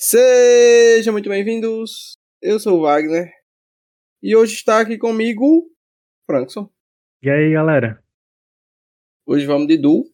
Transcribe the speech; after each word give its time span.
Sejam 0.00 1.12
muito 1.12 1.28
bem-vindos. 1.28 2.16
Eu 2.40 2.60
sou 2.60 2.78
o 2.78 2.82
Wagner 2.82 3.32
e 4.22 4.36
hoje 4.36 4.54
está 4.54 4.78
aqui 4.78 4.96
comigo 4.96 5.68
Frankson. 6.24 6.70
E 7.20 7.28
aí, 7.28 7.52
galera? 7.52 8.00
Hoje 9.26 9.44
vamos 9.44 9.66
de 9.66 9.76
Du 9.76 10.04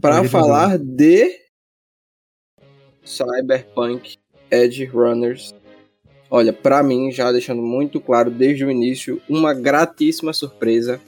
para 0.00 0.26
falar 0.26 0.78
de 0.78 1.38
Cyberpunk 3.04 4.16
Edge 4.50 4.86
Runners. 4.86 5.54
Olha, 6.30 6.50
para 6.50 6.82
mim, 6.82 7.12
já 7.12 7.30
deixando 7.30 7.60
muito 7.60 8.00
claro 8.00 8.30
desde 8.30 8.64
o 8.64 8.70
início, 8.70 9.20
uma 9.28 9.52
gratíssima 9.52 10.32
surpresa. 10.32 10.98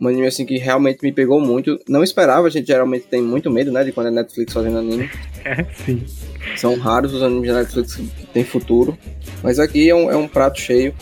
Um 0.00 0.08
anime 0.08 0.26
assim 0.26 0.46
que 0.46 0.56
realmente 0.56 1.02
me 1.02 1.12
pegou 1.12 1.40
muito. 1.40 1.78
Não 1.86 2.02
esperava, 2.02 2.46
a 2.46 2.50
gente 2.50 2.66
geralmente 2.66 3.06
tem 3.06 3.20
muito 3.20 3.50
medo, 3.50 3.70
né, 3.70 3.84
de 3.84 3.92
quando 3.92 4.06
é 4.06 4.10
Netflix 4.10 4.52
fazendo 4.52 4.78
anime. 4.78 5.10
É, 5.42 5.64
sim. 5.72 6.04
São 6.54 6.76
raros 6.76 7.14
os 7.14 7.22
animes 7.22 7.48
da 7.48 7.60
Netflix 7.60 7.94
que 7.94 8.26
tem 8.26 8.44
futuro. 8.44 8.98
Mas 9.42 9.58
aqui 9.58 9.88
é 9.88 9.94
um, 9.94 10.10
é 10.10 10.14
um 10.14 10.28
prato 10.28 10.60
cheio. 10.60 10.94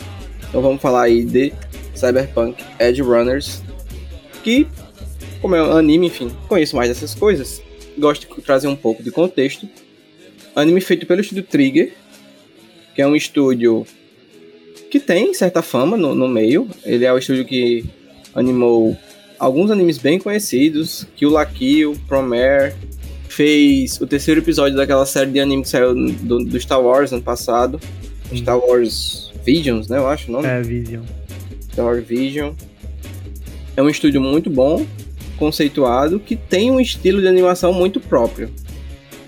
Então 0.47 0.61
vamos 0.61 0.81
falar 0.81 1.03
aí 1.03 1.25
de 1.25 1.51
Cyberpunk 1.93 2.63
Edge 2.79 3.01
Runners. 3.01 3.61
Que, 4.41 4.65
como 5.41 5.55
é 5.55 5.61
um 5.61 5.75
anime, 5.75 6.07
enfim, 6.07 6.31
conheço 6.47 6.73
mais 6.77 6.87
dessas 6.87 7.13
coisas. 7.13 7.61
Gosto 7.97 8.33
de 8.33 8.41
trazer 8.41 8.69
um 8.69 8.77
pouco 8.77 9.03
de 9.03 9.11
contexto. 9.11 9.67
Anime 10.55 10.79
feito 10.79 11.05
pelo 11.05 11.19
estúdio 11.19 11.43
Trigger, 11.43 11.91
que 12.95 13.01
é 13.01 13.07
um 13.07 13.17
estúdio 13.17 13.85
que 14.89 15.01
tem 15.01 15.33
certa 15.33 15.61
fama 15.61 15.97
no, 15.97 16.15
no 16.15 16.29
meio. 16.29 16.65
Ele 16.85 17.03
é 17.03 17.11
o 17.11 17.17
estúdio 17.17 17.43
que 17.43 17.83
animou 18.39 18.97
alguns 19.39 19.71
animes 19.71 19.97
bem 19.97 20.19
conhecidos, 20.19 21.07
Kill 21.15 21.29
la 21.29 21.45
Kill, 21.45 21.95
Promare, 22.07 22.73
fez 23.29 23.99
o 24.01 24.05
terceiro 24.05 24.41
episódio 24.41 24.75
daquela 24.75 25.05
série 25.05 25.31
de 25.31 25.39
anime 25.39 25.63
que 25.63 25.69
saiu 25.69 25.95
do, 25.95 26.39
do 26.39 26.59
Star 26.59 26.81
Wars 26.81 27.13
ano 27.13 27.21
passado. 27.21 27.79
Hum. 28.31 28.37
Star 28.37 28.59
Wars 28.59 29.31
Visions, 29.45 29.87
né? 29.87 29.97
Eu 29.97 30.07
acho 30.07 30.29
o 30.29 30.33
nome. 30.33 30.47
É, 30.47 30.61
Vision. 30.61 31.03
Star 31.71 31.85
Wars 31.85 32.05
Vision. 32.05 32.53
É 33.77 33.81
um 33.81 33.89
estúdio 33.89 34.19
muito 34.19 34.49
bom, 34.49 34.85
conceituado, 35.37 36.19
que 36.19 36.35
tem 36.35 36.69
um 36.69 36.81
estilo 36.81 37.21
de 37.21 37.27
animação 37.27 37.71
muito 37.71 37.99
próprio. 37.99 38.49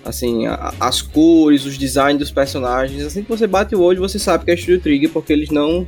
Assim, 0.04 0.48
a, 0.48 0.74
as 0.80 1.02
cores, 1.02 1.66
os 1.66 1.78
designs 1.78 2.20
dos 2.20 2.32
personagens, 2.32 3.06
assim 3.06 3.24
que 3.24 3.30
você 3.30 3.48
bate 3.48 3.76
o 3.76 3.82
olho, 3.82 4.02
você 4.02 4.20
sabe 4.20 4.44
que 4.44 4.52
é 4.52 4.56
Estúdio 4.56 4.82
Trigger, 4.82 5.10
porque 5.10 5.32
eles 5.32 5.50
não 5.52 5.88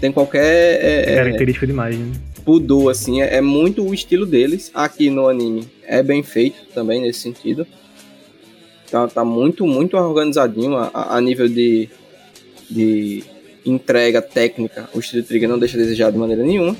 tem 0.00 0.12
qualquer... 0.12 0.84
É, 0.84 1.12
é 1.12 1.16
Característica 1.16 1.66
de 1.66 1.72
imagem, 1.72 2.00
né? 2.00 2.12
Pudor, 2.44 2.90
assim, 2.90 3.22
é, 3.22 3.36
é, 3.36 3.40
muito 3.40 3.82
o 3.82 3.94
estilo 3.94 4.26
deles. 4.26 4.70
Aqui 4.74 5.10
no 5.10 5.28
anime 5.28 5.68
é 5.86 6.02
bem 6.02 6.22
feito 6.22 6.56
também 6.74 7.00
nesse 7.00 7.20
sentido. 7.20 7.66
Tá, 8.90 9.06
tá 9.06 9.24
muito, 9.24 9.66
muito 9.66 9.96
organizadinho 9.96 10.76
a, 10.76 11.16
a 11.16 11.20
nível 11.20 11.48
de, 11.48 11.88
de 12.68 13.22
entrega 13.64 14.20
técnica. 14.20 14.88
O 14.94 14.98
estilo 14.98 15.22
Trigger 15.22 15.48
não 15.48 15.58
deixa 15.58 15.76
a 15.76 15.80
desejar 15.80 16.10
de 16.10 16.18
maneira 16.18 16.42
nenhuma. 16.42 16.76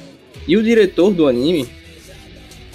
E 0.47 0.57
o 0.57 0.63
diretor 0.63 1.13
do 1.13 1.27
anime 1.29 1.69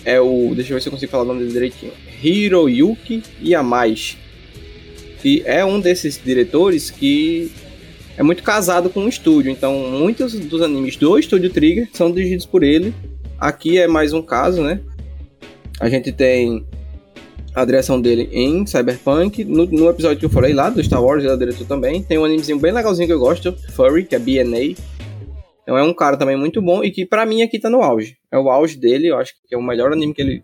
é 0.03 0.19
o. 0.19 0.53
Deixa 0.55 0.71
eu 0.71 0.75
ver 0.75 0.81
se 0.81 0.87
eu 0.87 0.91
consigo 0.91 1.11
falar 1.11 1.23
o 1.23 1.27
nome 1.27 1.39
dele 1.39 1.51
direitinho. 1.51 1.91
Hiroyuki 2.23 3.23
Yamaishi. 3.43 4.17
Que 5.21 5.41
é 5.45 5.65
um 5.65 5.79
desses 5.79 6.21
diretores 6.23 6.91
que 6.91 7.51
é 8.17 8.23
muito 8.23 8.43
casado 8.43 8.89
com 8.89 9.01
o 9.01 9.09
estúdio. 9.09 9.51
Então, 9.51 9.73
muitos 9.73 10.33
dos 10.33 10.61
animes 10.61 10.95
do 10.95 11.17
estúdio 11.17 11.49
Trigger 11.49 11.89
são 11.93 12.11
dirigidos 12.11 12.45
por 12.45 12.63
ele. 12.63 12.93
Aqui 13.37 13.77
é 13.77 13.87
mais 13.87 14.13
um 14.13 14.21
caso, 14.21 14.61
né? 14.61 14.79
A 15.79 15.89
gente 15.89 16.11
tem 16.11 16.65
a 17.53 17.65
direção 17.65 17.99
dele 17.99 18.29
em 18.31 18.65
Cyberpunk. 18.65 19.43
No, 19.43 19.65
no 19.65 19.89
episódio 19.89 20.17
que 20.17 20.25
eu 20.25 20.29
falei 20.29 20.53
lá, 20.53 20.69
do 20.69 20.83
Star 20.83 21.03
Wars, 21.03 21.23
ele 21.23 21.33
é 21.33 21.37
diretor 21.37 21.67
também. 21.67 22.01
Tem 22.01 22.17
um 22.17 22.25
animezinho 22.25 22.59
bem 22.59 22.71
legalzinho 22.71 23.07
que 23.07 23.13
eu 23.13 23.19
gosto, 23.19 23.53
Furry, 23.71 24.05
que 24.05 24.15
é 24.15 24.19
BNA. 24.19 24.75
Então 25.63 25.77
é 25.77 25.83
um 25.83 25.93
cara 25.93 26.15
também 26.15 26.37
muito 26.37 26.61
bom 26.61 26.83
e 26.83 26.91
que 26.91 27.05
para 27.05 27.25
mim 27.25 27.41
aqui 27.41 27.59
tá 27.59 27.69
no 27.69 27.81
auge. 27.81 28.17
É 28.31 28.37
o 28.37 28.49
auge 28.49 28.77
dele, 28.77 29.07
eu 29.07 29.17
acho 29.17 29.33
que 29.47 29.55
é 29.55 29.57
o 29.57 29.63
melhor 29.63 29.91
anime 29.91 30.13
que 30.13 30.21
ele 30.21 30.43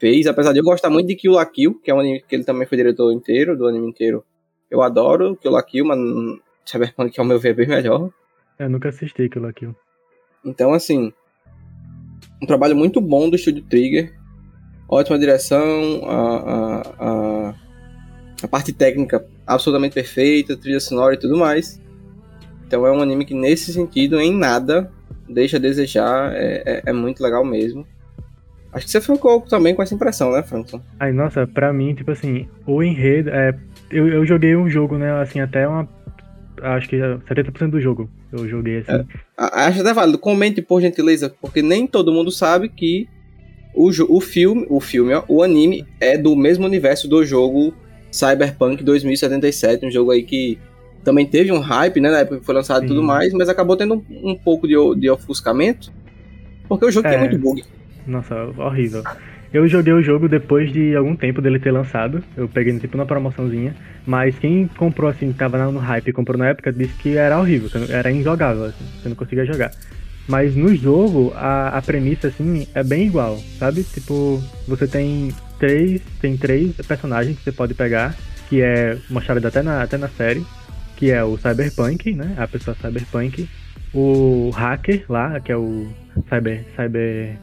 fez. 0.00 0.26
Apesar 0.26 0.52
de 0.52 0.60
eu 0.60 0.64
gostar 0.64 0.88
muito 0.88 1.06
de 1.06 1.14
Kill 1.14 1.32
la 1.32 1.44
Kill, 1.44 1.78
que 1.82 1.90
é 1.90 1.94
um 1.94 2.00
anime 2.00 2.24
que 2.26 2.34
ele 2.34 2.44
também 2.44 2.66
foi 2.66 2.78
diretor 2.78 3.12
inteiro, 3.12 3.56
do 3.56 3.66
anime 3.66 3.88
inteiro. 3.88 4.24
Eu 4.70 4.80
adoro 4.80 5.36
Kill 5.36 5.52
la 5.52 5.62
Kill, 5.62 5.84
mas 5.84 5.98
Cyberpunk, 6.64 7.18
ao 7.18 7.26
meu 7.26 7.38
ver, 7.38 7.50
é 7.50 7.54
bem 7.54 7.68
melhor. 7.68 8.10
Eu 8.58 8.70
nunca 8.70 8.88
assisti 8.88 9.22
aquilo 9.22 9.46
aqui. 9.46 9.68
Então, 10.44 10.72
assim, 10.72 11.12
um 12.42 12.46
trabalho 12.46 12.76
muito 12.76 13.00
bom 13.00 13.28
do 13.28 13.36
Estúdio 13.36 13.62
Trigger. 13.62 14.14
Ótima 14.88 15.18
direção, 15.18 16.02
a, 16.04 16.36
a, 16.36 16.82
a, 16.98 17.54
a, 18.42 18.48
parte 18.48 18.72
técnica 18.72 19.26
absolutamente 19.46 19.94
perfeita, 19.94 20.56
trilha 20.56 20.78
sonora 20.78 21.14
e 21.14 21.18
tudo 21.18 21.36
mais. 21.36 21.80
Então 22.66 22.86
é 22.86 22.92
um 22.92 23.00
anime 23.00 23.24
que, 23.24 23.34
nesse 23.34 23.72
sentido, 23.72 24.20
em 24.20 24.36
nada, 24.36 24.90
deixa 25.28 25.56
a 25.56 25.60
desejar. 25.60 26.34
É, 26.34 26.62
é, 26.66 26.82
é 26.86 26.92
muito 26.92 27.22
legal 27.22 27.44
mesmo. 27.44 27.86
Acho 28.72 28.86
que 28.86 28.92
você 28.92 29.00
ficou 29.00 29.40
também 29.40 29.74
com 29.74 29.82
essa 29.82 29.94
impressão, 29.94 30.32
né, 30.32 30.42
Frankson? 30.42 30.80
Ai, 30.98 31.12
nossa, 31.12 31.46
pra 31.46 31.72
mim, 31.72 31.94
tipo 31.94 32.10
assim, 32.10 32.48
o 32.66 32.82
enredo. 32.82 33.30
É, 33.30 33.56
eu, 33.90 34.08
eu 34.08 34.26
joguei 34.26 34.56
um 34.56 34.68
jogo, 34.68 34.98
né, 34.98 35.12
assim, 35.22 35.40
até 35.40 35.66
uma 35.66 35.88
acho 36.62 36.88
que 36.88 36.96
70% 36.96 37.70
do 37.70 37.80
jogo 37.80 38.08
eu 38.32 38.48
joguei 38.48 38.78
assim. 38.78 38.92
É, 38.92 39.04
acho 39.36 39.80
até 39.80 39.92
válido. 39.92 40.18
Comente 40.18 40.62
por 40.62 40.80
gentileza, 40.80 41.34
porque 41.40 41.62
nem 41.62 41.86
todo 41.86 42.12
mundo 42.12 42.30
sabe 42.30 42.68
que 42.68 43.08
o, 43.74 43.90
o 44.08 44.20
filme, 44.20 44.66
o 44.68 44.80
filme, 44.80 45.14
ó, 45.14 45.24
o 45.28 45.42
anime 45.42 45.86
é 46.00 46.16
do 46.16 46.36
mesmo 46.36 46.64
universo 46.64 47.08
do 47.08 47.24
jogo 47.24 47.74
Cyberpunk 48.10 48.82
2077, 48.84 49.86
um 49.86 49.90
jogo 49.90 50.12
aí 50.12 50.22
que 50.22 50.58
também 51.02 51.26
teve 51.26 51.52
um 51.52 51.58
hype, 51.58 52.00
né, 52.00 52.10
na 52.10 52.18
época 52.20 52.38
que 52.38 52.46
foi 52.46 52.54
lançado 52.54 52.84
e 52.84 52.88
tudo 52.88 53.02
mais, 53.02 53.32
mas 53.32 53.48
acabou 53.48 53.76
tendo 53.76 53.94
um, 53.94 54.30
um 54.30 54.34
pouco 54.36 54.66
de, 54.66 54.74
de 54.98 55.10
ofuscamento, 55.10 55.92
porque 56.68 56.86
o 56.86 56.90
jogo 56.90 57.06
é, 57.08 57.10
tem 57.10 57.18
muito 57.18 57.38
bug. 57.38 57.62
Nossa, 58.06 58.34
horrível. 58.56 59.02
Eu 59.54 59.68
joguei 59.68 59.92
o 59.92 60.02
jogo 60.02 60.28
depois 60.28 60.72
de 60.72 60.96
algum 60.96 61.14
tempo 61.14 61.40
dele 61.40 61.60
ter 61.60 61.70
lançado. 61.70 62.20
Eu 62.36 62.48
peguei 62.48 62.76
tipo 62.80 62.96
na 62.96 63.06
promoçãozinha. 63.06 63.72
Mas 64.04 64.36
quem 64.36 64.66
comprou 64.66 65.08
assim, 65.08 65.32
tava 65.32 65.70
no 65.70 65.78
hype 65.78 66.08
e 66.08 66.12
comprou 66.12 66.36
na 66.36 66.48
época, 66.48 66.72
disse 66.72 66.92
que 66.94 67.16
era 67.16 67.38
horrível, 67.38 67.70
era 67.88 68.10
injogável, 68.10 68.64
assim, 68.64 68.84
você 69.00 69.08
não 69.08 69.14
conseguia 69.14 69.46
jogar. 69.46 69.70
Mas 70.26 70.56
no 70.56 70.74
jogo, 70.74 71.32
a, 71.36 71.68
a 71.68 71.80
premissa, 71.80 72.26
assim, 72.26 72.66
é 72.74 72.82
bem 72.82 73.06
igual, 73.06 73.38
sabe? 73.56 73.84
Tipo, 73.84 74.42
você 74.66 74.88
tem 74.88 75.32
três, 75.60 76.02
tem 76.20 76.36
três 76.36 76.74
personagens 76.88 77.38
que 77.38 77.44
você 77.44 77.52
pode 77.52 77.74
pegar, 77.74 78.14
que 78.48 78.60
é 78.60 78.98
mostrado 79.08 79.46
até 79.46 79.62
na, 79.62 79.84
até 79.84 79.96
na 79.96 80.08
série, 80.08 80.44
que 80.96 81.12
é 81.12 81.22
o 81.22 81.38
Cyberpunk, 81.38 82.12
né? 82.12 82.34
A 82.38 82.48
pessoa 82.48 82.76
Cyberpunk. 82.76 83.48
O 83.94 84.50
hacker 84.50 85.04
lá, 85.08 85.38
que 85.38 85.52
é 85.52 85.56
o 85.56 85.86
Cyber, 86.28 86.64
cyber 86.74 87.38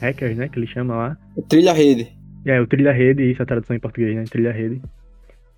hackers, 0.00 0.36
né? 0.36 0.48
Que 0.48 0.60
ele 0.60 0.66
chama 0.68 0.94
lá. 0.94 1.16
Trilha 1.42 1.72
Rede. 1.72 2.08
É, 2.44 2.60
o 2.60 2.66
Trilha 2.66 2.92
Rede, 2.92 3.30
isso 3.30 3.42
é 3.42 3.44
a 3.44 3.46
tradução 3.46 3.76
em 3.76 3.80
português, 3.80 4.14
né? 4.14 4.24
Trilha 4.24 4.52
Rede. 4.52 4.80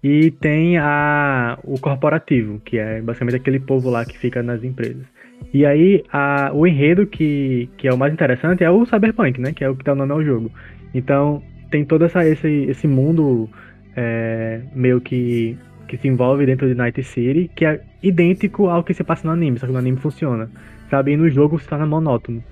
E 0.03 0.31
tem 0.31 0.79
a, 0.79 1.59
o 1.63 1.79
corporativo, 1.79 2.61
que 2.61 2.79
é 2.79 3.01
basicamente 3.01 3.37
aquele 3.37 3.61
povo 3.61 3.91
lá 3.91 4.05
que 4.05 4.19
fica 4.19 4.43
nas 4.43 4.65
empresas. 4.65 5.05
E 5.53 5.65
aí, 5.65 6.05
a, 6.13 6.51
o 6.53 6.67
enredo 6.67 7.07
que, 7.07 7.69
que 7.77 7.87
é 7.89 7.93
o 7.93 7.99
mais 7.99 8.13
interessante 8.13 8.65
é 8.65 8.71
o 8.71 8.85
Cyberpunk, 8.87 9.41
né? 9.41 9.53
Que 9.53 9.65
é 9.65 9.69
o 9.69 9.77
que 9.77 9.85
tá 9.85 9.93
o 9.93 9.97
nome 9.97 10.13
ao 10.13 10.25
jogo. 10.25 10.51
Então, 10.95 11.43
tem 11.71 11.85
todo 11.85 12.05
essa, 12.05 12.27
esse, 12.27 12.49
esse 12.69 12.87
mundo 12.87 13.49
é, 13.97 14.61
meio 14.75 15.01
que, 15.01 15.57
que 15.87 15.97
se 15.97 16.09
envolve 16.09 16.47
dentro 16.47 16.67
de 16.67 16.75
Night 16.75 17.03
City, 17.03 17.51
que 17.55 17.65
é 17.65 17.81
idêntico 18.03 18.69
ao 18.69 18.83
que 18.83 18.95
se 18.95 19.05
passa 19.05 19.27
no 19.27 19.35
anime, 19.35 19.59
só 19.59 19.67
que 19.67 19.73
no 19.73 19.79
anime 19.79 19.99
funciona. 19.99 20.51
Sabe? 20.91 21.13
E 21.13 21.17
no 21.17 21.29
jogo 21.29 21.59
se 21.59 21.69
torna 21.69 21.87
monótono 21.87 22.43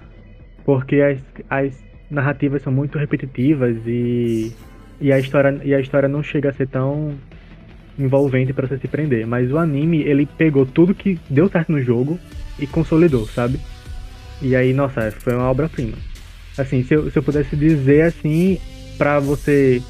porque 0.69 1.00
as, 1.00 1.19
as 1.49 1.83
narrativas 2.11 2.63
são 2.63 2.73
muito 2.73 2.99
repetitivas 2.99 3.77
e, 3.87 4.53
e, 5.01 5.13
a 5.13 5.19
história, 5.19 5.61
e 5.65 5.75
a 5.75 5.81
história 5.81 6.09
não 6.09 6.23
chega 6.23 6.51
a 6.51 6.53
ser 6.53 6.69
tão 6.69 7.15
envolvente 7.99 8.53
para 8.53 8.67
você 8.67 8.79
se 8.79 8.88
prender. 8.88 9.27
Mas 9.27 9.50
o 9.53 9.59
anime, 9.59 10.03
ele 10.03 10.27
pegou 10.27 10.65
tudo 10.65 10.94
que 10.94 11.19
deu 11.29 11.49
certo 11.49 11.73
no 11.73 11.82
jogo 11.82 12.19
e 12.59 12.67
consolidou, 12.67 13.27
sabe? 13.27 13.59
E 14.41 14.55
aí, 14.55 14.73
nossa, 14.73 15.11
foi 15.11 15.35
uma 15.35 15.50
obra-prima. 15.50 15.97
Assim, 16.56 16.82
se 16.82 16.94
eu, 16.94 17.11
se 17.11 17.19
eu 17.19 17.23
pudesse 17.23 17.56
dizer 17.56 18.03
assim, 18.03 18.59
pra 18.97 19.19
você 19.21 19.82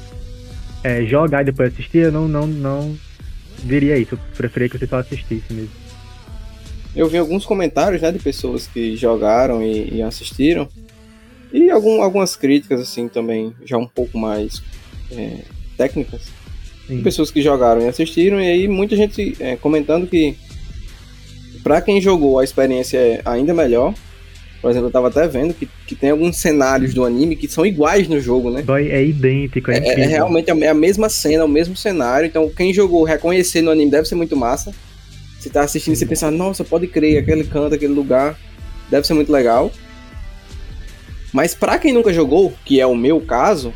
é, 0.83 1.05
jogar 1.05 1.41
e 1.41 1.45
depois 1.45 1.73
assistir, 1.73 1.99
eu 1.99 2.11
não, 2.11 2.27
não, 2.27 2.47
não 2.47 2.97
diria 3.63 3.97
isso. 3.97 4.15
Eu 4.15 4.19
preferia 4.35 4.69
que 4.69 4.77
você 4.77 4.87
só 4.87 4.97
assistisse 4.97 5.53
mesmo. 5.53 5.71
Eu 6.95 7.07
vi 7.07 7.17
alguns 7.17 7.45
comentários, 7.45 8.01
né, 8.01 8.11
de 8.11 8.19
pessoas 8.19 8.67
que 8.67 8.95
jogaram 8.95 9.61
e, 9.61 9.95
e 9.95 10.01
assistiram. 10.01 10.67
E 11.51 11.69
algum, 11.69 12.01
algumas 12.01 12.35
críticas, 12.35 12.79
assim, 12.79 13.07
também, 13.07 13.53
já 13.65 13.77
um 13.77 13.87
pouco 13.87 14.17
mais 14.17 14.61
é, 15.11 15.39
técnicas. 15.77 16.21
Sim. 16.87 17.01
Pessoas 17.01 17.31
que 17.31 17.41
jogaram 17.41 17.81
e 17.81 17.87
assistiram, 17.87 18.39
e 18.39 18.47
aí 18.47 18.67
muita 18.67 18.95
gente 18.95 19.35
é, 19.39 19.55
comentando 19.55 20.07
que 20.07 20.35
para 21.63 21.81
quem 21.81 22.01
jogou 22.01 22.39
a 22.39 22.43
experiência 22.43 22.97
é 22.97 23.21
ainda 23.25 23.53
melhor. 23.53 23.93
Por 24.61 24.69
exemplo, 24.69 24.87
eu 24.87 24.91
tava 24.91 25.07
até 25.07 25.25
vendo 25.27 25.53
que, 25.53 25.69
que 25.87 25.95
tem 25.95 26.09
alguns 26.09 26.37
cenários 26.37 26.93
do 26.93 27.05
anime 27.05 27.35
que 27.35 27.47
são 27.47 27.65
iguais 27.65 28.09
no 28.09 28.19
jogo, 28.19 28.51
né? 28.51 28.63
É 28.89 29.05
idêntico, 29.05 29.71
é, 29.71 29.77
é, 29.77 30.01
é 30.01 30.05
realmente 30.05 30.51
a, 30.51 30.71
a 30.71 30.73
mesma 30.73 31.07
cena, 31.07 31.45
o 31.45 31.47
mesmo 31.47 31.77
cenário. 31.77 32.27
Então, 32.27 32.49
quem 32.49 32.73
jogou 32.73 33.03
reconhecer 33.03 33.61
no 33.61 33.71
anime 33.71 33.89
deve 33.89 34.07
ser 34.07 34.15
muito 34.15 34.35
massa. 34.35 34.73
Você 35.39 35.49
tá 35.49 35.61
assistindo 35.61 35.93
e 35.93 35.97
você 35.97 36.05
pensar, 36.05 36.29
nossa, 36.31 36.65
pode 36.65 36.87
crer, 36.87 37.19
aquele 37.19 37.45
canto, 37.45 37.73
aquele 37.73 37.93
lugar, 37.93 38.37
deve 38.89 39.07
ser 39.07 39.13
muito 39.13 39.31
legal. 39.31 39.71
Mas 41.31 41.53
para 41.53 41.77
quem 41.77 41.93
nunca 41.93 42.13
jogou, 42.13 42.53
que 42.65 42.79
é 42.79 42.85
o 42.85 42.95
meu 42.95 43.21
caso, 43.21 43.73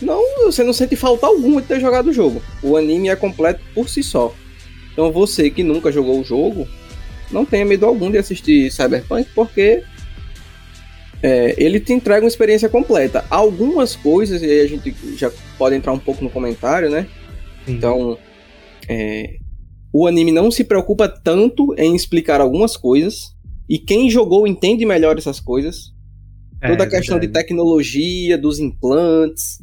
não, 0.00 0.20
você 0.44 0.62
não 0.62 0.72
sente 0.72 0.96
falta 0.96 1.26
alguma 1.26 1.62
de 1.62 1.68
ter 1.68 1.80
jogado 1.80 2.10
o 2.10 2.12
jogo. 2.12 2.42
O 2.62 2.76
anime 2.76 3.08
é 3.08 3.16
completo 3.16 3.60
por 3.74 3.88
si 3.88 4.02
só. 4.02 4.34
Então 4.92 5.10
você 5.10 5.50
que 5.50 5.62
nunca 5.62 5.90
jogou 5.90 6.20
o 6.20 6.24
jogo, 6.24 6.66
não 7.30 7.44
tenha 7.44 7.64
medo 7.64 7.86
algum 7.86 8.10
de 8.10 8.18
assistir 8.18 8.70
Cyberpunk, 8.70 9.28
porque 9.34 9.82
é, 11.22 11.54
ele 11.56 11.78
te 11.80 11.92
entrega 11.92 12.24
uma 12.24 12.28
experiência 12.28 12.68
completa. 12.68 13.24
Algumas 13.30 13.94
coisas, 13.94 14.42
e 14.42 14.46
aí 14.46 14.60
a 14.60 14.66
gente 14.66 14.94
já 15.16 15.30
pode 15.56 15.76
entrar 15.76 15.92
um 15.92 15.98
pouco 15.98 16.22
no 16.22 16.28
comentário, 16.28 16.90
né? 16.90 17.06
Sim. 17.64 17.74
Então, 17.74 18.18
é, 18.88 19.36
o 19.92 20.06
anime 20.06 20.32
não 20.32 20.50
se 20.50 20.64
preocupa 20.64 21.08
tanto 21.08 21.74
em 21.78 21.94
explicar 21.94 22.40
algumas 22.40 22.76
coisas, 22.76 23.34
e 23.68 23.78
quem 23.78 24.10
jogou 24.10 24.46
entende 24.46 24.84
melhor 24.84 25.16
essas 25.16 25.38
coisas. 25.38 25.91
É, 26.62 26.68
Toda 26.68 26.84
a 26.84 26.88
questão 26.88 27.18
verdade. 27.18 27.26
de 27.26 27.32
tecnologia, 27.32 28.38
dos 28.38 28.60
implantes 28.60 29.58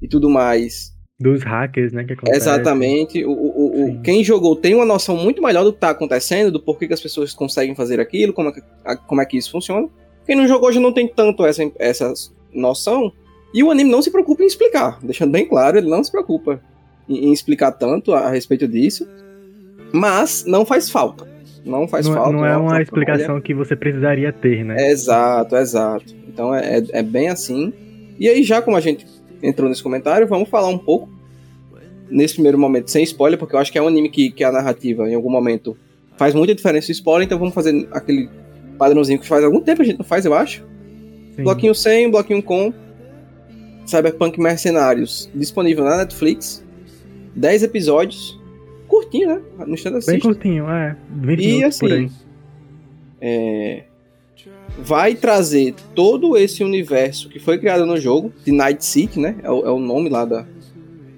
e 0.00 0.06
tudo 0.06 0.30
mais. 0.30 0.94
Dos 1.18 1.42
hackers, 1.42 1.92
né? 1.92 2.04
Que 2.04 2.14
Exatamente. 2.30 3.24
O, 3.24 3.30
o, 3.32 3.84
o, 3.90 4.02
quem 4.02 4.22
jogou 4.22 4.54
tem 4.54 4.74
uma 4.74 4.84
noção 4.84 5.16
muito 5.16 5.42
melhor 5.42 5.64
do 5.64 5.72
que 5.72 5.78
está 5.78 5.90
acontecendo, 5.90 6.52
do 6.52 6.60
porquê 6.60 6.86
que 6.86 6.94
as 6.94 7.00
pessoas 7.00 7.34
conseguem 7.34 7.74
fazer 7.74 7.98
aquilo, 7.98 8.32
como 8.32 8.50
é 8.50 8.52
que, 8.52 8.62
como 9.06 9.20
é 9.20 9.26
que 9.26 9.36
isso 9.36 9.50
funciona. 9.50 9.88
Quem 10.24 10.36
não 10.36 10.46
jogou 10.46 10.72
já 10.72 10.80
não 10.80 10.92
tem 10.92 11.08
tanto 11.08 11.44
essa, 11.44 11.62
essa 11.78 12.12
noção. 12.52 13.12
E 13.52 13.62
o 13.62 13.70
anime 13.70 13.90
não 13.90 14.02
se 14.02 14.10
preocupa 14.10 14.42
em 14.42 14.46
explicar, 14.46 14.98
deixando 15.02 15.30
bem 15.30 15.46
claro, 15.46 15.78
ele 15.78 15.88
não 15.88 16.02
se 16.02 16.10
preocupa 16.10 16.60
em, 17.08 17.28
em 17.28 17.32
explicar 17.32 17.72
tanto 17.72 18.12
a, 18.12 18.20
a, 18.20 18.30
respeito 18.30 18.66
disso. 18.66 19.08
Mas 19.92 20.44
não 20.46 20.64
faz 20.64 20.90
falta. 20.90 21.33
Não 21.64 21.88
faz 21.88 22.06
não, 22.06 22.14
falta. 22.14 22.32
Não 22.32 22.44
é 22.44 22.56
uma 22.56 22.82
explicação 22.82 23.40
que 23.40 23.54
você 23.54 23.74
precisaria 23.74 24.32
ter, 24.32 24.64
né? 24.64 24.90
Exato, 24.90 25.56
exato. 25.56 26.14
Então 26.28 26.54
é, 26.54 26.78
é, 26.78 26.84
é 26.90 27.02
bem 27.02 27.28
assim. 27.28 27.72
E 28.18 28.28
aí, 28.28 28.42
já 28.42 28.60
como 28.60 28.76
a 28.76 28.80
gente 28.80 29.06
entrou 29.42 29.68
nesse 29.68 29.82
comentário, 29.82 30.26
vamos 30.26 30.48
falar 30.48 30.68
um 30.68 30.78
pouco 30.78 31.08
nesse 32.10 32.34
primeiro 32.34 32.58
momento, 32.58 32.90
sem 32.90 33.02
spoiler, 33.02 33.38
porque 33.38 33.56
eu 33.56 33.58
acho 33.58 33.72
que 33.72 33.78
é 33.78 33.82
um 33.82 33.88
anime 33.88 34.08
que, 34.08 34.30
que 34.30 34.44
a 34.44 34.52
narrativa, 34.52 35.08
em 35.08 35.14
algum 35.14 35.30
momento, 35.30 35.76
faz 36.16 36.34
muita 36.34 36.54
diferença 36.54 36.90
o 36.90 36.92
spoiler, 36.92 37.26
então 37.26 37.38
vamos 37.38 37.54
fazer 37.54 37.88
aquele 37.90 38.28
padrãozinho 38.78 39.18
que 39.18 39.26
faz 39.26 39.42
algum 39.44 39.60
tempo 39.60 39.82
a 39.82 39.84
gente 39.84 39.98
não 39.98 40.04
faz, 40.04 40.24
eu 40.24 40.34
acho. 40.34 40.64
Sim. 41.34 41.42
Bloquinho 41.42 41.74
sem, 41.74 42.10
bloquinho 42.10 42.42
com. 42.42 42.72
Cyberpunk 43.86 44.40
Mercenários, 44.40 45.30
disponível 45.34 45.84
na 45.84 45.98
Netflix. 45.98 46.64
10 47.36 47.64
episódios. 47.64 48.40
Curtinho, 48.94 49.28
né? 49.28 49.40
No 49.66 49.74
instante 49.74 49.96
assiste. 49.96 50.12
Bem 50.12 50.20
curtinho, 50.20 50.70
é. 50.70 50.96
20 51.10 51.44
e 51.44 51.64
assim. 51.64 52.10
É, 53.20 53.84
vai 54.78 55.14
trazer 55.14 55.74
todo 55.94 56.36
esse 56.36 56.62
universo 56.62 57.28
que 57.28 57.38
foi 57.38 57.58
criado 57.58 57.86
no 57.86 57.98
jogo, 57.98 58.32
de 58.44 58.52
Night 58.52 58.84
City, 58.84 59.18
né? 59.18 59.36
É 59.42 59.50
o, 59.50 59.66
é 59.66 59.70
o 59.70 59.78
nome 59.78 60.08
lá 60.08 60.24
da, 60.24 60.46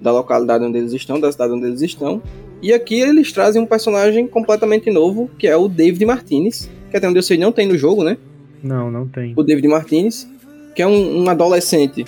da 0.01 0.11
localidade 0.11 0.63
onde 0.63 0.77
eles 0.77 0.93
estão, 0.93 1.19
da 1.19 1.31
cidade 1.31 1.53
onde 1.53 1.67
eles 1.67 1.81
estão. 1.81 2.21
E 2.61 2.73
aqui 2.73 2.99
eles 2.99 3.31
trazem 3.31 3.61
um 3.61 3.65
personagem 3.65 4.27
completamente 4.27 4.89
novo, 4.89 5.29
que 5.37 5.47
é 5.47 5.55
o 5.55 5.67
David 5.67 6.03
Martinez, 6.05 6.69
que 6.89 6.97
até 6.97 7.07
onde 7.07 7.19
eu 7.19 7.23
sei 7.23 7.37
não 7.37 7.51
tem 7.51 7.67
no 7.67 7.77
jogo, 7.77 8.03
né? 8.03 8.17
Não, 8.63 8.89
não 8.89 9.07
tem. 9.07 9.33
O 9.35 9.43
David 9.43 9.67
Martinez, 9.67 10.27
que 10.73 10.81
é 10.81 10.87
um, 10.87 11.23
um 11.23 11.29
adolescente 11.29 12.05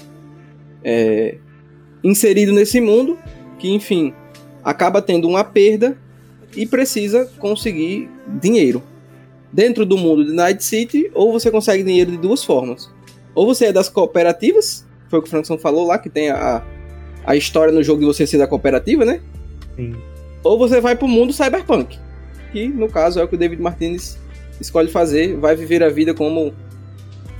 é, 0.83 1.37
inserido 2.03 2.51
nesse 2.51 2.81
mundo, 2.81 3.17
que 3.59 3.69
enfim, 3.69 4.13
acaba 4.69 5.01
tendo 5.01 5.27
uma 5.27 5.43
perda 5.43 5.97
e 6.55 6.65
precisa 6.65 7.25
conseguir 7.39 8.09
dinheiro. 8.27 8.83
Dentro 9.51 9.83
do 9.83 9.97
mundo 9.97 10.23
de 10.23 10.31
Night 10.31 10.63
City, 10.63 11.09
ou 11.15 11.31
você 11.31 11.49
consegue 11.49 11.83
dinheiro 11.83 12.11
de 12.11 12.17
duas 12.17 12.43
formas. 12.43 12.89
Ou 13.33 13.47
você 13.47 13.65
é 13.65 13.73
das 13.73 13.89
cooperativas, 13.89 14.85
foi 15.09 15.17
o 15.17 15.21
que 15.23 15.27
o 15.27 15.31
Frankson 15.31 15.57
falou 15.57 15.87
lá, 15.87 15.97
que 15.97 16.09
tem 16.09 16.29
a, 16.29 16.63
a 17.25 17.35
história 17.35 17.73
no 17.73 17.81
jogo 17.81 18.01
de 18.01 18.05
você 18.05 18.27
ser 18.27 18.37
da 18.37 18.45
cooperativa, 18.45 19.03
né? 19.03 19.21
Sim. 19.75 19.95
Ou 20.43 20.57
você 20.57 20.79
vai 20.79 20.95
pro 20.95 21.07
mundo 21.07 21.33
cyberpunk, 21.33 21.97
que 22.51 22.67
no 22.67 22.87
caso 22.87 23.19
é 23.19 23.23
o 23.23 23.27
que 23.27 23.35
o 23.35 23.37
David 23.37 23.61
Martinez 23.61 24.19
escolhe 24.61 24.89
fazer, 24.89 25.35
vai 25.37 25.55
viver 25.55 25.81
a 25.81 25.89
vida 25.89 26.13
como 26.13 26.53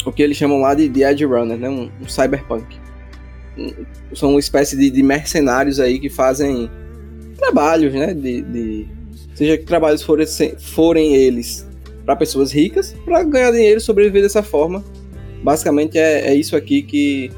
o 0.03 0.11
que 0.11 0.23
eles 0.23 0.35
chamam 0.35 0.59
lá 0.61 0.73
de, 0.73 0.89
de 0.89 1.03
Edge 1.03 1.25
Runner, 1.25 1.57
né? 1.57 1.69
Um, 1.69 1.91
um 2.01 2.07
cyberpunk. 2.07 2.77
Um, 3.55 3.85
são 4.15 4.31
uma 4.31 4.39
espécie 4.39 4.75
de, 4.75 4.89
de, 4.89 5.03
mercenários 5.03 5.79
aí 5.79 5.99
que 5.99 6.09
fazem 6.09 6.71
trabalhos, 7.39 7.93
né? 7.93 8.13
De, 8.13 8.41
de 8.41 8.87
seja 9.33 9.57
que 9.57 9.65
trabalhos 9.65 10.01
forem, 10.01 10.27
forem 10.57 11.15
eles 11.15 11.67
para 12.05 12.15
pessoas 12.15 12.51
ricas, 12.51 12.95
para 13.05 13.23
ganhar 13.23 13.51
dinheiro 13.51 13.77
e 13.77 13.81
sobreviver 13.81 14.21
dessa 14.21 14.43
forma. 14.43 14.83
Basicamente 15.43 15.97
é, 15.97 16.27
é 16.27 16.35
isso 16.35 16.55
aqui 16.55 16.81
que 16.81 17.31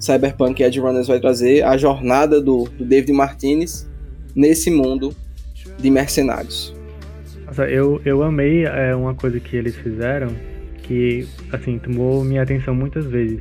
Cyberpunk 0.00 0.62
Edge 0.62 0.80
Runners 0.80 1.06
vai 1.06 1.20
trazer 1.20 1.64
a 1.64 1.76
jornada 1.76 2.40
do, 2.40 2.64
do 2.64 2.84
David 2.84 3.12
Martinez 3.12 3.86
nesse 4.34 4.70
mundo 4.70 5.14
de 5.78 5.90
mercenários. 5.90 6.74
Nossa, 7.46 7.64
eu, 7.64 8.00
eu 8.04 8.22
amei 8.22 8.64
é, 8.64 8.94
uma 8.94 9.14
coisa 9.14 9.38
que 9.38 9.56
eles 9.56 9.76
fizeram 9.76 10.28
que, 10.82 11.26
assim, 11.52 11.78
tomou 11.78 12.24
minha 12.24 12.42
atenção 12.42 12.74
muitas 12.74 13.06
vezes. 13.06 13.40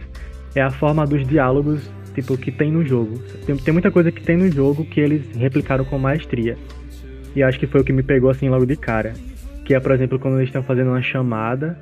É 0.56 0.62
a 0.62 0.72
forma 0.72 1.06
dos 1.06 1.28
diálogos, 1.28 1.82
tipo, 2.16 2.38
que 2.38 2.52
tem 2.52 2.72
no 2.72 2.84
jogo. 2.84 3.22
Tem, 3.46 3.56
tem 3.56 3.74
muita 3.74 3.92
coisa 3.92 4.12
que 4.12 4.22
tem 4.22 4.38
no 4.38 4.52
jogo 4.52 4.86
que 4.86 5.00
eles 5.00 5.22
replicaram 5.36 5.86
com 5.86 6.00
maestria. 6.00 6.58
E 7.36 7.44
acho 7.44 7.60
que 7.60 7.68
foi 7.68 7.82
o 7.82 7.84
que 7.84 7.94
me 7.94 8.02
pegou, 8.02 8.30
assim, 8.30 8.50
logo 8.50 8.66
de 8.66 8.76
cara. 8.76 9.14
Que 9.66 9.76
é, 9.76 9.80
por 9.80 9.92
exemplo, 9.92 10.18
quando 10.18 10.38
eles 10.38 10.48
estão 10.48 10.64
fazendo 10.64 10.90
uma 10.90 11.02
chamada 11.02 11.78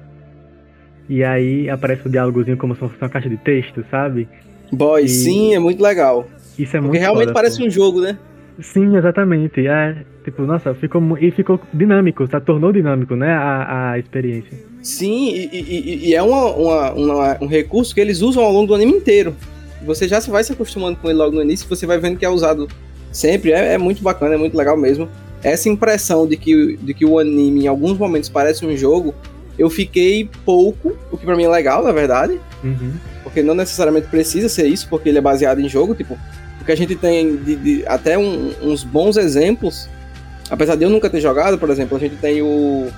e 1.07 1.23
aí 1.23 1.69
aparece 1.69 2.07
o 2.07 2.09
diálogozinho 2.09 2.57
como 2.57 2.73
se 2.73 2.79
fosse 2.79 2.95
uma 2.99 3.09
caixa 3.09 3.29
de 3.29 3.37
texto, 3.37 3.85
sabe? 3.91 4.27
Boy, 4.71 5.03
e... 5.03 5.09
sim, 5.09 5.53
é 5.53 5.59
muito 5.59 5.81
legal. 5.81 6.27
Isso 6.57 6.75
é 6.75 6.79
muito 6.79 6.91
Porque 6.91 6.99
realmente 6.99 7.25
foda, 7.25 7.33
parece 7.33 7.59
pô. 7.59 7.65
um 7.65 7.69
jogo, 7.69 8.01
né? 8.01 8.17
Sim, 8.59 8.95
exatamente. 8.95 9.67
É, 9.67 9.97
tipo, 10.23 10.43
nossa, 10.43 10.73
ficou 10.75 11.01
e 11.19 11.31
ficou 11.31 11.59
dinâmico, 11.73 12.27
tá? 12.27 12.39
Tornou 12.39 12.71
dinâmico, 12.71 13.15
né? 13.15 13.33
A, 13.33 13.91
a 13.91 13.99
experiência. 13.99 14.57
Sim, 14.81 15.29
e, 15.29 15.49
e, 15.51 16.09
e 16.09 16.15
é 16.15 16.21
uma, 16.21 16.45
uma, 16.51 16.93
uma, 16.93 17.37
um 17.41 17.47
recurso 17.47 17.93
que 17.93 18.01
eles 18.01 18.21
usam 18.21 18.43
ao 18.43 18.51
longo 18.51 18.67
do 18.67 18.75
anime 18.75 18.93
inteiro. 18.93 19.35
Você 19.85 20.07
já 20.07 20.19
vai 20.19 20.43
se 20.43 20.51
acostumando 20.51 20.97
com 20.97 21.09
ele 21.09 21.17
logo 21.17 21.35
no 21.35 21.41
início, 21.41 21.67
você 21.67 21.85
vai 21.85 21.97
vendo 21.97 22.17
que 22.17 22.25
é 22.25 22.29
usado 22.29 22.67
sempre. 23.11 23.51
É, 23.51 23.73
é 23.73 23.77
muito 23.77 24.01
bacana, 24.01 24.35
é 24.35 24.37
muito 24.37 24.57
legal 24.57 24.77
mesmo. 24.77 25.09
Essa 25.43 25.69
impressão 25.69 26.25
de 26.25 26.37
que, 26.37 26.77
de 26.77 26.93
que 26.93 27.05
o 27.05 27.19
anime 27.19 27.65
em 27.65 27.67
alguns 27.67 27.97
momentos 27.97 28.29
parece 28.29 28.65
um 28.65 28.75
jogo, 28.77 29.13
eu 29.57 29.69
fiquei 29.69 30.29
pouco, 30.45 30.97
o 31.11 31.17
que 31.17 31.25
pra 31.25 31.35
mim 31.35 31.43
é 31.43 31.49
legal, 31.49 31.83
na 31.83 31.91
verdade. 31.91 32.39
Uhum. 32.63 32.93
Porque 33.23 33.43
não 33.43 33.53
necessariamente 33.53 34.07
precisa 34.07 34.49
ser 34.49 34.67
isso, 34.67 34.87
porque 34.89 35.09
ele 35.09 35.17
é 35.17 35.21
baseado 35.21 35.59
em 35.59 35.69
jogo. 35.69 35.93
Tipo, 35.93 36.17
porque 36.57 36.71
a 36.71 36.77
gente 36.77 36.95
tem 36.95 37.35
de, 37.35 37.55
de, 37.55 37.83
até 37.87 38.17
um, 38.17 38.53
uns 38.61 38.83
bons 38.83 39.17
exemplos. 39.17 39.89
Apesar 40.49 40.75
de 40.75 40.83
eu 40.83 40.89
nunca 40.89 41.09
ter 41.09 41.19
jogado, 41.19 41.57
por 41.57 41.69
exemplo, 41.69 41.97
a 41.97 41.99
gente 41.99 42.15
tem 42.15 42.41
o. 42.41 42.89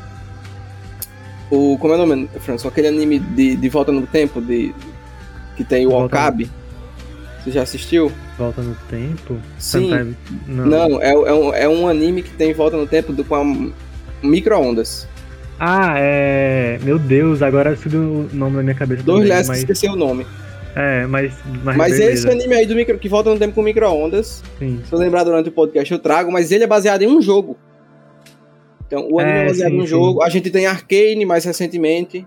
O. 1.49 1.77
Como 1.79 1.93
é 1.93 1.97
o 1.97 2.05
nome, 2.05 2.29
Franço? 2.39 2.67
Aquele 2.67 2.87
anime 2.87 3.19
de, 3.19 3.55
de 3.55 3.69
Volta 3.69 3.91
no 3.91 4.05
Tempo, 4.05 4.39
de, 4.39 4.73
que 5.55 5.63
tem 5.63 5.87
o 5.87 5.91
Okabe. 5.91 6.49
Você 7.45 7.51
já 7.51 7.61
assistiu? 7.61 8.11
Volta 8.39 8.63
no 8.63 8.75
Tempo? 8.89 9.37
Sim. 9.59 10.15
Não, 10.47 10.65
Não 10.65 11.01
é, 11.01 11.11
é, 11.11 11.33
um, 11.33 11.53
é 11.53 11.69
um 11.69 11.87
anime 11.87 12.23
que 12.23 12.31
tem 12.31 12.51
Volta 12.55 12.75
no 12.75 12.87
Tempo 12.87 13.13
do, 13.13 13.23
com 13.23 13.71
micro-ondas. 14.23 15.07
Ah, 15.59 15.93
é. 15.95 16.79
Meu 16.81 16.97
Deus, 16.97 17.43
agora 17.43 17.75
subiu 17.75 18.01
o 18.01 18.29
nome 18.33 18.57
na 18.57 18.63
minha 18.63 18.75
cabeça. 18.75 19.03
Dois 19.03 19.29
Less, 19.29 19.47
mas... 19.47 19.59
esqueci 19.59 19.87
o 19.87 19.95
nome. 19.95 20.25
É, 20.75 21.05
mas. 21.05 21.35
Mas, 21.63 21.77
mas 21.77 21.99
esse 21.99 22.27
anime 22.27 22.55
aí 22.55 22.65
do 22.65 22.73
micro, 22.73 22.97
que 22.97 23.07
volta 23.07 23.29
no 23.29 23.37
tempo 23.37 23.53
com 23.53 23.61
micro-ondas. 23.61 24.43
Se 24.57 24.91
eu 24.91 24.97
lembrar 24.97 25.23
durante 25.23 25.47
o 25.47 25.51
podcast, 25.51 25.93
eu 25.93 25.99
trago, 25.99 26.31
mas 26.31 26.51
ele 26.51 26.63
é 26.63 26.67
baseado 26.67 27.03
em 27.03 27.07
um 27.07 27.21
jogo. 27.21 27.55
Então, 28.87 29.07
o 29.07 29.19
anime 29.19 29.37
é, 29.37 29.43
é 29.43 29.45
baseado 29.45 29.71
em 29.71 29.81
um 29.81 29.87
jogo. 29.87 30.23
A 30.23 30.29
gente 30.29 30.49
tem 30.49 30.65
Arcane 30.65 31.25
mais 31.25 31.45
recentemente. 31.45 32.25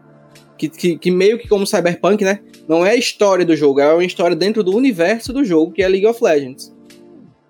Que, 0.58 0.68
que, 0.68 0.98
que, 0.98 1.10
meio 1.10 1.38
que 1.38 1.46
como 1.46 1.66
Cyberpunk, 1.66 2.24
né? 2.24 2.40
Não 2.66 2.84
é 2.84 2.90
a 2.90 2.96
história 2.96 3.44
do 3.44 3.56
jogo, 3.56 3.80
é 3.80 3.92
uma 3.92 4.04
história 4.04 4.34
dentro 4.34 4.64
do 4.64 4.74
universo 4.76 5.32
do 5.32 5.44
jogo, 5.44 5.72
que 5.72 5.82
é 5.82 5.88
League 5.88 6.06
of 6.06 6.22
Legends. 6.22 6.74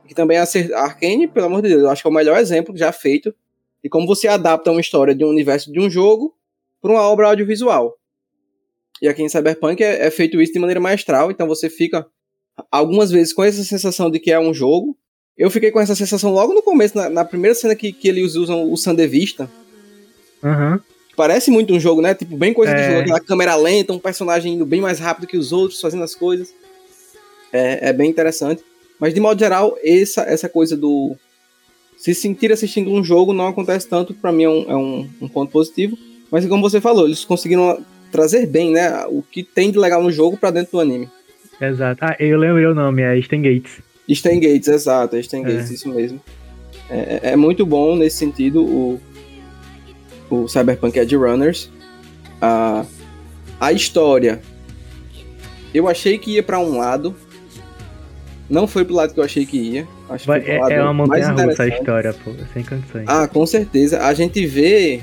Que 0.06 0.14
também 0.14 0.36
é 0.36 0.40
a 0.40 0.80
Arcane, 0.82 1.26
pelo 1.26 1.46
amor 1.46 1.62
de 1.62 1.68
Deus, 1.68 1.82
eu 1.82 1.90
acho 1.90 2.02
que 2.02 2.08
é 2.08 2.10
o 2.10 2.14
melhor 2.14 2.38
exemplo 2.38 2.76
já 2.76 2.92
feito 2.92 3.34
de 3.82 3.88
como 3.88 4.06
você 4.06 4.28
adapta 4.28 4.70
uma 4.70 4.80
história 4.80 5.14
de 5.14 5.24
um 5.24 5.28
universo 5.28 5.72
de 5.72 5.80
um 5.80 5.88
jogo 5.88 6.34
para 6.80 6.92
uma 6.92 7.02
obra 7.02 7.28
audiovisual. 7.28 7.96
E 9.00 9.08
aqui 9.08 9.22
em 9.22 9.28
Cyberpunk 9.28 9.82
é, 9.82 10.06
é, 10.06 10.10
feito 10.10 10.40
isso 10.40 10.52
de 10.52 10.58
maneira 10.58 10.80
maestral, 10.80 11.30
então 11.30 11.46
você 11.46 11.70
fica 11.70 12.06
algumas 12.70 13.10
vezes 13.10 13.32
com 13.32 13.44
essa 13.44 13.62
sensação 13.62 14.10
de 14.10 14.18
que 14.18 14.30
é 14.30 14.38
um 14.38 14.52
jogo. 14.52 14.96
Eu 15.36 15.50
fiquei 15.50 15.70
com 15.70 15.80
essa 15.80 15.94
sensação 15.94 16.32
logo 16.32 16.52
no 16.52 16.62
começo, 16.62 16.96
na, 16.96 17.08
na 17.08 17.24
primeira 17.24 17.54
cena 17.54 17.74
que, 17.76 17.92
que 17.92 18.08
eles 18.08 18.34
usam 18.34 18.70
o 18.70 18.76
Sandevista. 18.76 19.48
Uhum. 20.42 20.80
Parece 21.18 21.50
muito 21.50 21.75
um 21.75 21.80
jogo, 21.80 22.00
né? 22.00 22.14
Tipo, 22.14 22.37
bem 22.37 22.52
coisa 22.54 22.72
de 22.72 22.80
É. 22.80 22.88
jogo, 22.90 23.00
aquela 23.00 23.18
câmera 23.20 23.56
lenta, 23.56 23.92
um 23.92 23.98
personagem 23.98 24.54
indo 24.54 24.64
bem 24.64 24.80
mais 24.80 25.00
rápido 25.00 25.26
que 25.26 25.37
os 25.37 25.50
outros, 25.52 25.80
fazendo 25.80 26.04
as 26.04 26.14
coisas. 26.14 26.54
É, 27.52 27.88
é 27.88 27.92
bem 27.92 28.08
interessante. 28.08 28.62
Mas 29.00 29.12
de 29.12 29.20
modo 29.20 29.38
geral, 29.38 29.76
essa, 29.82 30.22
essa 30.22 30.48
coisa 30.48 30.76
do 30.76 31.16
se 31.96 32.14
sentir 32.14 32.52
assistindo 32.52 32.90
um 32.92 33.02
jogo 33.02 33.32
não 33.32 33.48
acontece 33.48 33.88
tanto, 33.88 34.14
pra 34.14 34.30
mim 34.30 34.44
é 34.44 34.48
um, 34.48 34.70
é 34.70 34.76
um, 34.76 35.08
um 35.22 35.28
ponto 35.28 35.50
positivo. 35.50 35.98
Mas 36.30 36.46
como 36.46 36.62
você 36.62 36.80
falou, 36.80 37.06
eles 37.06 37.25
conseguiram 37.25 37.84
trazer 38.12 38.46
bem, 38.46 38.70
né? 38.70 39.04
O 39.08 39.20
que 39.22 39.42
tem 39.42 39.70
de 39.72 39.78
legal 39.78 40.00
no 40.02 40.12
jogo 40.12 40.37
pra 40.37 40.50
dentro 40.52 40.72
do 40.72 40.80
anime. 40.80 41.08
Exato. 41.60 41.98
Ah, 42.04 42.14
eu 42.20 42.38
lembrei 42.38 42.66
o 42.66 42.75
nome, 42.75 43.02
é 43.02 43.18
Stan 43.18 43.42
Gates. 43.42 43.80
Stan 44.08 44.38
Gates, 44.38 44.68
exato, 44.68 45.16
é 45.16 45.20
Stan 45.20 45.38
É. 45.38 45.42
Gates, 45.42 45.70
isso 45.70 45.88
mesmo. 45.88 46.20
É, 46.88 46.96
é- 46.96 47.20
é 47.32 47.37
muito 47.37 47.66
bom 47.66 47.96
nesse 47.96 48.16
sentido 48.18 48.64
o, 48.64 49.00
o 50.30 50.49
Cyberpunk 50.49 50.99
Edge 50.99 51.16
Runners. 51.16 51.70
A, 52.40 52.85
a 53.61 53.73
história, 53.73 54.40
eu 55.75 55.88
achei 55.88 56.18
que 56.18 56.32
ia 56.32 56.42
pra 56.42 56.58
um 56.61 56.78
lado, 56.78 57.14
não 58.49 58.66
foi 58.66 58.85
pro 58.85 58.94
lado 58.94 59.12
que 59.12 59.20
eu 59.20 59.25
achei 59.25 59.44
que 59.44 59.56
ia. 59.58 59.88
Acho 60.08 60.23
que 60.23 60.28
Vai- 60.28 60.40
É, 60.47 60.56
é 60.75 60.82
uma 60.82 60.94
montanha 60.94 61.30
russa 61.32 61.62
a 61.64 61.68
história, 61.68 62.12
pô. 62.14 62.32
Sem 62.54 62.62
condições. 62.64 63.04
Ah, 63.06 63.26
com 63.26 63.44
certeza. 63.47 64.00
A 64.06 64.14
gente 64.14 64.47
vê 64.47 65.00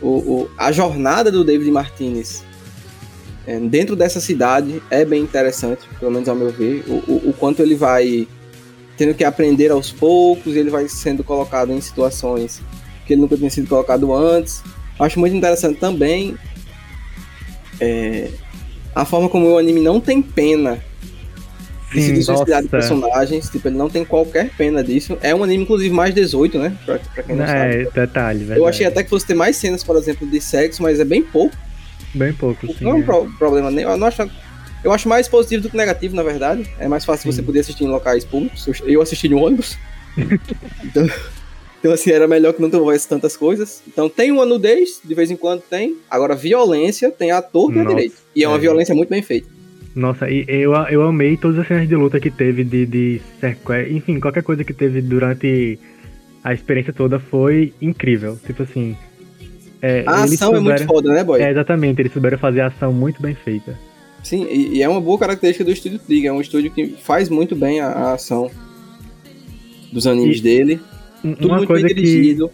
o, 0.00 0.08
o- 0.08 0.50
a 0.58 0.72
jornada 0.72 1.30
do 1.30 1.44
David 1.44 1.70
Martinez 1.70 2.42
é, 3.46 3.58
dentro 3.60 3.94
dessa 3.94 4.20
cidade 4.20 4.82
é 4.90 5.04
bem 5.04 5.22
interessante, 5.22 5.82
pelo 6.00 6.10
menos 6.10 6.28
ao 6.28 6.34
meu 6.34 6.50
ver. 6.50 6.82
O, 6.88 6.92
o- 7.12 7.30
o 7.30 7.32
quanto 7.34 7.60
ele 7.62 7.74
vai 7.76 8.26
tendo 8.96 9.14
que 9.14 9.22
aprender 9.24 9.70
aos 9.70 9.90
poucos, 9.92 10.54
ele 10.56 10.70
vai 10.70 10.88
sendo 10.88 11.22
colocado 11.24 11.72
em 11.72 11.80
situações 11.80 12.60
que 13.06 13.12
ele 13.14 13.22
nunca 13.22 13.36
tinha 13.36 13.50
sido 13.50 13.68
colocado 13.68 14.14
antes. 14.14 14.62
Acho 14.98 15.18
muito 15.18 15.34
interessante 15.34 15.78
também 15.78 16.36
é, 17.82 18.28
a 18.94 19.04
forma 19.04 19.28
como 19.28 19.48
o 19.50 19.58
anime 19.58 19.80
não 19.80 20.00
tem 20.00 20.22
pena 20.22 20.78
de 21.92 22.00
se 22.00 22.22
Sim, 22.22 22.34
de 22.62 22.68
personagens, 22.68 23.50
tipo, 23.50 23.68
ele 23.68 23.76
não 23.76 23.90
tem 23.90 24.02
qualquer 24.04 24.50
pena 24.56 24.82
disso. 24.82 25.18
É 25.20 25.34
um 25.34 25.42
anime, 25.44 25.64
inclusive, 25.64 25.94
mais 25.94 26.14
18, 26.14 26.58
né? 26.58 26.74
Pra, 26.86 26.98
pra 26.98 27.22
quem 27.22 27.36
não 27.36 27.46
sabe. 27.46 27.58
É, 27.58 27.90
detalhe, 27.90 28.38
verdade. 28.38 28.60
Eu 28.60 28.66
achei 28.66 28.86
até 28.86 29.02
que 29.02 29.10
fosse 29.10 29.26
ter 29.26 29.34
mais 29.34 29.56
cenas, 29.56 29.82
por 29.84 29.96
exemplo, 29.96 30.26
de 30.26 30.40
sexo, 30.40 30.82
mas 30.82 31.00
é 31.00 31.04
bem 31.04 31.22
pouco. 31.22 31.54
Bem 32.14 32.32
pouco, 32.32 32.66
sim. 32.66 32.76
não 32.80 32.92
é 32.92 32.94
um 32.94 33.00
é. 33.00 33.02
pro- 33.02 33.30
problema 33.38 33.70
nem. 33.70 33.84
Eu, 33.84 33.96
não 33.96 34.06
acho, 34.06 34.30
eu 34.84 34.92
acho 34.92 35.08
mais 35.08 35.28
positivo 35.28 35.64
do 35.64 35.70
que 35.70 35.76
negativo, 35.76 36.14
na 36.16 36.22
verdade. 36.22 36.66
É 36.78 36.88
mais 36.88 37.04
fácil 37.04 37.30
Sim. 37.30 37.36
você 37.36 37.42
poder 37.42 37.60
assistir 37.60 37.84
em 37.84 37.88
locais 37.88 38.24
públicos. 38.24 38.66
Eu- 38.84 39.02
assisti 39.02 39.28
no 39.28 39.38
ônibus. 39.38 39.76
então, 40.84 41.06
então, 41.82 41.92
assim, 41.92 42.12
era 42.12 42.28
melhor 42.28 42.52
que 42.52 42.62
não 42.62 42.70
tivesse 42.70 43.08
tantas 43.08 43.36
coisas. 43.36 43.82
Então, 43.88 44.08
tem 44.08 44.30
uma 44.30 44.46
nudez, 44.46 45.00
de 45.04 45.14
vez 45.16 45.32
em 45.32 45.36
quando 45.36 45.62
tem. 45.62 45.96
Agora, 46.08 46.36
violência 46.36 47.10
tem 47.10 47.32
a 47.32 47.42
torta 47.42 47.76
e 47.76 47.80
a 47.80 47.82
Nossa, 47.82 47.96
direito. 47.96 48.14
E 48.36 48.44
é 48.44 48.46
uma 48.48 48.56
é. 48.56 48.60
violência 48.60 48.94
muito 48.94 49.08
bem 49.08 49.20
feita. 49.20 49.48
Nossa, 49.94 50.30
e 50.30 50.44
eu, 50.48 50.72
eu 50.90 51.02
amei 51.02 51.36
todas 51.36 51.58
as 51.58 51.66
cenas 51.66 51.88
de 51.88 51.96
luta 51.96 52.20
que 52.20 52.30
teve 52.30 52.62
de, 52.62 52.86
de 52.86 53.20
sequestro. 53.40 53.92
Enfim, 53.96 54.20
qualquer 54.20 54.42
coisa 54.44 54.62
que 54.62 54.72
teve 54.72 55.02
durante 55.02 55.76
a 56.44 56.54
experiência 56.54 56.92
toda 56.92 57.18
foi 57.18 57.74
incrível. 57.82 58.38
Tipo 58.46 58.62
assim. 58.62 58.96
É, 59.82 60.04
A 60.06 60.22
ação 60.22 60.54
é 60.54 60.60
muito 60.60 60.78
souberam- 60.78 60.86
foda, 60.86 61.12
né, 61.12 61.24
boy? 61.24 61.42
É, 61.42 61.50
exatamente, 61.50 62.00
eles 62.00 62.12
souberam 62.12 62.38
fazer 62.38 62.60
a 62.60 62.68
ação 62.68 62.92
muito 62.92 63.20
bem 63.20 63.34
feita. 63.34 63.76
Sim, 64.22 64.46
e, 64.48 64.76
e 64.78 64.82
é 64.82 64.88
uma 64.88 65.00
boa 65.00 65.18
característica 65.18 65.64
do 65.64 65.72
estúdio 65.72 65.98
Trigger. 65.98 66.30
É 66.30 66.32
um 66.32 66.40
estúdio 66.40 66.70
que 66.70 66.86
faz 67.02 67.28
muito 67.28 67.56
bem 67.56 67.80
a, 67.80 67.88
a 67.88 68.12
ação 68.14 68.48
dos 69.92 70.06
animes 70.06 70.38
E- 70.38 70.42
dele. 70.42 70.80
Tudo 71.22 71.46
Uma 71.46 71.56
muito 71.58 71.68
coisa 71.68 71.86
bem 71.86 71.94
que, 71.94 72.02
dirigido. 72.02 72.50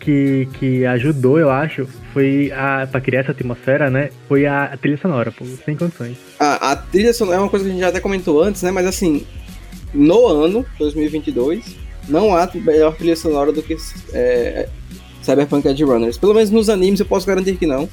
que, 0.00 0.48
que 0.58 0.86
ajudou, 0.86 1.38
eu 1.38 1.50
acho, 1.50 1.86
foi 2.12 2.50
a. 2.52 2.86
pra 2.90 3.00
criar 3.00 3.20
essa 3.20 3.32
atmosfera, 3.32 3.90
né? 3.90 4.10
Foi 4.28 4.46
a, 4.46 4.64
a 4.64 4.76
trilha 4.76 4.96
sonora, 4.96 5.30
pô, 5.30 5.44
sem 5.64 5.76
condições. 5.76 6.16
A, 6.40 6.72
a 6.72 6.76
trilha 6.76 7.12
sonora 7.12 7.36
é 7.36 7.40
uma 7.40 7.48
coisa 7.50 7.64
que 7.64 7.70
a 7.70 7.72
gente 7.74 7.82
já 7.82 7.88
até 7.88 8.00
comentou 8.00 8.42
antes, 8.42 8.62
né? 8.62 8.70
Mas 8.70 8.86
assim, 8.86 9.26
no 9.92 10.26
ano 10.26 10.64
2022, 10.78 11.76
não 12.08 12.34
há 12.34 12.50
melhor 12.54 12.96
trilha 12.96 13.14
sonora 13.16 13.52
do 13.52 13.62
que 13.62 13.76
é, 14.12 14.68
Cyberpunk 15.22 15.68
Edge 15.68 15.84
Runners. 15.84 16.18
Pelo 16.18 16.34
menos 16.34 16.50
nos 16.50 16.68
animes 16.68 17.00
eu 17.00 17.06
posso 17.06 17.26
garantir 17.26 17.56
que 17.56 17.66
não. 17.66 17.88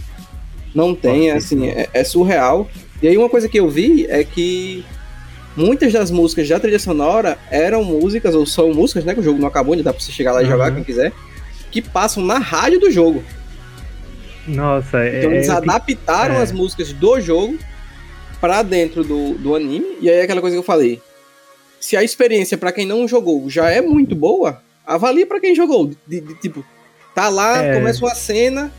Não 0.74 0.96
tem, 0.96 1.34
Nossa, 1.34 1.38
assim, 1.38 1.68
é, 1.68 1.90
é 1.94 2.04
surreal. 2.04 2.70
E 3.02 3.08
aí 3.08 3.18
uma 3.18 3.30
coisa 3.30 3.48
que 3.50 3.60
eu 3.60 3.70
vi 3.70 4.06
é 4.08 4.24
que 4.24 4.84
muitas 5.56 5.92
das 5.94 6.10
músicas 6.12 6.48
da 6.48 6.60
trilha 6.60 6.80
sonora 6.80 7.38
eram 7.52 7.84
músicas, 7.84 8.34
ou 8.36 8.46
são 8.46 8.74
músicas, 8.74 9.04
né? 9.06 9.14
Que 9.14 9.20
o 9.20 9.24
jogo 9.24 9.40
não 9.40 9.48
acabou, 9.48 9.74
ainda 9.74 9.84
dá 9.84 9.94
pra 9.94 10.02
você 10.02 10.12
chegar 10.12 10.32
lá 10.34 10.42
e 10.44 10.46
jogar 10.46 10.70
Uhum. 10.70 10.76
quem 10.76 10.84
quiser. 10.84 11.12
Que 11.72 11.82
passam 11.82 12.24
na 12.24 12.38
rádio 12.40 12.80
do 12.80 12.92
jogo. 12.92 13.24
Nossa, 14.48 15.06
Então 15.08 15.32
é. 15.32 15.36
eles 15.36 15.48
eu 15.48 15.56
adaptaram 15.58 16.36
é. 16.36 16.42
as 16.42 16.52
músicas 16.52 16.92
do 16.94 17.20
jogo 17.22 17.58
pra 18.42 18.64
dentro 18.64 19.04
do, 19.04 19.34
do 19.36 19.56
anime. 19.56 19.98
E 20.02 20.10
aí 20.10 20.18
é 20.18 20.22
aquela 20.24 20.42
coisa 20.42 20.56
que 20.56 20.60
eu 20.60 20.64
falei. 20.64 21.02
Se 21.80 21.96
a 21.96 22.04
experiência 22.04 22.58
pra 22.58 22.72
quem 22.72 22.86
não 22.86 23.08
jogou 23.08 23.50
já 23.50 23.70
é 23.70 23.82
muito 23.82 24.16
boa, 24.16 24.62
avalie 24.86 25.26
pra 25.26 25.40
quem 25.40 25.54
jogou. 25.56 25.92
De, 26.08 26.20
de- 26.22 26.34
tipo, 26.36 26.66
tá 27.14 27.30
lá, 27.30 27.62
É. 27.64 27.76
começa 27.76 28.04
uma 28.04 28.16
cena 28.16 28.72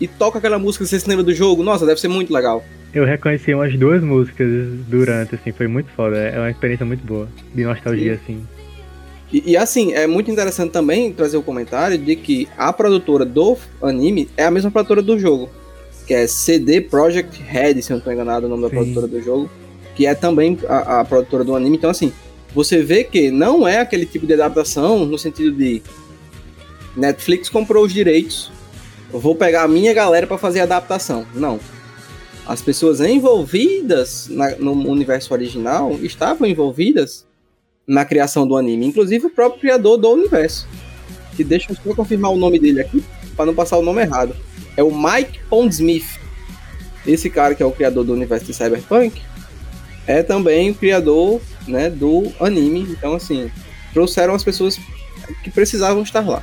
e 0.00 0.06
toca 0.08 0.38
aquela 0.38 0.58
música 0.58 0.84
que 0.84 0.90
você 0.90 0.98
se 0.98 1.08
lembra 1.08 1.24
do 1.24 1.34
jogo. 1.34 1.62
Nossa, 1.62 1.84
deve 1.84 2.00
ser 2.00 2.08
muito 2.08 2.32
legal. 2.32 2.64
Eu 2.92 3.04
reconheci 3.04 3.52
umas 3.54 3.76
duas 3.78 4.02
músicas 4.02 4.48
durante, 4.88 5.34
assim, 5.34 5.52
foi 5.52 5.66
muito 5.66 5.90
foda. 5.90 6.16
É 6.16 6.38
uma 6.38 6.50
experiência 6.50 6.86
muito 6.86 7.04
boa, 7.04 7.28
de 7.54 7.64
nostalgia, 7.64 8.14
assim. 8.14 8.42
E, 9.32 9.52
e, 9.52 9.56
assim, 9.56 9.92
é 9.92 10.06
muito 10.06 10.30
interessante 10.30 10.70
também 10.70 11.12
trazer 11.12 11.36
o 11.36 11.42
comentário 11.42 11.98
de 11.98 12.16
que 12.16 12.48
a 12.56 12.72
produtora 12.72 13.26
do 13.26 13.58
anime 13.82 14.28
é 14.36 14.44
a 14.44 14.50
mesma 14.50 14.70
produtora 14.70 15.02
do 15.02 15.18
jogo. 15.18 15.50
Que 16.06 16.14
é 16.14 16.26
CD 16.26 16.80
Projekt 16.80 17.42
Red, 17.42 17.82
se 17.82 17.92
eu 17.92 17.94
não 17.94 17.98
estou 17.98 18.12
enganado 18.12 18.46
o 18.46 18.48
nome 18.48 18.62
da 18.62 18.70
Sim. 18.70 18.76
produtora 18.76 19.06
do 19.06 19.22
jogo. 19.22 19.50
Que 19.94 20.06
é 20.06 20.14
também 20.14 20.58
a, 20.66 21.00
a 21.00 21.04
produtora 21.04 21.44
do 21.44 21.54
anime. 21.54 21.76
Então, 21.76 21.90
assim, 21.90 22.10
você 22.54 22.82
vê 22.82 23.04
que 23.04 23.30
não 23.30 23.68
é 23.68 23.80
aquele 23.80 24.06
tipo 24.06 24.26
de 24.26 24.32
adaptação 24.32 25.04
no 25.04 25.18
sentido 25.18 25.52
de 25.52 25.82
Netflix 26.96 27.48
comprou 27.48 27.84
os 27.84 27.92
direitos, 27.92 28.50
eu 29.12 29.20
vou 29.20 29.34
pegar 29.34 29.62
a 29.62 29.68
minha 29.68 29.94
galera 29.94 30.26
para 30.26 30.36
fazer 30.36 30.60
a 30.60 30.64
adaptação. 30.64 31.26
Não. 31.34 31.60
As 32.48 32.62
pessoas 32.62 33.00
envolvidas 33.00 34.26
na- 34.28 34.56
no 34.56 34.72
universo 34.90 35.34
original 35.34 35.92
estavam 36.02 36.48
envolvidas 36.48 37.26
na 37.86 38.06
criação 38.06 38.48
do 38.48 38.56
anime, 38.56 38.86
inclusive 38.86 39.26
o 39.26 39.30
próprio 39.30 39.60
criador 39.60 39.98
do 39.98 40.08
universo. 40.10 40.66
Que 41.36 41.44
deixa 41.44 41.70
eu 41.70 41.76
só 41.76 41.94
confirmar 41.94 42.32
o 42.32 42.36
nome 42.36 42.58
dele 42.58 42.80
aqui, 42.80 43.04
para 43.36 43.44
não 43.46 43.54
passar 43.54 43.76
o 43.76 43.82
nome 43.82 44.00
errado. 44.00 44.34
É 44.78 44.82
o 44.82 44.90
Mike 44.90 45.40
Pondsmith. 45.50 46.18
Esse 47.06 47.28
cara 47.28 47.54
que 47.54 47.62
é 47.62 47.66
o 47.66 47.70
criador 47.70 48.04
do 48.04 48.12
universo 48.14 48.46
de 48.46 48.54
Cyberpunk 48.54 49.20
é 50.06 50.22
também 50.22 50.70
o 50.70 50.74
criador, 50.74 51.40
né, 51.66 51.90
do 51.90 52.32
anime. 52.40 52.80
Então 52.90 53.14
assim, 53.14 53.50
trouxeram 53.92 54.34
as 54.34 54.42
pessoas 54.42 54.78
que 55.44 55.50
precisavam 55.50 56.02
estar 56.02 56.26
lá. 56.26 56.42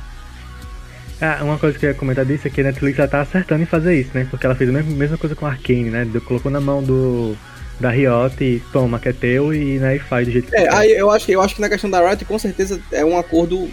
Ah, 1.20 1.42
uma 1.42 1.58
coisa 1.58 1.78
que 1.78 1.86
eu 1.86 1.90
ia 1.90 1.96
comentar 1.96 2.24
disso 2.26 2.46
é 2.46 2.50
que 2.50 2.60
a 2.60 2.64
Netflix 2.64 2.96
já 2.98 3.08
tá 3.08 3.22
acertando 3.22 3.62
em 3.62 3.66
fazer 3.66 3.98
isso, 3.98 4.10
né? 4.14 4.26
Porque 4.30 4.44
ela 4.44 4.54
fez 4.54 4.68
a 4.68 4.72
mesma, 4.72 5.16
coisa 5.16 5.34
com 5.34 5.46
a 5.46 5.50
Arkane, 5.50 5.90
né? 5.90 6.06
Colocou 6.26 6.50
na 6.50 6.60
mão 6.60 6.82
do 6.82 7.36
da 7.80 7.90
Riot 7.90 8.42
e 8.42 8.60
toma, 8.72 8.98
que 8.98 9.08
é 9.10 9.12
teu, 9.12 9.52
e, 9.52 9.78
né, 9.78 9.96
e 9.96 9.98
faz 9.98 10.26
do 10.26 10.32
jeito 10.32 10.48
que 10.48 10.56
É, 10.56 10.62
quer. 10.62 10.74
aí 10.74 10.92
eu 10.92 11.10
acho 11.10 11.26
que 11.26 11.32
eu 11.32 11.42
acho 11.42 11.54
que 11.54 11.60
na 11.60 11.68
questão 11.68 11.90
da 11.90 12.06
Riot 12.06 12.24
com 12.24 12.38
certeza 12.38 12.80
é 12.90 13.04
um 13.04 13.18
acordo 13.18 13.68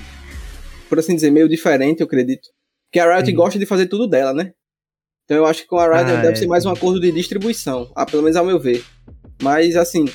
por 0.89 1.00
assim 1.00 1.15
dizer 1.15 1.31
meio 1.31 1.47
diferente, 1.47 2.01
eu 2.01 2.05
acredito. 2.05 2.50
Que 2.91 3.00
a 3.00 3.09
Riot 3.15 3.29
Sim. 3.29 3.35
gosta 3.35 3.57
de 3.57 3.65
fazer 3.65 3.88
tudo 3.88 4.05
dela, 4.07 4.33
né? 4.33 4.51
Então 5.23 5.38
eu 5.38 5.45
acho 5.45 5.62
que 5.62 5.67
com 5.67 5.77
a 5.77 5.85
Riot 5.88 6.12
Ah, 6.12 6.21
deve 6.21 6.33
é. 6.33 6.35
ser 6.35 6.47
mais 6.47 6.65
um 6.65 6.69
acordo 6.69 7.00
de 7.00 7.12
distribuição, 7.13 7.89
ah, 7.95 8.05
pelo 8.05 8.23
menos 8.23 8.35
ao 8.35 8.45
meu 8.45 8.59
ver. 8.59 8.83
Mas 9.41 9.75
assim, 9.77 10.05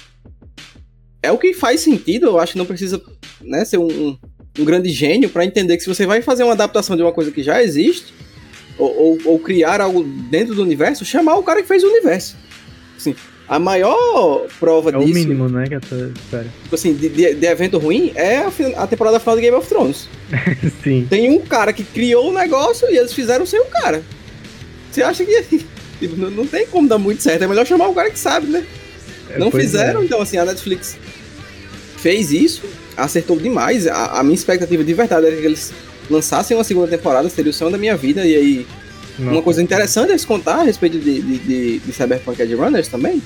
é 1.22 1.32
o 1.32 1.38
que 1.38 1.54
faz 1.54 1.80
sentido, 1.80 2.26
eu 2.26 2.38
acho 2.38 2.52
que 2.52 2.58
não 2.58 2.66
precisa 2.66 3.00
né, 3.40 3.64
ser 3.64 3.78
um, 3.78 3.88
um, 3.88 4.18
um 4.58 4.64
grande 4.64 4.88
gênio 4.90 5.28
para 5.30 5.44
entender 5.44 5.76
que 5.76 5.82
se 5.82 5.88
você 5.88 6.04
vai 6.06 6.20
fazer 6.22 6.42
uma 6.44 6.52
adaptação 6.52 6.96
de 6.96 7.02
uma 7.02 7.12
coisa 7.12 7.30
que 7.30 7.42
já 7.42 7.62
existe, 7.62 8.12
ou, 8.76 8.94
ou- 8.96 9.18
ou 9.24 9.38
criar 9.38 9.80
algo 9.80 10.02
dentro 10.04 10.54
do 10.54 10.62
universo, 10.62 11.04
chamar 11.04 11.36
o 11.36 11.42
cara 11.42 11.62
que 11.62 11.68
fez 11.68 11.82
o 11.82 11.88
universo. 11.88 12.36
Assim, 12.96 13.14
a 13.48 13.58
maior 13.58 14.46
prova 14.60 14.90
É 14.90 14.96
o 14.96 15.00
disso 15.04 15.14
mínimo, 15.14 15.48
né? 15.48 15.64
Que 15.66 15.74
história. 15.76 16.50
tipo 16.62 16.74
assim, 16.74 16.92
de, 16.94 17.08
de- 17.08 17.34
de 17.34 17.46
evento 17.46 17.78
ruim 17.78 18.12
é 18.14 18.38
a, 18.38 18.52
a 18.82 18.86
temporada 18.86 19.18
final 19.18 19.36
de 19.36 19.42
Game 19.42 19.56
of 19.56 19.68
Thrones. 19.68 20.08
Sim. 20.84 21.06
Tem 21.08 21.30
um 21.30 21.40
cara 21.40 21.72
que 21.72 21.82
criou 21.82 22.30
o 22.30 22.32
negócio 22.34 22.88
e 22.90 22.96
eles 22.96 23.12
fizeram 23.12 23.46
sem 23.46 23.58
o 23.60 23.64
cara. 23.66 24.02
Você 24.92 25.02
acha 25.02 25.24
que 25.24 25.42
tipo, 25.98 26.16
não, 26.16 26.30
não 26.30 26.46
tem 26.46 26.66
como 26.66 26.86
dar 26.88 26.98
muito 26.98 27.22
certo? 27.22 27.42
É 27.42 27.46
melhor 27.48 27.66
chamar 27.66 27.88
o 27.88 27.94
cara 27.94 28.10
que 28.10 28.18
sabe, 28.18 28.48
né? 28.48 28.64
Não 29.38 29.50
Pois 29.50 29.64
fizeram, 29.64 30.02
é. 30.02 30.04
então 30.04 30.20
assim, 30.22 30.36
a 30.38 30.44
Netflix 30.44 30.96
fez 31.96 32.30
isso, 32.32 32.62
acertou 32.98 33.38
demais. 33.38 33.86
A, 33.86 34.20
a 34.20 34.22
minha 34.22 34.34
expectativa 34.34 34.82
de 34.84 34.94
verdade 34.94 35.26
era 35.26 35.36
que 35.36 35.46
eles 35.46 35.72
lançassem 36.10 36.56
uma 36.56 36.64
segunda 36.64 36.88
temporada, 36.88 37.28
seria 37.28 37.50
o 37.50 37.54
sonho 37.54 37.70
da 37.70 37.78
minha 37.78 37.96
vida. 37.96 38.26
E 38.26 38.34
aí, 38.34 38.66
uma 39.18 39.30
Nossa. 39.32 39.42
coisa 39.42 39.62
interessante 39.62 40.12
a 40.12 40.18
se 40.18 40.26
contar 40.26 40.60
a 40.60 40.62
respeito 40.62 40.98
de, 40.98 41.20
de, 41.20 41.38
de, 41.38 41.78
de 41.80 41.92
Cyberpunk 41.92 42.40
Edge 42.40 42.54
Runners 42.54 42.88
também 42.88 43.22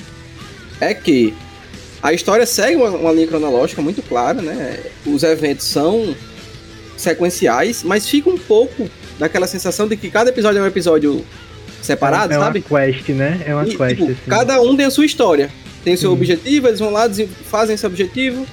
é 0.80 0.94
que 0.94 1.34
a 2.02 2.12
história 2.12 2.44
segue 2.44 2.76
uma, 2.76 2.90
uma 2.90 3.12
linha 3.12 3.26
cronológica 3.28 3.80
muito 3.80 4.02
clara, 4.02 4.42
né? 4.42 4.80
Os 5.06 5.22
eventos 5.22 5.66
são 5.66 6.14
sequenciais, 6.96 7.82
mas 7.82 8.08
fica 8.08 8.28
um 8.28 8.38
pouco 8.38 8.88
daquela 9.18 9.46
sensação 9.46 9.86
de 9.86 9.96
que 9.96 10.10
cada 10.10 10.30
episódio 10.30 10.58
é 10.58 10.62
um 10.62 10.66
episódio 10.66 11.24
separado, 11.80 12.32
é, 12.32 12.36
é 12.36 12.38
sabe? 12.38 12.64
uma 12.68 12.80
quest, 12.80 13.08
né? 13.10 13.40
É 13.46 13.54
uma 13.54 13.66
E, 13.66 13.76
quest, 13.76 13.96
tipo, 13.96 14.04
assim. 14.10 14.16
cada 14.28 14.60
um 14.60 14.76
tem 14.76 14.86
a 14.86 14.90
sua 14.90 15.04
história. 15.06 15.50
Tem 15.84 15.94
o 15.94 15.98
seu 15.98 16.10
Sim. 16.10 16.16
objetivo, 16.16 16.68
eles 16.68 16.78
vão 16.78 16.90
lá, 16.90 17.08
fazem 17.50 17.74
esse 17.74 17.86
objetivo. 17.86 18.46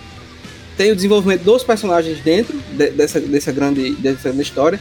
Tem 0.79 0.93
o 0.93 0.95
desenvolvimento 0.95 1.43
dos 1.43 1.61
personagens 1.61 2.21
dentro 2.21 2.57
de- 2.71 2.91
dessa, 2.91 3.19
dessa, 3.19 3.51
grande, 3.51 3.91
dessa 3.95 4.29
grande 4.29 4.41
história. 4.41 4.79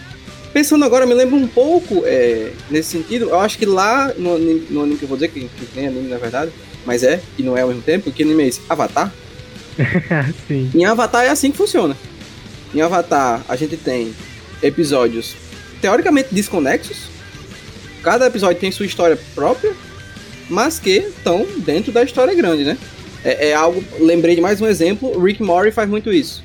Pensando 0.52 0.85
agora, 0.85 1.05
me 1.05 1.12
lembra 1.12 1.35
um 1.35 1.49
pouco 1.49 2.05
é, 2.07 2.52
nesse 2.71 2.90
sentido. 2.90 3.31
Eu 3.31 3.40
acho 3.40 3.59
que 3.59 3.67
lá 3.67 4.12
no 4.17 4.37
anime, 4.37 4.67
no 4.71 4.83
anime 4.83 4.97
que 4.97 5.02
eu 5.02 5.09
vou 5.09 5.17
dizer, 5.17 5.26
que, 5.33 5.40
que 5.40 5.67
tem 5.75 5.88
anime 5.88 6.09
na 6.09 6.17
verdade, 6.17 6.52
mas 6.87 7.02
é, 7.02 7.21
e 7.37 7.43
não 7.43 7.57
é 7.57 7.62
ao 7.62 7.69
mesmo 7.69 7.83
tempo, 7.83 8.12
que 8.12 8.23
anime 8.23 8.45
é 8.45 8.47
esse? 8.47 8.61
Avatar. 8.69 9.12
Sim. 10.47 10.71
Em 10.73 10.85
Avatar 10.85 11.25
é 11.25 11.31
assim 11.31 11.50
que 11.50 11.57
funciona. 11.57 11.97
Em 12.73 12.81
Avatar, 12.81 13.45
a 13.49 13.57
gente 13.57 13.76
tem 13.76 14.14
episódios 14.62 15.35
teoricamente 15.81 16.28
desconexos. 16.31 17.09
Cada 18.05 18.28
episódio 18.28 18.61
tem 18.61 18.71
sua 18.71 18.87
história 18.87 19.19
própria, 19.35 19.75
mas 20.49 20.78
que 20.78 20.90
estão 20.90 21.45
dentro 21.57 21.90
da 21.90 22.05
história 22.05 22.33
grande, 22.37 22.62
né? 22.62 22.78
É, 23.25 23.48
é 23.48 23.54
algo. 23.54 23.82
Lembrei 24.00 24.34
de 24.34 24.40
mais 24.40 24.60
um 24.60 24.66
exemplo: 24.66 25.18
Rick 25.22 25.42
Mori 25.42 25.70
faz 25.70 25.88
muito 25.88 26.12
isso. 26.12 26.42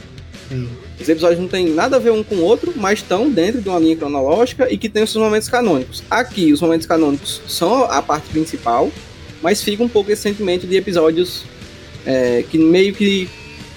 sim. 0.49 0.69
Os 0.99 1.09
episódios 1.09 1.39
não 1.39 1.47
têm 1.47 1.69
nada 1.69 1.97
a 1.97 1.99
ver 1.99 2.11
um 2.11 2.23
com 2.23 2.35
o 2.35 2.41
outro, 2.41 2.73
mas 2.75 2.99
estão 2.99 3.29
dentro 3.29 3.61
de 3.61 3.67
uma 3.67 3.79
linha 3.79 3.95
cronológica 3.95 4.71
e 4.71 4.77
que 4.77 4.87
tem 4.87 5.03
os 5.03 5.11
seus 5.11 5.21
momentos 5.21 5.49
canônicos. 5.49 6.01
Aqui, 6.09 6.53
os 6.53 6.61
momentos 6.61 6.87
canônicos 6.87 7.41
são 7.47 7.83
a 7.85 8.01
parte 8.01 8.29
principal, 8.29 8.89
mas 9.41 9.61
fica 9.61 9.83
um 9.83 9.89
pouco 9.89 10.11
esse 10.11 10.21
sentimento 10.21 10.65
de 10.65 10.77
episódios 10.77 11.43
é, 12.05 12.45
que 12.49 12.57
meio 12.57 12.93
que 12.93 13.27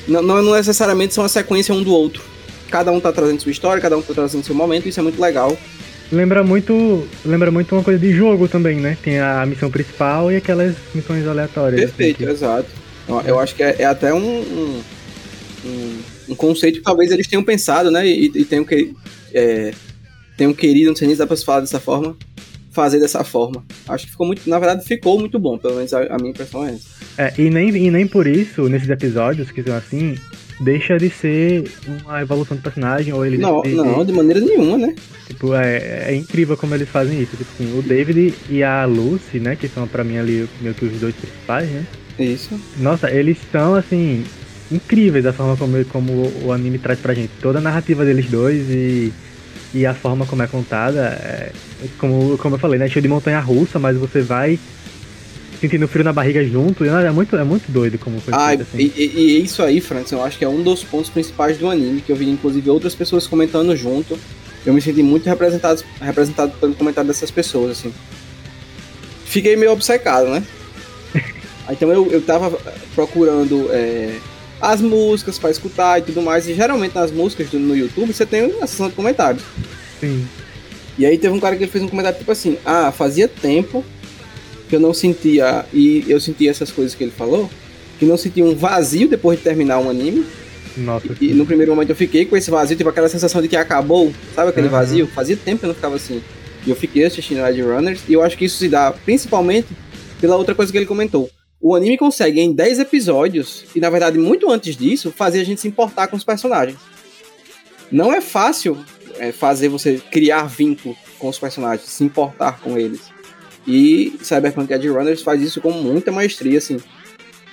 não, 0.07 0.23
não 0.23 0.55
necessariamente 0.55 1.15
são 1.15 1.25
a 1.25 1.29
sequência 1.29 1.75
um 1.75 1.83
do 1.83 1.93
outro. 1.93 2.23
Cada 2.71 2.93
um 2.93 3.01
tá 3.01 3.13
trazendo 3.13 3.41
sua 3.41 3.51
história, 3.51 3.81
cada 3.81 3.97
um 3.97 4.03
tá 4.03 4.15
trazendo 4.15 4.45
seu 4.45 4.55
momento, 4.55 4.89
isso 4.89 5.01
é 5.01 5.03
muito 5.03 5.21
legal. 5.21 5.57
Lembra 6.13 6.45
muito, 6.45 7.09
lembra 7.25 7.51
muito 7.51 7.75
uma 7.75 7.83
coisa 7.83 7.99
de 7.99 8.13
jogo 8.13 8.47
também, 8.47 8.77
né? 8.77 8.97
Tem 9.03 9.19
a 9.19 9.45
missão 9.45 9.69
principal 9.71 10.31
e 10.31 10.37
aquelas 10.37 10.77
missões 10.95 11.27
aleatórias. 11.27 11.81
Perfeito, 11.81 12.23
assim, 12.23 12.33
exato. 12.33 12.86
Eu, 13.09 13.21
eu 13.23 13.39
acho 13.41 13.55
que 13.55 13.63
é, 13.63 13.77
é 13.81 13.85
até 13.85 14.13
um, 14.13 14.19
um, 14.41 14.83
um- 15.65 15.99
um 16.31 16.35
conceito 16.35 16.79
que 16.79 16.85
talvez 16.85 17.11
eles 17.11 17.27
tenham 17.27 17.43
pensado, 17.45 17.91
né? 17.91 18.07
E, 18.07 18.27
e 18.35 18.45
tenham, 18.45 18.65
que, 18.65 18.93
é, 19.33 19.73
tenham 20.37 20.53
querido, 20.53 20.89
não 20.91 20.97
sei 20.97 21.07
nem 21.07 21.15
se 21.15 21.19
dá 21.21 21.27
pra 21.27 21.37
se 21.37 21.45
falar 21.45 21.61
dessa 21.61 21.79
forma, 21.79 22.17
fazer 22.73 22.99
dessa 22.99 23.23
forma. 23.25 23.65
Acho 23.89 24.05
que 24.07 24.11
ficou 24.11 24.27
muito, 24.27 24.49
na 24.49 24.59
verdade, 24.59 24.85
ficou 24.85 25.19
muito 25.21 25.39
bom, 25.39 25.57
pelo 25.57 25.77
menos 25.77 25.95
a, 25.95 26.03
a 26.15 26.19
minha 26.19 26.31
impressão 26.31 26.67
é 26.67 26.73
essa. 26.75 26.97
É, 27.19 27.33
e, 27.39 27.49
nem, 27.49 27.69
e 27.75 27.91
nem 27.91 28.07
por 28.07 28.27
isso, 28.27 28.69
nesses 28.69 28.91
episódios 28.91 29.51
que 29.51 29.63
são 29.63 29.75
assim, 29.77 30.17
deixa 30.61 30.99
de 30.99 31.09
ser 31.09 31.65
uma 32.05 32.21
evolução 32.21 32.57
do 32.57 32.63
personagem, 32.63 33.13
ou 33.15 33.25
ele 33.25 33.39
Não, 33.39 33.63
de- 33.63 33.71
não, 33.75 34.05
de 34.05 34.13
maneira 34.13 34.41
nenhuma, 34.41 34.77
né? 34.77 34.95
Tipo, 35.29 35.55
é, 35.55 36.11
é 36.11 36.15
incrível 36.15 36.57
como 36.57 36.75
eles 36.75 36.89
fazem 36.89 37.21
isso. 37.23 37.37
Tipo 37.37 37.51
assim, 37.55 37.79
o 37.79 37.83
David 37.83 38.35
e 38.51 38.63
a 38.63 38.85
Lucy, 38.85 39.39
né? 39.41 39.57
Que 39.57 39.69
são 39.69 39.87
pra 39.89 40.05
mim 40.05 40.19
ali 40.19 40.49
meio 40.61 40.75
que 40.75 40.85
os 40.85 41.01
dois 41.01 41.15
principais, 41.15 41.69
né? 41.71 41.85
Isso. 42.19 42.59
Nossa, 42.79 43.11
eles 43.11 43.39
são 43.53 43.75
assim. 43.75 44.25
Incríveis 44.71 45.25
a 45.27 45.33
forma 45.33 45.57
como, 45.57 45.85
como 45.85 46.33
o 46.45 46.53
anime 46.53 46.79
traz 46.79 46.99
pra 46.99 47.15
gente. 47.15 47.31
Toda 47.41 47.59
a 47.59 47.63
narrativa 47.63 48.05
deles 48.05 48.27
dois 48.27 48.69
e, 48.69 49.13
e 49.73 49.87
a 49.87 49.95
forma 49.95 50.27
como 50.27 50.43
é 50.43 50.47
contada. 50.49 51.01
É, 51.23 51.53
como, 51.99 52.37
como 52.39 52.57
eu 52.57 52.59
falei, 52.59 52.79
né? 52.79 52.89
Cheio 52.89 53.03
de 53.03 53.09
montanha 53.09 53.39
russa, 53.39 53.79
mas 53.79 53.97
você 53.97 54.23
vai 54.23 54.59
sentindo 55.61 55.87
frio 55.87 56.05
na 56.05 56.13
barriga 56.13 56.45
junto. 56.45 56.85
É, 56.85 57.11
muito, 57.13 57.37
é 57.37 57.45
muito 57.45 57.71
doido 57.71 57.97
como 57.99 58.21
foi 58.21 58.35
Ah, 58.35 58.49
feito, 58.49 58.63
assim. 58.63 58.79
e, 58.79 58.93
e- 59.05 59.13
e 59.39 59.45
isso 59.45 59.63
aí, 59.63 59.81
Francis, 59.81 60.11
eu 60.13 60.23
acho 60.23 60.37
que 60.37 60.45
é 60.45 60.49
um 60.49 60.63
dos 60.63 60.83
pontos 60.83 61.11
principais 61.11 61.57
do 61.59 61.71
anime, 61.71 62.01
que 62.01 62.11
eu 62.11 62.17
vi 62.17 62.29
inclusive 62.29 62.69
outras 62.69 62.95
pessoas 62.95 63.27
comentando 63.27 63.75
junto. 63.77 64.19
Eu 64.67 64.75
me 64.75 64.81
senti 64.81 65.01
muito 65.01 65.27
representado, 65.29 65.85
representado 66.01 66.53
pelo 66.59 66.75
comentário 66.75 67.07
dessas 67.07 67.31
pessoas, 67.31 67.71
assim. 67.79 67.93
Fiquei 69.25 69.55
meio 69.57 69.71
obcecado, 69.73 70.29
né? 70.29 70.43
Aí, 71.67 71.75
Então 71.75 71.91
eu, 71.91 72.11
eu 72.11 72.21
tava 72.23 72.57
procurando 72.95 73.69
é, 73.71 74.17
as 74.61 74.81
músicas 74.81 75.39
pra 75.39 75.51
escutar 75.51 75.99
e 75.99 76.03
tudo 76.03 76.23
mais, 76.23 76.47
e 76.49 76.55
geralmente 76.55 76.95
nas 76.95 77.11
músicas 77.11 77.49
do- 77.51 77.59
no 77.59 77.77
YouTube 77.77 78.13
você 78.13 78.25
tem 78.25 78.53
a 78.63 78.67
seção 78.67 78.89
de 78.89 78.95
comentários. 78.95 79.43
Sim. 80.01 80.27
E 80.99 81.05
aí 81.05 81.19
teve 81.19 81.35
um 81.35 81.41
cara 81.41 81.57
que 81.57 81.67
fez 81.67 81.85
um 81.85 81.89
comentário 81.89 82.19
tipo 82.19 82.31
assim, 82.33 82.57
ah, 82.65 82.91
fazia 82.91 83.29
tempo 83.29 83.85
que 84.69 84.75
eu 84.77 84.81
não 84.81 84.95
sentia, 84.95 85.65
e 85.73 86.05
eu 86.09 86.19
sentia 86.21 86.51
essas 86.51 86.71
coisas 86.73 86.95
que 86.95 87.05
ele 87.05 87.11
falou, 87.13 87.51
que 87.99 88.05
não 88.05 88.17
sentia 88.17 88.45
um 88.45 88.55
vazio 88.55 89.09
depois 89.09 89.39
de 89.39 89.45
terminar 89.45 89.79
um 89.79 89.89
anime. 89.91 90.25
Nossa. 90.77 91.07
E 91.21 91.29
no 91.33 91.47
primeiro 91.47 91.73
momento 91.73 91.91
eu 91.91 91.97
fiquei 91.97 92.25
com 92.27 92.37
esse 92.37 92.51
vazio, 92.51 92.77
tipo 92.77 92.89
aquela 92.91 93.09
sensação 93.09 93.41
de 93.41 93.49
que 93.49 93.57
acabou, 93.57 94.13
sabe 94.35 94.51
aquele 94.51 94.67
Uhum. 94.67 94.73
vazio? 94.73 95.07
Fazia 95.07 95.37
tempo 95.37 95.61
que 95.61 95.65
eu 95.65 95.69
não 95.69 95.75
ficava 95.75 95.97
assim. 95.97 96.21
E 96.67 96.71
eu 96.71 96.77
fiquei 96.77 97.05
assistindo 97.05 97.43
Red 97.43 97.63
Runners, 97.63 98.01
e 98.09 98.13
eu 98.13 98.23
acho 98.23 98.37
que 98.37 98.45
isso 98.45 98.59
se 98.59 98.69
dá 98.69 98.91
principalmente 98.93 99.69
pela 100.21 100.37
outra 100.37 100.55
coisa 100.55 100.73
que 100.73 100.77
ele 100.79 100.85
comentou. 100.87 101.31
O 101.61 101.75
anime 101.75 101.97
consegue, 101.97 102.41
em 102.41 102.53
10 102.53 102.81
episódios, 102.81 103.65
e 103.75 103.81
na 103.81 103.91
verdade 103.91 104.19
muito 104.19 104.51
antes 104.51 104.77
disso, 104.77 105.11
fazer 105.11 105.41
a 105.41 105.45
gente 105.45 105.61
se 105.61 105.69
importar 105.69 106.07
com 106.09 106.17
os 106.17 106.25
personagens. 106.25 106.79
Não 107.91 108.13
é 108.13 108.21
fácil 108.21 108.79
é, 109.19 109.33
fazer 109.33 109.69
você 109.69 110.01
criar 110.11 110.45
vínculo 110.45 110.97
com 111.19 111.29
os 111.29 111.39
personagens, 111.39 111.89
se 111.89 112.05
importar 112.05 112.61
com 112.61 112.79
eles. 112.79 113.11
E 113.67 114.17
Cyberpunk 114.23 114.73
Edge 114.73 114.89
Runners 114.89 115.23
faz 115.23 115.43
isso 115.43 115.61
com 115.61 115.73
muita 115.73 116.13
maestria, 116.13 116.59
assim. 116.59 116.79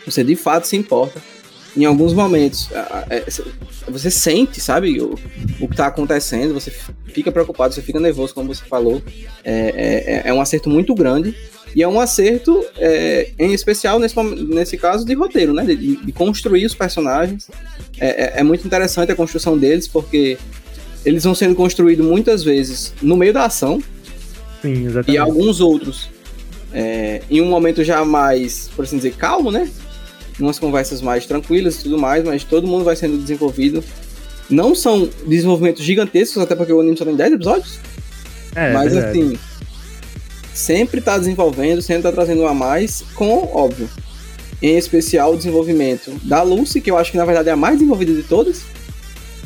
Você 0.05 0.23
de 0.23 0.35
fato 0.35 0.67
se 0.67 0.75
importa. 0.75 1.21
Em 1.75 1.85
alguns 1.85 2.13
momentos, 2.13 2.69
é, 3.09 3.25
você 3.87 4.11
sente, 4.11 4.61
sabe, 4.61 5.01
o, 5.01 5.15
o 5.59 5.67
que 5.67 5.75
tá 5.75 5.87
acontecendo, 5.87 6.53
você 6.53 6.71
fica 7.05 7.31
preocupado, 7.31 7.73
você 7.73 7.81
fica 7.81 7.99
nervoso, 7.99 8.33
como 8.33 8.53
você 8.53 8.63
falou. 8.63 9.01
É, 9.43 10.21
é, 10.25 10.29
é 10.29 10.33
um 10.33 10.39
acerto 10.39 10.69
muito 10.69 10.93
grande. 10.93 11.35
E 11.75 11.81
é 11.81 11.87
um 11.87 11.99
acerto, 11.99 12.63
é, 12.77 13.29
em 13.39 13.53
especial 13.53 13.99
nesse, 13.99 14.15
nesse 14.21 14.77
caso, 14.77 15.05
de 15.05 15.13
roteiro, 15.13 15.53
né? 15.53 15.63
De, 15.65 15.95
de 15.97 16.11
construir 16.11 16.65
os 16.65 16.75
personagens. 16.75 17.49
É, 17.99 18.07
é- 18.07 18.33
é 18.39 18.43
muito 18.43 18.65
interessante 18.65 19.11
a 19.11 19.15
construção 19.15 19.57
deles, 19.57 19.87
porque 19.87 20.37
eles 21.05 21.23
vão 21.23 21.33
sendo 21.35 21.55
construídos 21.55 22.05
muitas 22.05 22.43
vezes 22.43 22.93
no 23.01 23.17
meio 23.17 23.33
da 23.33 23.45
ação, 23.45 23.81
Sim, 24.61 24.83
e 24.83 24.85
exatamente. 24.85 25.17
alguns 25.17 25.59
outros 25.59 26.09
é, 26.73 27.21
em 27.29 27.41
um 27.41 27.45
momento 27.49 27.83
já 27.83 28.03
mais, 28.05 28.69
por 28.75 28.83
assim 28.85 28.97
dizer, 28.97 29.13
calmo, 29.15 29.51
né? 29.51 29.69
Umas 30.39 30.57
conversas 30.57 31.01
mais 31.01 31.25
tranquilas 31.25 31.75
e 31.79 31.83
tudo 31.83 31.97
mais, 31.99 32.23
mas 32.23 32.43
todo 32.43 32.65
mundo 32.65 32.83
vai 32.83 32.95
sendo 32.95 33.17
desenvolvido. 33.17 33.83
Não 34.49 34.73
são 34.73 35.07
desenvolvimentos 35.27 35.83
gigantescos, 35.83 36.41
até 36.41 36.55
porque 36.55 36.73
o 36.73 36.79
anime 36.79 36.97
só 36.97 37.05
tem 37.05 37.15
10 37.15 37.33
episódios, 37.33 37.79
É, 38.55 38.73
mas 38.73 38.93
verdade. 38.93 39.19
assim, 39.19 39.37
sempre 40.53 41.01
tá 41.01 41.17
desenvolvendo, 41.17 41.81
sempre 41.81 42.03
tá 42.03 42.11
trazendo 42.11 42.43
um 42.43 42.47
a 42.47 42.53
mais, 42.53 43.03
com, 43.15 43.49
óbvio, 43.53 43.89
em 44.61 44.77
especial 44.77 45.33
o 45.33 45.37
desenvolvimento 45.37 46.11
da 46.23 46.41
Lucy, 46.41 46.79
que 46.79 46.89
eu 46.89 46.97
acho 46.97 47.11
que 47.11 47.17
na 47.17 47.25
verdade 47.25 47.49
é 47.49 47.51
a 47.51 47.57
mais 47.57 47.75
desenvolvida 47.75 48.13
de 48.13 48.23
todas, 48.23 48.61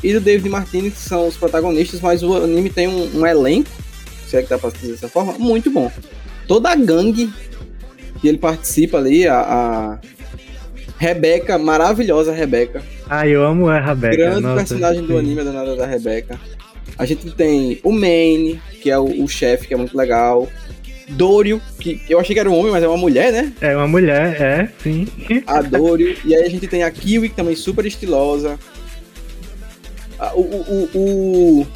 e 0.04 0.14
do 0.14 0.20
David 0.20 0.50
Martinez, 0.50 0.94
que 0.94 1.00
são 1.00 1.28
os 1.28 1.36
protagonistas, 1.38 2.00
mas 2.02 2.22
o 2.22 2.36
anime 2.36 2.70
tem 2.70 2.88
um, 2.88 3.20
um 3.20 3.26
elenco, 3.26 3.70
se 4.28 4.38
é 4.38 4.44
que 4.44 4.50
dá 4.50 4.58
pra 4.60 4.70
dizer 4.70 4.92
dessa 4.92 5.08
forma, 5.08 5.34
muito 5.40 5.72
bom. 5.72 5.92
Toda 6.48 6.70
a 6.70 6.76
gangue 6.76 7.32
que 8.22 8.28
ele 8.28 8.38
participa 8.38 8.98
ali, 8.98 9.28
a, 9.28 9.40
a 9.40 10.00
Rebeca, 11.00 11.58
maravilhosa 11.58 12.32
Rebeca, 12.32 12.84
Ah, 13.10 13.28
eu 13.28 13.44
amo 13.44 13.68
a 13.70 13.80
Rebecca. 13.80 14.18
grande 14.18 14.42
nossa, 14.42 14.58
personagem 14.58 15.04
do 15.04 15.18
anime, 15.18 15.42
a 15.42 15.44
danada 15.44 15.76
da 15.76 15.86
Rebeca. 15.86 16.40
A 16.98 17.06
gente 17.06 17.30
tem 17.32 17.80
o 17.84 17.92
Maine, 17.92 18.60
que 18.82 18.90
é 18.90 18.98
o, 18.98 19.24
o 19.24 19.28
chefe, 19.28 19.68
que 19.68 19.74
é 19.74 19.78
muito 19.78 19.96
legal. 19.96 20.48
Dorio, 21.10 21.62
que 21.80 22.02
eu 22.10 22.20
achei 22.20 22.34
que 22.34 22.40
era 22.40 22.50
um 22.50 22.58
homem, 22.58 22.72
mas 22.72 22.84
é 22.84 22.88
uma 22.88 22.98
mulher, 22.98 23.32
né? 23.32 23.54
É 23.62 23.76
uma 23.76 23.88
mulher, 23.88 24.42
é, 24.42 24.70
sim. 24.84 25.08
A 25.48 25.62
Dorio. 25.62 26.16
e 26.26 26.36
aí 26.36 26.44
a 26.44 26.50
gente 26.50 26.68
tem 26.68 26.84
a 26.84 26.92
Kiwi, 26.92 27.30
que 27.30 27.36
também 27.36 27.54
é 27.54 27.58
super 27.58 27.86
estilosa. 27.86 28.60
O, 30.36 30.42
o, 30.42 30.90
o, 30.96 31.68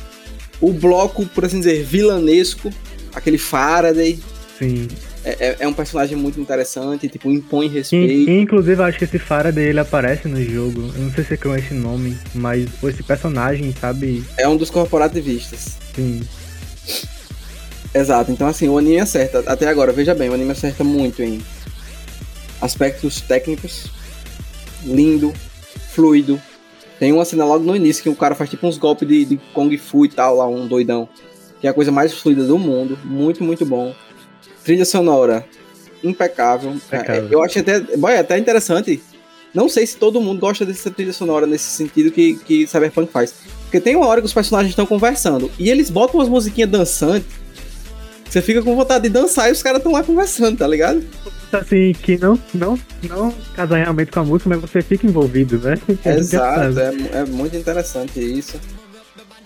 o, 0.69 0.73
bloco, 0.73 1.25
por 1.27 1.45
assim 1.45 1.59
dizer, 1.59 1.83
vilanesco. 1.83 2.71
Aquele 3.13 3.37
Faraday. 3.37 4.19
Sim. 4.57 4.87
É, 5.23 5.47
é- 5.49 5.57
é 5.59 5.67
um 5.67 5.73
personagem 5.73 6.17
muito 6.17 6.39
interessante, 6.41 7.07
tipo, 7.07 7.29
impõe 7.29 7.67
In- 7.67 7.69
respeito. 7.69 8.31
inclusive, 8.31 8.81
eu 8.81 8.85
acho 8.85 8.97
que 8.97 9.03
esse 9.03 9.19
Faraday 9.19 9.65
ele 9.65 9.79
aparece 9.79 10.27
no 10.27 10.43
jogo. 10.43 10.91
Eu 10.95 11.01
não 11.03 11.11
sei 11.11 11.23
se 11.23 11.33
é 11.35 11.37
com 11.37 11.55
esse 11.55 11.73
nome, 11.73 12.17
mas 12.33 12.67
esse 12.83 13.03
personagem, 13.03 13.73
sabe? 13.79 14.23
É 14.37 14.47
um 14.47 14.57
dos 14.57 14.69
corporativistas. 14.71 15.77
Sim. 15.95 16.21
Exato, 17.93 18.31
então 18.31 18.47
assim, 18.47 18.69
o 18.69 18.77
anime 18.77 18.99
acerta, 18.99 19.43
até 19.45 19.67
agora, 19.67 19.91
veja 19.91 20.15
bem, 20.15 20.29
o 20.29 20.33
anime 20.33 20.51
acerta 20.51 20.83
muito 20.83 21.21
em 21.21 21.41
aspectos 22.61 23.19
técnicos, 23.21 23.87
lindo, 24.83 25.33
fluido. 25.91 26.41
Tem 26.99 27.11
uma 27.11 27.25
cena 27.25 27.43
logo 27.43 27.65
no 27.65 27.75
início 27.75 28.03
que 28.03 28.09
o 28.09 28.15
cara 28.15 28.35
faz 28.35 28.49
tipo 28.49 28.65
uns 28.67 28.77
golpes 28.77 29.07
de, 29.07 29.25
de 29.25 29.37
Kung 29.53 29.75
Fu 29.77 30.05
e 30.05 30.09
tal, 30.09 30.37
lá, 30.37 30.47
um 30.47 30.67
doidão. 30.67 31.09
Que 31.59 31.67
é 31.67 31.69
a 31.69 31.73
coisa 31.73 31.91
mais 31.91 32.13
fluida 32.13 32.43
do 32.45 32.57
mundo, 32.57 32.97
muito, 33.03 33.43
muito 33.43 33.65
bom. 33.65 33.93
Trilha 34.63 34.85
sonora, 34.85 35.45
impecável. 36.03 36.71
Impecável. 36.71 37.27
É, 37.27 37.33
eu 37.33 37.43
acho 37.43 37.59
até, 37.59 37.79
boy, 37.97 38.15
até 38.15 38.37
interessante. 38.37 39.01
Não 39.53 39.67
sei 39.67 39.85
se 39.85 39.97
todo 39.97 40.21
mundo 40.21 40.39
gosta 40.39 40.65
dessa 40.65 40.89
trilha 40.89 41.11
sonora 41.11 41.45
nesse 41.45 41.65
sentido 41.65 42.09
que, 42.11 42.35
que 42.35 42.65
Cyberpunk 42.67 43.11
faz. 43.11 43.33
Porque 43.63 43.81
tem 43.81 43.95
uma 43.95 44.07
hora 44.07 44.21
que 44.21 44.27
os 44.27 44.33
personagens 44.33 44.71
estão 44.71 44.85
conversando 44.85 45.51
e 45.59 45.69
eles 45.69 45.89
botam 45.89 46.19
umas 46.19 46.29
musiquinhas 46.29 46.69
dançantes. 46.69 47.40
Você 48.31 48.41
fica 48.41 48.63
com 48.63 48.73
vontade 48.77 49.03
de 49.03 49.09
dançar 49.09 49.49
e 49.49 49.51
os 49.51 49.61
caras 49.61 49.79
estão 49.79 49.91
lá 49.91 50.01
conversando, 50.01 50.57
tá 50.57 50.65
ligado? 50.65 51.03
Assim, 51.51 51.91
que 51.91 52.17
não, 52.17 52.39
não, 52.53 52.79
não 53.03 53.35
casa 53.53 53.75
realmente 53.75 54.09
com 54.09 54.21
a 54.21 54.23
música, 54.23 54.49
mas 54.49 54.61
você 54.61 54.81
fica 54.81 55.05
envolvido, 55.05 55.59
né? 55.59 55.77
É 56.05 56.15
Exato, 56.15 56.79
é, 56.79 57.19
é, 57.19 57.25
muito 57.25 57.57
interessante 57.57 58.21
isso. 58.21 58.57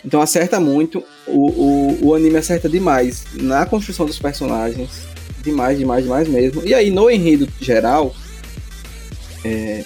Então 0.06 0.21
acerta 0.21 0.60
muito. 0.60 1.04
O, 1.26 1.50
o, 1.50 2.08
o 2.10 2.13
anime 2.13 2.38
acerta 2.38 2.69
demais 2.69 3.26
na 3.34 3.65
construção 3.65 4.06
dos 4.06 4.19
personagens. 4.19 5.08
Demais, 5.41 5.80
demais, 5.80 6.04
demais 6.04 6.28
mesmo. 6.28 6.62
E 6.63 6.71
aí, 6.71 6.91
no 6.91 7.10
enredo 7.10 7.48
geral, 7.60 8.15
é, 9.43 9.84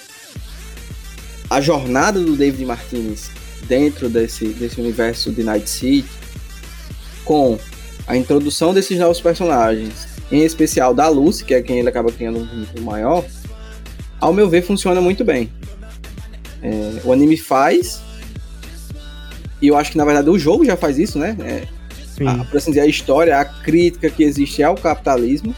a 1.48 1.58
jornada 1.58 2.20
do 2.20 2.36
David 2.36 2.66
Martinez 2.66 3.30
dentro 3.66 4.10
desse, 4.10 4.48
desse 4.48 4.78
universo 4.78 5.32
de 5.32 5.42
Night 5.42 5.70
City, 5.70 6.10
com 7.24 7.58
a 8.10 8.16
introdução 8.16 8.74
desses 8.74 8.98
novos 8.98 9.20
personagens, 9.20 10.08
em 10.32 10.42
especial 10.42 10.92
da 10.92 11.08
Lucy, 11.08 11.44
que 11.44 11.54
é 11.54 11.62
quem 11.62 11.78
ele 11.78 11.88
acaba 11.88 12.10
criando 12.10 12.40
um 12.40 12.44
vínculo 12.44 12.84
maior, 12.84 13.24
ao 14.20 14.32
meu 14.32 14.48
ver 14.48 14.62
funciona 14.62 15.00
muito 15.00 15.24
bem. 15.24 15.48
É, 16.60 17.00
o 17.04 17.12
anime 17.12 17.36
faz, 17.36 18.02
e 19.62 19.68
eu 19.68 19.76
acho 19.76 19.92
que 19.92 19.96
na 19.96 20.04
verdade 20.04 20.28
o 20.28 20.36
jogo 20.36 20.64
já 20.64 20.76
faz 20.76 20.98
isso, 20.98 21.20
né? 21.20 21.36
É, 21.40 21.68
a, 22.26 22.44
por 22.44 22.56
assim 22.56 22.72
dizer, 22.72 22.80
a 22.80 22.86
história, 22.86 23.38
a 23.38 23.44
crítica 23.44 24.10
que 24.10 24.24
existe 24.24 24.60
ao 24.60 24.74
capitalismo. 24.74 25.54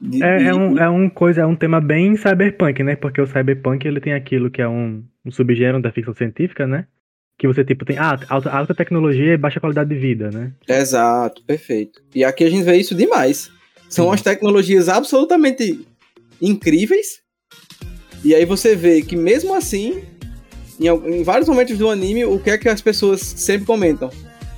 De, 0.00 0.24
é, 0.24 0.44
é, 0.44 0.54
um, 0.54 0.78
é 0.78 0.88
um 0.88 1.10
coisa, 1.10 1.42
é 1.42 1.46
um 1.46 1.54
tema 1.54 1.78
bem 1.78 2.16
cyberpunk, 2.16 2.82
né? 2.82 2.96
Porque 2.96 3.20
o 3.20 3.26
cyberpunk 3.26 3.86
ele 3.86 4.00
tem 4.00 4.14
aquilo 4.14 4.50
que 4.50 4.62
é 4.62 4.68
um, 4.68 5.04
um 5.26 5.30
subgênero 5.30 5.82
da 5.82 5.92
ficção 5.92 6.14
científica, 6.14 6.66
né? 6.66 6.86
Que 7.40 7.46
você 7.46 7.64
tipo 7.64 7.86
tem 7.86 7.96
ah, 7.96 8.20
alta, 8.28 8.50
alta 8.50 8.74
tecnologia 8.74 9.32
e 9.32 9.36
baixa 9.38 9.58
qualidade 9.58 9.88
de 9.88 9.96
vida, 9.98 10.30
né? 10.30 10.52
Exato, 10.68 11.42
perfeito. 11.46 12.02
E 12.14 12.22
aqui 12.22 12.44
a 12.44 12.50
gente 12.50 12.64
vê 12.64 12.76
isso 12.76 12.94
demais. 12.94 13.50
São 13.88 14.08
Sim. 14.08 14.14
as 14.14 14.20
tecnologias 14.20 14.90
absolutamente 14.90 15.80
incríveis. 16.40 17.22
E 18.22 18.34
aí 18.34 18.44
você 18.44 18.76
vê 18.76 19.00
que 19.00 19.16
mesmo 19.16 19.54
assim, 19.54 20.02
em, 20.78 20.86
em 20.88 21.22
vários 21.22 21.48
momentos 21.48 21.78
do 21.78 21.88
anime, 21.88 22.26
o 22.26 22.38
que 22.38 22.50
é 22.50 22.58
que 22.58 22.68
as 22.68 22.82
pessoas 22.82 23.22
sempre 23.22 23.66
comentam? 23.66 24.10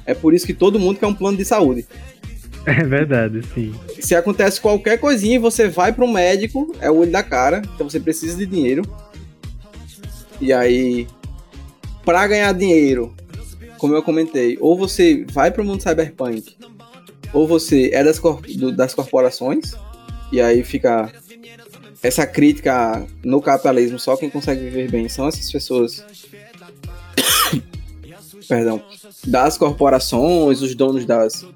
É 0.05 0.13
por 0.13 0.35
isso 0.35 0.45
que 0.45 0.53
todo 0.53 0.81
mundo 0.81 0.99
quer 0.99 1.07
um 1.07 1.15
plano 1.15 1.39
de 1.39 1.45
saúde. 1.45 1.87
É 2.65 2.85
verdade, 2.85 3.41
sim. 3.53 3.75
Se 3.99 4.15
acontece 4.15 4.61
qualquer 4.61 4.97
coisinha, 4.97 5.41
você 5.41 5.67
vai 5.67 5.93
para 5.93 6.05
um 6.05 6.13
médico, 6.13 6.73
é 6.81 6.89
o 6.89 6.99
olho 6.99 7.11
da 7.11 7.21
cara, 7.21 7.61
então 7.75 7.91
você 7.91 7.99
precisa 7.99 8.37
de 8.37 8.47
dinheiro. 8.47 8.83
E 10.41 10.53
aí 10.53 11.09
para 12.05 12.27
ganhar 12.27 12.53
dinheiro, 12.53 13.15
como 13.79 13.95
eu 13.95 14.03
comentei, 14.03 14.57
ou 14.61 14.77
você 14.77 15.25
vai 15.31 15.51
para 15.51 15.63
o 15.63 15.65
mundo 15.65 15.83
cyberpunk, 15.83 16.57
ou 17.33 17.47
você 17.47 17.91
é 17.93 18.05
das, 18.05 18.19
cor 18.19 18.41
do, 18.43 18.73
das 18.73 18.95
corporações, 18.95 19.75
e 20.31 20.41
aí 20.41 20.63
fica 20.63 21.13
essa 22.03 22.27
crítica 22.27 23.07
no 23.25 23.41
capitalismo, 23.41 23.99
só 23.99 24.17
quem 24.17 24.29
consegue 24.29 24.63
viver 24.65 24.91
bem 24.91 25.09
são 25.09 25.29
essas 25.29 25.51
pessoas. 25.51 26.05
Perdão. 28.49 28.83
Das 29.27 29.57
corporações, 29.57 30.61
os 30.63 30.75
donos 30.75 31.05
das, 31.07 31.47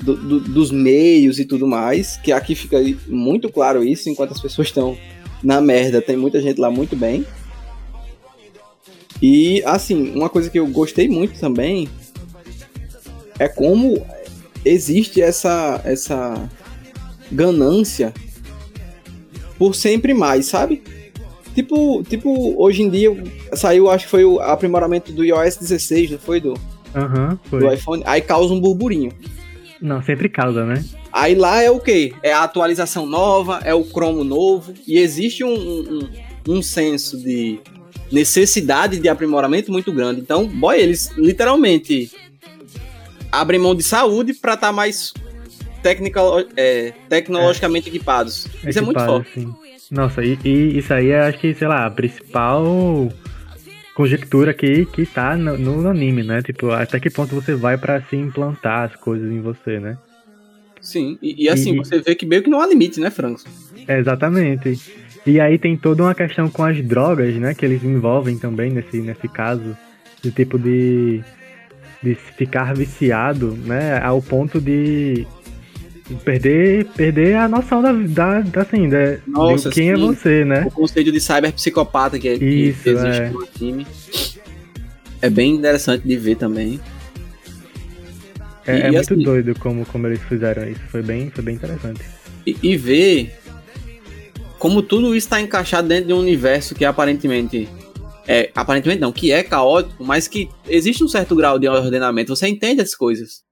do, 0.00 0.16
do, 0.16 0.40
dos 0.40 0.70
meios 0.72 1.38
e 1.38 1.44
tudo 1.44 1.66
mais, 1.66 2.16
que 2.16 2.32
aqui 2.32 2.54
fica 2.54 2.78
muito 3.06 3.50
claro 3.50 3.84
isso, 3.84 4.10
enquanto 4.10 4.32
as 4.32 4.40
pessoas 4.40 4.68
estão 4.68 4.98
na 5.42 5.60
merda, 5.60 6.02
tem 6.02 6.16
muita 6.16 6.40
gente 6.40 6.60
lá 6.60 6.70
muito 6.70 6.96
bem. 6.96 7.24
E, 9.22 9.62
assim, 9.64 10.12
uma 10.14 10.28
coisa 10.28 10.50
que 10.50 10.58
eu 10.58 10.66
gostei 10.66 11.08
muito 11.08 11.38
também 11.38 11.88
é 13.38 13.48
como 13.48 14.04
existe 14.64 15.20
essa, 15.20 15.80
essa 15.84 16.48
ganância 17.30 18.12
por 19.58 19.74
sempre 19.74 20.14
mais, 20.14 20.46
sabe? 20.46 20.82
Tipo, 21.54 22.02
tipo, 22.02 22.60
hoje 22.60 22.82
em 22.82 22.90
dia 22.90 23.10
saiu, 23.52 23.88
acho 23.88 24.06
que 24.06 24.10
foi 24.10 24.24
o 24.24 24.40
aprimoramento 24.40 25.12
do 25.12 25.24
iOS 25.24 25.56
16, 25.56 26.10
não 26.12 26.18
foi? 26.18 26.40
Do, 26.40 26.50
uhum, 26.50 27.38
foi. 27.44 27.60
do 27.60 27.72
iPhone. 27.72 28.02
Aí 28.06 28.20
causa 28.20 28.52
um 28.52 28.60
burburinho. 28.60 29.12
Não, 29.80 30.02
sempre 30.02 30.28
causa, 30.28 30.64
né? 30.64 30.84
Aí 31.12 31.34
lá 31.34 31.62
é 31.62 31.70
o 31.70 31.78
quê? 31.78 32.12
É 32.22 32.32
a 32.32 32.42
atualização 32.42 33.06
nova, 33.06 33.60
é 33.62 33.72
o 33.72 33.84
Chrome 33.84 34.24
novo, 34.24 34.74
e 34.86 34.98
existe 34.98 35.44
um, 35.44 35.54
um, 35.54 36.08
um 36.48 36.62
senso 36.62 37.16
de 37.22 37.60
necessidade 38.10 38.98
de 38.98 39.08
aprimoramento 39.08 39.72
muito 39.72 39.92
grande. 39.92 40.20
Então, 40.20 40.46
boy, 40.46 40.78
eles 40.78 41.10
literalmente 41.16 42.10
abrem 43.30 43.60
mão 43.60 43.74
de 43.74 43.82
saúde 43.82 44.34
para 44.34 44.54
estar 44.54 44.68
tá 44.68 44.72
mais 44.72 45.12
technical, 45.82 46.40
é, 46.56 46.92
tecnologicamente 47.08 47.88
é. 47.88 47.90
equipados. 47.90 48.46
Isso 48.46 48.78
Equipado, 48.78 48.78
é 48.78 48.82
muito 48.82 49.04
forte. 49.04 49.30
Sim. 49.34 49.54
Nossa, 49.90 50.24
e, 50.24 50.38
e, 50.44 50.78
isso 50.78 50.92
aí 50.92 51.10
é, 51.10 51.20
acho 51.20 51.38
que, 51.38 51.54
sei 51.54 51.68
lá, 51.68 51.86
a 51.86 51.90
principal 51.90 53.12
conjectura 53.94 54.52
que, 54.52 54.86
que 54.86 55.06
tá 55.06 55.36
no, 55.36 55.56
no 55.56 55.88
anime, 55.88 56.22
né? 56.22 56.42
Tipo, 56.42 56.70
até 56.70 56.98
que 56.98 57.10
ponto 57.10 57.34
você 57.34 57.54
vai 57.54 57.78
para 57.78 58.02
se 58.02 58.16
implantar 58.16 58.90
as 58.90 58.96
coisas 58.96 59.30
em 59.30 59.40
você, 59.40 59.78
né? 59.78 59.96
Sim, 60.80 61.18
e, 61.22 61.44
e 61.44 61.48
assim, 61.48 61.74
e, 61.74 61.78
você 61.78 62.00
vê 62.00 62.14
que 62.14 62.26
meio 62.26 62.42
que 62.42 62.50
não 62.50 62.60
há 62.60 62.66
limite, 62.66 63.00
né, 63.00 63.10
Franco? 63.10 63.42
exatamente. 63.88 64.80
E 65.26 65.40
aí 65.40 65.58
tem 65.58 65.76
toda 65.76 66.02
uma 66.02 66.14
questão 66.14 66.50
com 66.50 66.64
as 66.64 66.82
drogas, 66.84 67.34
né? 67.36 67.54
Que 67.54 67.64
eles 67.64 67.82
envolvem 67.82 68.36
também 68.38 68.70
nesse, 68.70 69.00
nesse 69.00 69.26
caso. 69.28 69.76
De 70.22 70.30
tipo 70.30 70.58
de. 70.58 71.22
de 72.02 72.14
ficar 72.14 72.74
viciado, 72.74 73.56
né? 73.64 73.98
Ao 74.02 74.20
ponto 74.20 74.60
de. 74.60 75.26
Perder, 76.22 76.84
perder 76.94 77.36
a 77.36 77.48
noção 77.48 77.80
da, 77.80 77.90
da, 77.90 78.40
da 78.40 78.60
assim, 78.60 78.90
da, 78.90 79.16
Nossa, 79.26 79.70
de 79.70 79.74
quem 79.74 79.90
é 79.90 79.96
sim. 79.96 80.02
é 80.02 80.06
você, 80.06 80.44
né? 80.44 80.64
O 80.66 80.70
conceito 80.70 81.10
de 81.10 81.18
cyberpsicopata 81.18 82.18
que, 82.18 82.30
Isso, 82.30 82.82
que 82.82 82.90
existe 82.90 83.22
é. 83.22 83.30
no 83.30 83.46
time. 83.46 83.86
É 85.22 85.30
bem 85.30 85.54
interessante 85.54 86.06
de 86.06 86.16
ver 86.18 86.36
também. 86.36 86.78
É, 88.66 88.76
e, 88.76 88.80
é 88.82 88.90
muito 88.90 89.14
assim, 89.14 89.22
doido 89.22 89.58
como, 89.58 89.86
como 89.86 90.06
eles 90.06 90.20
fizeram 90.24 90.68
isso. 90.68 90.80
Foi 90.88 91.00
bem, 91.00 91.30
foi 91.30 91.42
bem 91.42 91.54
interessante. 91.54 92.02
E, 92.46 92.54
e 92.62 92.76
ver 92.76 93.34
como 94.64 94.82
tudo 94.82 95.08
isso 95.08 95.26
está 95.26 95.38
encaixado 95.38 95.86
dentro 95.86 96.06
de 96.06 96.14
um 96.14 96.20
universo 96.20 96.74
que 96.74 96.86
aparentemente 96.86 97.68
é, 98.26 98.50
aparentemente 98.54 98.98
não, 98.98 99.12
que 99.12 99.30
é 99.30 99.42
caótico, 99.42 100.02
mas 100.02 100.26
que 100.26 100.48
existe 100.66 101.04
um 101.04 101.08
certo 101.08 101.36
grau 101.36 101.58
de 101.58 101.68
ordenamento. 101.68 102.34
Você 102.34 102.48
entende 102.48 102.80
as 102.80 102.94
coisas. 102.94 103.42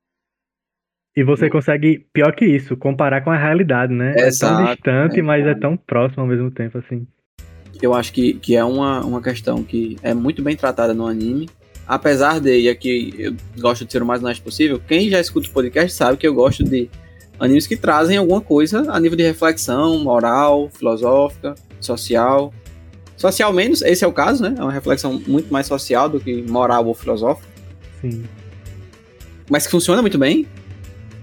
E 1.14 1.22
você 1.22 1.50
consegue, 1.50 2.06
pior 2.14 2.34
que 2.34 2.46
isso, 2.46 2.78
comparar 2.78 3.20
com 3.20 3.30
a 3.30 3.36
realidade, 3.36 3.92
né? 3.92 4.14
Exato, 4.16 4.54
é 4.54 4.64
tão 4.64 4.74
distante, 4.74 5.20
é, 5.20 5.22
mas 5.22 5.46
é 5.46 5.54
tão 5.54 5.76
próximo 5.76 6.22
ao 6.22 6.26
mesmo 6.26 6.50
tempo, 6.50 6.78
assim. 6.78 7.06
Eu 7.82 7.92
acho 7.92 8.10
que, 8.10 8.32
que 8.32 8.56
é 8.56 8.64
uma, 8.64 9.04
uma 9.04 9.20
questão 9.20 9.62
que 9.62 9.98
é 10.02 10.14
muito 10.14 10.42
bem 10.42 10.56
tratada 10.56 10.94
no 10.94 11.06
anime. 11.06 11.46
Apesar 11.86 12.40
de, 12.40 12.58
e 12.58 12.70
aqui 12.70 13.14
eu 13.18 13.36
gosto 13.58 13.84
de 13.84 13.92
ser 13.92 14.02
o 14.02 14.06
mais 14.06 14.24
honesto 14.24 14.42
possível, 14.42 14.80
quem 14.88 15.10
já 15.10 15.20
escuta 15.20 15.46
o 15.46 15.52
podcast 15.52 15.92
sabe 15.92 16.16
que 16.16 16.26
eu 16.26 16.32
gosto 16.32 16.64
de 16.64 16.88
animes 17.42 17.66
que 17.66 17.76
trazem 17.76 18.16
alguma 18.16 18.40
coisa 18.40 18.86
a 18.88 19.00
nível 19.00 19.16
de 19.16 19.24
reflexão, 19.24 19.98
moral, 19.98 20.70
filosófica, 20.72 21.56
social. 21.80 22.54
Social 23.16 23.52
menos, 23.52 23.82
esse 23.82 24.04
é 24.04 24.06
o 24.06 24.12
caso, 24.12 24.44
né? 24.44 24.54
É 24.56 24.62
uma 24.62 24.70
reflexão 24.70 25.20
muito 25.26 25.52
mais 25.52 25.66
social 25.66 26.08
do 26.08 26.20
que 26.20 26.40
moral 26.42 26.86
ou 26.86 26.94
filosófica. 26.94 27.48
Sim. 28.00 28.22
Mas 29.50 29.64
que 29.66 29.72
funciona 29.72 30.00
muito 30.00 30.16
bem. 30.18 30.46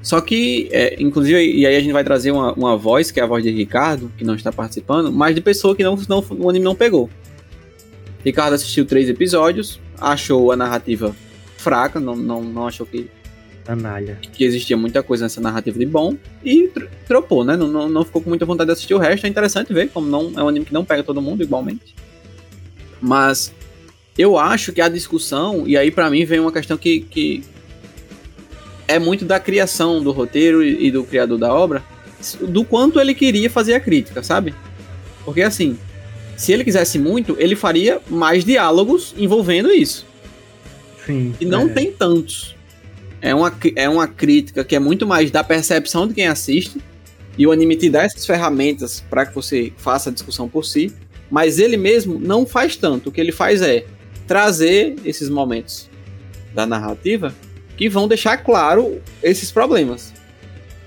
Só 0.01 0.19
que, 0.19 0.67
é, 0.73 1.01
inclusive, 1.01 1.39
e 1.39 1.65
aí 1.65 1.75
a 1.77 1.79
gente 1.79 1.93
vai 1.93 2.03
trazer 2.03 2.32
uma, 2.32 2.51
uma 2.53 2.75
voz, 2.75 3.12
que 3.12 3.19
é 3.21 3.23
a 3.23 3.25
voz 3.25 3.41
de 3.41 3.49
Ricardo, 3.49 4.12
que 4.17 4.25
não 4.25 4.36
está 4.36 4.51
participando, 4.51 5.13
mas 5.13 5.34
de 5.34 5.41
pessoa 5.41 5.73
que 5.73 5.84
não, 5.84 5.97
não, 6.10 6.23
o 6.32 6.49
anime 6.49 6.65
não 6.65 6.75
pegou. 6.75 7.10
Ricardo 8.25 8.53
assistiu 8.55 8.86
três 8.86 9.08
episódios, 9.08 9.79
achou 9.97 10.51
a 10.51 10.58
narrativa 10.58 11.15
fraca, 11.58 11.97
não, 11.97 12.15
não, 12.15 12.43
não 12.43 12.67
achou 12.67 12.86
que 12.86 13.10
Canalha. 13.69 14.17
Que 14.34 14.43
existia 14.43 14.75
muita 14.75 15.03
coisa 15.03 15.25
nessa 15.25 15.39
narrativa 15.39 15.77
de 15.77 15.86
bom 15.86 16.17
e 16.43 16.71
tropou, 17.08 17.43
né? 17.43 17.55
Não, 17.55 17.67
não, 17.67 17.88
não, 17.88 18.03
ficou 18.03 18.19
com 18.19 18.27
muita 18.27 18.43
vontade 18.43 18.67
de 18.67 18.73
assistir 18.73 18.95
o 18.95 18.97
resto. 18.97 19.27
É 19.27 19.29
interessante 19.29 19.71
ver 19.71 19.89
como 19.89 20.08
não 20.08 20.34
é 20.36 20.43
um 20.43 20.47
anime 20.47 20.65
que 20.65 20.73
não 20.73 20.84
pega 20.84 21.03
todo 21.03 21.21
mundo 21.21 21.43
igualmente. 21.43 21.93
Mas 22.99 23.53
eu 24.17 24.39
acho 24.39 24.73
que 24.73 24.82
a 24.82 24.89
discussão, 24.89 25.67
e 25.67 25.77
aí 25.77 25.91
para 25.91 26.10
mim 26.10 26.25
vem 26.25 26.39
uma 26.39 26.51
questão 26.51 26.79
que, 26.79 27.01
que 27.01 27.43
é 28.88 28.97
muito 28.97 29.23
da 29.23 29.39
criação 29.39 30.01
do 30.01 30.12
roteiro 30.12 30.63
e, 30.63 30.88
e 30.88 30.91
do 30.91 31.03
criador 31.03 31.38
da 31.38 31.53
obra, 31.53 31.84
do 32.41 32.65
quanto 32.65 32.99
ele 32.99 33.13
queria 33.13 33.51
fazer 33.51 33.75
a 33.75 33.79
crítica, 33.79 34.23
sabe? 34.23 34.55
Porque 35.23 35.43
assim, 35.43 35.77
se 36.36 36.51
ele 36.51 36.63
quisesse 36.63 36.97
muito, 36.97 37.36
ele 37.38 37.55
faria 37.55 38.01
mais 38.10 38.43
diálogos 38.43 39.13
envolvendo 39.15 39.71
isso. 39.71 40.08
Sim. 41.05 41.36
E 41.39 41.45
não 41.45 41.69
é. 41.69 41.69
tem 41.69 41.91
tantos 41.91 42.58
é 43.21 43.34
uma, 43.34 43.53
é 43.75 43.89
uma 43.89 44.08
crítica 44.08 44.63
que 44.63 44.75
é 44.75 44.79
muito 44.79 45.05
mais 45.05 45.32
da 45.32 45.43
percepção 45.43 46.08
de 46.08 46.13
quem 46.13 46.27
assiste. 46.27 46.82
E 47.38 47.47
o 47.47 47.51
anime 47.51 47.75
te 47.75 47.89
dá 47.89 48.03
essas 48.03 48.25
ferramentas 48.25 49.03
para 49.10 49.25
que 49.25 49.34
você 49.34 49.71
faça 49.77 50.10
a 50.10 50.13
discussão 50.13 50.47
por 50.47 50.65
si. 50.65 50.93
Mas 51.29 51.60
ele 51.60 51.77
mesmo 51.77 52.19
não 52.19 52.45
faz 52.45 52.75
tanto. 52.75 53.10
O 53.10 53.12
que 53.12 53.21
ele 53.21 53.32
faz 53.32 53.62
é 53.62 53.86
trazer 54.27 54.95
esses 55.05 55.29
momentos 55.29 55.89
da 56.53 56.65
narrativa 56.65 57.34
que 57.77 57.88
vão 57.88 58.08
deixar 58.08 58.38
claro 58.38 59.01
esses 59.23 59.51
problemas. 59.51 60.13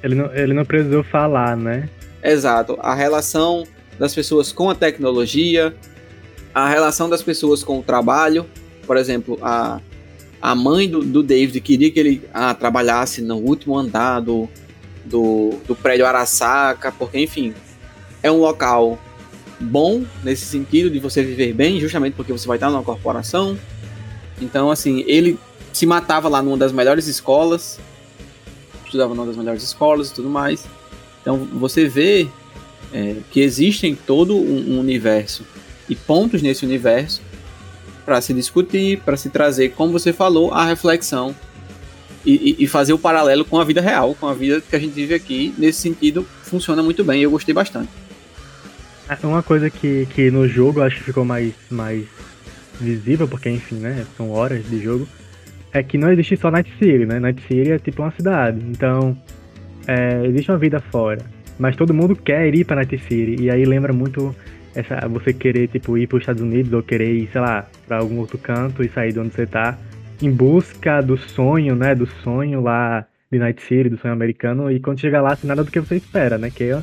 Ele 0.02 0.14
não, 0.14 0.34
ele 0.34 0.52
não 0.52 0.64
precisou 0.64 1.02
falar, 1.04 1.56
né? 1.56 1.88
Exato. 2.22 2.76
A 2.80 2.94
relação 2.94 3.64
das 3.98 4.14
pessoas 4.14 4.52
com 4.52 4.68
a 4.68 4.74
tecnologia, 4.74 5.74
a 6.54 6.68
relação 6.68 7.08
das 7.08 7.22
pessoas 7.22 7.62
com 7.62 7.78
o 7.78 7.82
trabalho. 7.82 8.46
Por 8.86 8.96
exemplo, 8.96 9.38
a, 9.40 9.80
a 10.42 10.56
mãe 10.56 10.88
do, 10.88 11.04
do 11.04 11.22
David 11.22 11.60
queria 11.60 11.88
que 11.88 12.00
ele 12.00 12.22
ah, 12.34 12.52
trabalhasse 12.52 13.22
no 13.22 13.36
último 13.36 13.78
andar 13.78 14.18
do, 14.18 14.48
do, 15.04 15.50
do 15.68 15.76
prédio 15.76 16.04
Arasaka, 16.04 16.90
porque, 16.90 17.20
enfim, 17.20 17.54
é 18.20 18.30
um 18.30 18.38
local 18.38 18.98
bom 19.60 20.04
nesse 20.24 20.44
sentido 20.44 20.90
de 20.90 20.98
você 20.98 21.22
viver 21.22 21.52
bem, 21.52 21.78
justamente 21.78 22.14
porque 22.14 22.32
você 22.32 22.48
vai 22.48 22.56
estar 22.56 22.68
numa 22.68 22.82
corporação. 22.82 23.56
Então, 24.40 24.68
assim, 24.68 25.04
ele 25.06 25.38
se 25.72 25.86
matava 25.86 26.28
lá 26.28 26.42
numa 26.42 26.56
das 26.56 26.72
melhores 26.72 27.06
escolas, 27.06 27.78
estudava 28.84 29.14
numa 29.14 29.26
das 29.26 29.36
melhores 29.36 29.62
escolas 29.62 30.10
e 30.10 30.14
tudo 30.14 30.28
mais. 30.28 30.66
Então, 31.20 31.38
você 31.38 31.88
vê 31.88 32.26
é, 32.92 33.18
que 33.30 33.40
existem 33.40 33.94
todo 33.94 34.34
um, 34.34 34.72
um 34.72 34.80
universo 34.80 35.46
e 35.88 35.94
pontos 35.94 36.42
nesse 36.42 36.64
universo 36.64 37.22
para 38.04 38.20
se 38.20 38.34
discutir, 38.34 38.98
para 39.00 39.16
se 39.16 39.30
trazer, 39.30 39.70
como 39.70 39.92
você 39.92 40.12
falou, 40.12 40.52
a 40.52 40.66
reflexão 40.66 41.34
e, 42.24 42.56
e, 42.58 42.66
fazer 42.66 42.92
o 42.92 42.98
paralelo 42.98 43.44
com 43.44 43.58
a 43.58 43.64
vida 43.64 43.80
real, 43.80 44.14
com 44.14 44.28
a 44.28 44.34
vida 44.34 44.60
que 44.60 44.76
a 44.76 44.78
gente 44.78 44.92
vive 44.92 45.14
aqui. 45.14 45.52
Nesse 45.58 45.80
sentido, 45.80 46.26
funciona 46.42 46.82
muito 46.82 47.02
bem 47.02 47.22
eu 47.22 47.30
gostei 47.30 47.52
bastante. 47.52 47.90
É, 49.08 49.26
uma 49.26 49.42
coisa 49.42 49.68
que, 49.68 50.06
que 50.14 50.30
no 50.30 50.46
jogo 50.46 50.80
acho 50.80 50.98
que 50.98 51.04
ficou 51.04 51.24
mais, 51.24 51.52
mais 51.68 52.04
visível, 52.80 53.26
porque 53.26 53.50
enfim, 53.50 53.76
né, 53.76 54.06
são 54.16 54.30
horas 54.30 54.68
de 54.68 54.80
jogo, 54.82 55.06
é 55.72 55.82
que 55.82 55.98
não 55.98 56.10
existe 56.12 56.36
só 56.36 56.50
Night 56.50 56.70
City, 56.78 57.06
né? 57.06 57.18
Night 57.18 57.42
City 57.42 57.72
é 57.72 57.78
tipo 57.78 58.02
uma 58.02 58.12
cidade, 58.12 58.60
então 58.70 59.16
é, 59.86 60.26
existe 60.26 60.50
uma 60.50 60.58
vida 60.58 60.80
fora, 60.90 61.24
mas 61.58 61.74
todo 61.76 61.92
mundo 61.92 62.14
quer 62.14 62.54
ir 62.54 62.64
para 62.64 62.76
Night 62.76 62.98
City, 62.98 63.42
e 63.42 63.50
aí 63.50 63.64
lembra 63.64 63.92
muito 63.92 64.34
essa 64.74 65.06
você 65.08 65.32
querer 65.32 65.68
tipo 65.68 65.96
ir 65.98 66.06
para 66.06 66.16
os 66.16 66.22
Estados 66.22 66.42
Unidos 66.42 66.72
ou 66.72 66.82
querer 66.82 67.12
ir, 67.14 67.28
sei 67.30 67.40
lá, 67.40 67.66
para 67.86 67.98
algum 67.98 68.18
outro 68.18 68.38
canto 68.38 68.82
e 68.82 68.88
sair 68.88 69.12
de 69.12 69.20
onde 69.20 69.34
você 69.34 69.46
tá 69.46 69.78
em 70.20 70.30
busca 70.30 71.00
do 71.00 71.16
sonho, 71.16 71.74
né, 71.74 71.94
do 71.94 72.06
sonho 72.22 72.60
lá 72.60 73.04
de 73.30 73.38
Night 73.38 73.62
City, 73.62 73.88
do 73.88 73.98
sonho 73.98 74.14
americano, 74.14 74.70
e 74.70 74.78
quando 74.78 75.00
chega 75.00 75.20
lá, 75.20 75.32
assim, 75.32 75.46
nada 75.46 75.64
do 75.64 75.70
que 75.70 75.80
você 75.80 75.96
espera, 75.96 76.38
né, 76.38 76.50
que 76.50 76.64
é 76.64 76.82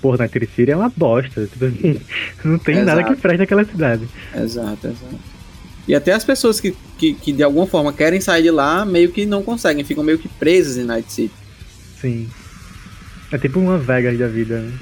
Porra, 0.00 0.18
Night 0.18 0.48
City 0.54 0.70
é 0.70 0.76
uma 0.76 0.92
bosta. 0.96 1.46
Tipo 1.46 1.64
assim, 1.64 2.00
não 2.44 2.58
tem 2.58 2.76
exato. 2.76 2.86
nada 2.86 3.04
que 3.04 3.20
preste 3.20 3.38
naquela 3.38 3.64
cidade. 3.64 4.08
Exato, 4.34 4.86
exato. 4.86 5.18
E 5.88 5.94
até 5.94 6.12
as 6.12 6.24
pessoas 6.24 6.60
que, 6.60 6.76
que, 6.98 7.14
que, 7.14 7.32
de 7.32 7.42
alguma 7.42 7.66
forma 7.66 7.92
querem 7.92 8.20
sair 8.20 8.42
de 8.42 8.50
lá, 8.50 8.84
meio 8.84 9.10
que 9.10 9.24
não 9.24 9.42
conseguem, 9.42 9.82
ficam 9.84 10.04
meio 10.04 10.18
que 10.18 10.28
presas 10.28 10.76
em 10.76 10.84
Night 10.84 11.12
City. 11.12 11.34
Sim. 12.00 12.28
É 13.32 13.38
tipo 13.38 13.58
uma 13.58 13.78
Vegas 13.78 14.18
da 14.18 14.28
vida, 14.28 14.60
né? 14.60 14.72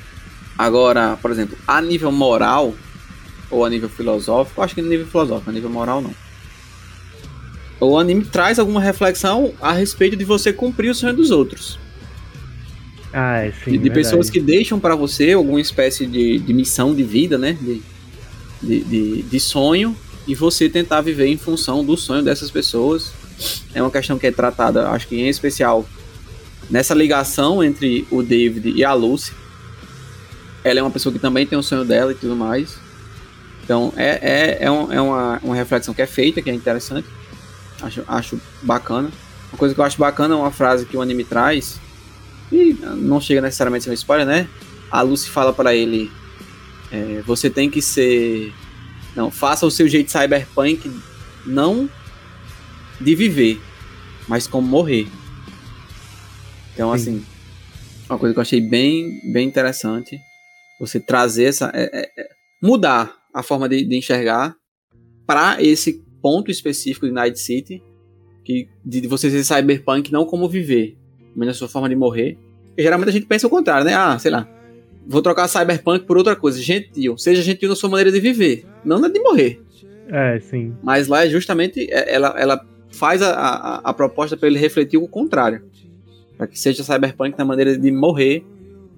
Agora, 0.57 1.19
por 1.21 1.31
exemplo, 1.31 1.57
a 1.66 1.81
nível 1.83 2.11
moral, 2.11 2.75
ou 3.51 3.64
a 3.64 3.71
nível 3.71 3.88
filosófico, 3.88 4.62
acho 4.62 4.75
que 4.75 4.83
no 4.83 4.88
nível 4.88 5.07
filosófico, 5.07 5.51
a 5.51 5.53
nível 5.53 5.71
moral 5.71 6.01
não. 6.01 6.14
O 7.79 7.99
anime 7.99 8.25
traz 8.25 8.59
alguma 8.59 8.81
reflexão 8.81 9.53
a 9.61 9.73
respeito 9.73 10.16
de 10.16 10.25
você 10.25 10.53
cumprir 10.53 10.90
o 10.90 10.95
sonho 10.95 11.14
dos 11.14 11.31
outros. 11.31 11.79
Ah, 13.12 13.38
é, 13.38 13.53
sim. 13.53 13.73
De, 13.73 13.79
de 13.79 13.90
pessoas 13.90 14.31
que 14.31 14.40
deixam 14.40 14.81
para 14.81 14.97
você 14.97 15.33
alguma 15.33 15.61
espécie 15.61 16.07
de, 16.07 16.38
de 16.38 16.53
missão 16.55 16.95
de 16.95 17.03
vida, 17.03 17.37
né? 17.37 17.53
De, 17.53 17.83
de, 18.62 18.81
de, 18.85 19.23
de 19.23 19.40
sonho 19.40 19.97
e 20.27 20.35
você 20.35 20.69
tentar 20.69 21.03
viver 21.03 21.27
em 21.27 21.37
função 21.37 21.85
do 21.85 21.97
sonho 21.97 22.23
dessas 22.23 22.51
pessoas. 22.51 23.12
É 23.75 23.83
uma 23.83 23.90
questão 23.90 24.19
que 24.19 24.27
é 24.27 24.33
tratada, 24.33 24.88
acho 24.90 25.07
que 25.07 25.16
em 25.16 25.29
especial, 25.29 25.87
nessa 26.71 26.95
ligação 26.95 27.62
entre 27.62 28.07
o 28.11 28.23
David 28.23 28.73
e 28.75 28.85
a 28.85 28.92
Lucy. 28.95 29.33
Ela 30.68 30.81
é 30.81 30.83
uma 30.83 30.90
pessoa 30.90 31.12
que 31.12 31.18
também 31.18 31.46
tem 31.46 31.57
o 31.57 31.62
sonho 31.62 31.85
dela 31.85 32.11
e 32.11 32.14
tudo 32.14 32.35
mais. 32.35 32.76
Então 33.62 33.92
é, 33.96 34.18
é, 34.61 34.64
é, 34.64 34.70
um, 34.70 34.92
é 34.92 35.00
uma, 35.00 35.38
uma 35.42 35.55
reflexão 35.55 35.94
que 35.94 36.02
é 36.02 36.07
feita, 36.07 36.42
que 36.42 36.50
é 36.50 36.55
interessante. 36.55 37.07
Acho, 37.81 38.02
acho 38.09 38.40
bacana. 38.62 39.11
Uma 39.52 39.59
coisa 39.59 39.74
que 39.74 39.81
eu 39.81 39.85
acho 39.85 39.98
bacana 39.98 40.35
é 40.35 40.37
uma 40.37 40.50
frase 40.50 40.85
que 40.85 40.96
o 40.96 41.00
anime 41.00 41.22
traz, 41.22 41.79
e 42.50 42.76
não 42.96 43.20
chega 43.20 43.40
necessariamente 43.40 43.83
a 43.83 43.85
ser 43.85 43.90
um 43.90 43.94
spoiler, 43.94 44.26
né? 44.26 44.48
A 44.90 45.02
Lucy 45.02 45.29
fala 45.29 45.52
para 45.52 45.74
ele: 45.74 46.11
é, 46.90 47.22
Você 47.24 47.50
tem 47.50 47.70
que 47.70 47.83
ser. 47.83 48.52
Não, 49.14 49.31
faça 49.31 49.64
o 49.66 49.70
seu 49.70 49.88
jeito 49.88 50.11
cyberpunk, 50.11 50.90
não 51.44 51.88
de 53.00 53.14
viver, 53.14 53.61
mas 54.26 54.46
como 54.46 54.66
morrer. 54.66 55.07
Então, 56.74 56.90
Sim. 56.90 56.94
assim, 56.96 57.24
uma 58.09 58.18
coisa 58.18 58.35
que 58.35 58.38
eu 58.38 58.42
achei 58.42 58.61
bem, 58.61 59.20
bem 59.24 59.48
interessante. 59.48 60.20
Você 60.81 61.01
trazer 61.01 61.45
essa. 61.45 61.71
É, 61.75 61.85
é, 61.93 62.23
é 62.23 62.29
mudar 62.62 63.15
a 63.33 63.43
forma 63.43 63.69
de, 63.69 63.85
de 63.85 63.97
enxergar 63.97 64.57
para 65.27 65.62
esse 65.62 66.05
ponto 66.23 66.51
específico 66.51 67.07
de 67.07 67.12
Night 67.12 67.39
City, 67.39 67.83
que, 68.45 68.69
de 68.85 69.07
você 69.07 69.31
ser 69.31 69.45
cyberpunk 69.45 70.11
não 70.12 70.25
como 70.25 70.49
viver, 70.49 70.97
mas 71.35 71.49
na 71.49 71.55
sua 71.55 71.69
forma 71.69 71.89
de 71.89 71.97
morrer. 71.97 72.39
E 72.77 72.83
geralmente 72.83 73.09
a 73.09 73.12
gente 73.12 73.27
pensa 73.27 73.47
o 73.47 73.51
contrário, 73.51 73.85
né? 73.85 73.95
Ah, 73.95 74.19
sei 74.19 74.31
lá, 74.31 74.49
vou 75.07 75.23
trocar 75.23 75.49
cyberpunk 75.49 76.05
por 76.07 76.17
outra 76.17 76.35
coisa, 76.35 76.61
gentil. 76.61 77.17
Seja 77.19 77.43
gentil 77.43 77.69
na 77.69 77.77
sua 77.77 77.91
maneira 77.91 78.11
de 78.11 78.21
viver, 78.21 78.67
não 78.85 78.99
na 78.99 79.09
de 79.09 79.21
morrer. 79.21 79.61
É, 80.09 80.39
sim. 80.41 80.75
Mas 80.83 81.09
lá 81.09 81.27
é 81.27 81.29
justamente, 81.29 81.87
é, 81.91 82.15
ela, 82.15 82.35
ela 82.39 82.67
faz 82.91 83.21
a, 83.23 83.33
a, 83.33 83.77
a 83.91 83.93
proposta 83.93 84.37
para 84.37 84.49
ele 84.49 84.59
refletir 84.59 84.97
o 84.97 85.09
contrário. 85.09 85.65
Para 86.37 86.47
que 86.47 86.59
seja 86.59 86.85
cyberpunk 86.85 87.37
na 87.37 87.45
maneira 87.45 87.77
de 87.77 87.91
morrer 87.91 88.45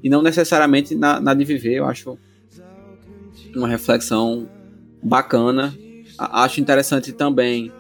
e 0.02 0.08
não 0.08 0.22
necessariamente 0.22 0.94
na, 0.94 1.20
na 1.20 1.34
de 1.34 1.44
viver. 1.44 1.74
Eu 1.74 1.86
acho 1.86 2.18
uma 3.54 3.68
reflexão 3.68 4.48
bacana. 5.02 5.74
Acho 6.18 6.60
interessante 6.60 7.12
também 7.12 7.72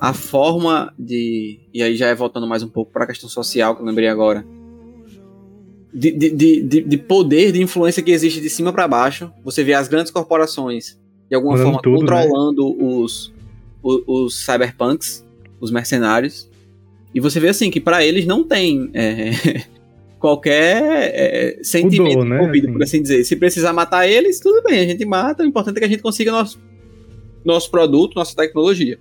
a 0.00 0.12
forma 0.12 0.92
de. 0.98 1.60
E 1.72 1.82
aí 1.82 1.96
já 1.96 2.08
é 2.08 2.14
voltando 2.14 2.46
mais 2.46 2.62
um 2.62 2.68
pouco 2.68 2.92
para 2.92 3.04
a 3.04 3.06
questão 3.06 3.28
social 3.28 3.76
que 3.76 3.82
eu 3.82 3.86
lembrei 3.86 4.08
agora. 4.08 4.44
De, 5.92 6.12
de, 6.12 6.30
de, 6.30 6.82
de, 6.82 6.96
poder, 6.96 7.50
de 7.50 7.60
influência 7.60 8.00
que 8.02 8.12
existe 8.12 8.40
de 8.40 8.48
cima 8.48 8.72
para 8.72 8.86
baixo. 8.86 9.30
Você 9.44 9.64
vê 9.64 9.74
as 9.74 9.88
grandes 9.88 10.12
corporações 10.12 10.96
de 11.28 11.34
alguma 11.34 11.56
forma 11.56 11.80
tudo, 11.82 11.94
né? 11.94 11.98
controlando 12.00 12.76
né? 12.76 12.76
os, 12.80 13.32
os, 13.82 14.02
os, 14.06 14.44
cyberpunks, 14.44 15.24
os 15.60 15.70
mercenários. 15.70 16.48
E 17.12 17.20
você 17.20 17.40
vê 17.40 17.48
assim 17.48 17.70
que 17.70 17.80
para 17.80 18.04
eles 18.04 18.24
não 18.24 18.44
tem 18.44 18.88
é, 18.94 19.30
qualquer 20.20 20.82
é, 21.14 21.58
sentimento 21.62 22.24
né? 22.24 22.36
envolvido, 22.36 22.66
assim. 22.66 22.72
por 22.72 22.82
assim 22.82 23.02
dizer. 23.02 23.24
Se 23.24 23.34
precisar 23.34 23.72
matar 23.72 24.06
eles, 24.06 24.38
tudo 24.38 24.62
bem, 24.62 24.78
a 24.80 24.84
gente 24.84 25.04
mata. 25.04 25.42
O 25.42 25.46
importante 25.46 25.78
é 25.78 25.80
que 25.80 25.86
a 25.86 25.88
gente 25.88 26.02
consiga 26.02 26.30
nosso, 26.30 26.60
nosso 27.44 27.70
produto, 27.70 28.14
nossa 28.14 28.36
tecnologia. 28.36 28.98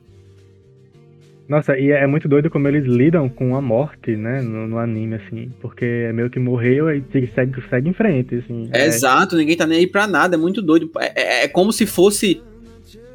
Nossa, 1.48 1.78
e 1.78 1.90
é 1.90 2.06
muito 2.06 2.28
doido 2.30 2.50
como 2.50 2.68
eles 2.68 2.86
lidam 2.86 3.28
com 3.28 3.56
a 3.56 3.62
morte, 3.62 4.16
né, 4.16 4.40
no, 4.40 4.68
no 4.68 4.78
anime, 4.78 5.16
assim, 5.16 5.52
porque 5.60 5.84
é 5.84 6.14
meio 6.14 6.30
que 6.30 6.38
morreu 6.38 6.92
e 6.92 7.04
segue, 7.34 7.56
segue 7.68 7.90
em 7.90 7.94
frente, 7.94 8.36
assim. 8.36 8.70
É, 8.72 8.84
é... 8.84 8.86
Exato, 8.86 9.36
ninguém 9.36 9.58
tá 9.58 9.66
nem 9.66 9.80
aí 9.80 9.88
pra 9.88 10.06
nada, 10.06 10.36
é 10.36 10.38
muito 10.38 10.62
doido. 10.62 10.92
É, 11.00 11.12
é, 11.16 11.44
é, 11.46 11.48
como 11.48 11.74
se 11.74 11.88
fosse 11.88 12.40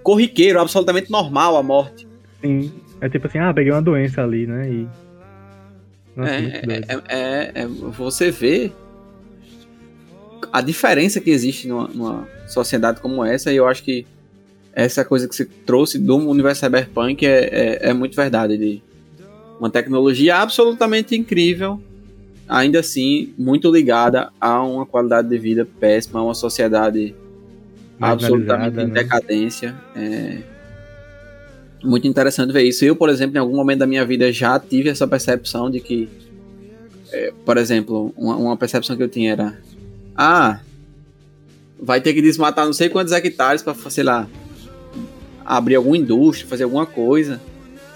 corriqueiro, 0.02 0.58
absolutamente 0.58 1.12
normal 1.12 1.56
a 1.56 1.62
morte. 1.62 2.08
Sim, 2.42 2.72
é 3.00 3.08
tipo 3.08 3.28
assim, 3.28 3.38
ah, 3.38 3.54
peguei 3.54 3.72
uma 3.72 3.80
doença 3.80 4.22
ali, 4.22 4.48
né, 4.48 4.68
e... 4.68 5.03
Nossa, 6.16 6.30
é, 6.30 6.62
é, 6.88 7.02
é, 7.08 7.52
é, 7.62 7.66
você 7.66 8.30
vê 8.30 8.70
a 10.52 10.60
diferença 10.60 11.20
que 11.20 11.30
existe 11.30 11.66
numa, 11.66 11.88
numa 11.88 12.28
sociedade 12.46 13.00
como 13.00 13.24
essa, 13.24 13.52
e 13.52 13.56
eu 13.56 13.66
acho 13.66 13.82
que 13.82 14.06
essa 14.72 15.04
coisa 15.04 15.28
que 15.28 15.34
você 15.34 15.44
trouxe 15.44 15.98
do 15.98 16.16
universo 16.16 16.60
cyberpunk 16.60 17.26
é, 17.26 17.30
é, 17.30 17.90
é 17.90 17.92
muito 17.92 18.14
verdade. 18.14 18.56
De 18.56 18.82
uma 19.58 19.70
tecnologia 19.70 20.36
absolutamente 20.36 21.16
incrível, 21.16 21.80
ainda 22.48 22.80
assim 22.80 23.32
muito 23.38 23.72
ligada 23.72 24.30
a 24.40 24.62
uma 24.62 24.84
qualidade 24.84 25.28
de 25.28 25.38
vida 25.38 25.66
péssima, 25.78 26.20
a 26.20 26.24
uma 26.24 26.34
sociedade 26.34 27.14
absolutamente 28.00 28.80
em 28.80 28.86
né? 28.86 29.02
decadência. 29.02 29.74
É 29.96 30.53
muito 31.84 32.08
interessante 32.08 32.52
ver 32.52 32.62
isso. 32.62 32.84
Eu, 32.84 32.96
por 32.96 33.08
exemplo, 33.08 33.36
em 33.36 33.40
algum 33.40 33.54
momento 33.54 33.80
da 33.80 33.86
minha 33.86 34.04
vida 34.04 34.32
já 34.32 34.58
tive 34.58 34.88
essa 34.88 35.06
percepção 35.06 35.70
de 35.70 35.80
que, 35.80 36.08
é, 37.12 37.32
por 37.44 37.56
exemplo, 37.58 38.12
uma, 38.16 38.36
uma 38.36 38.56
percepção 38.56 38.96
que 38.96 39.02
eu 39.02 39.08
tinha 39.08 39.32
era: 39.32 39.58
ah, 40.16 40.60
vai 41.78 42.00
ter 42.00 42.14
que 42.14 42.22
desmatar 42.22 42.64
não 42.64 42.72
sei 42.72 42.88
quantos 42.88 43.12
hectares 43.12 43.62
para, 43.62 43.74
sei 43.90 44.04
lá, 44.04 44.26
abrir 45.44 45.74
alguma 45.74 45.96
indústria, 45.96 46.48
fazer 46.48 46.64
alguma 46.64 46.86
coisa. 46.86 47.40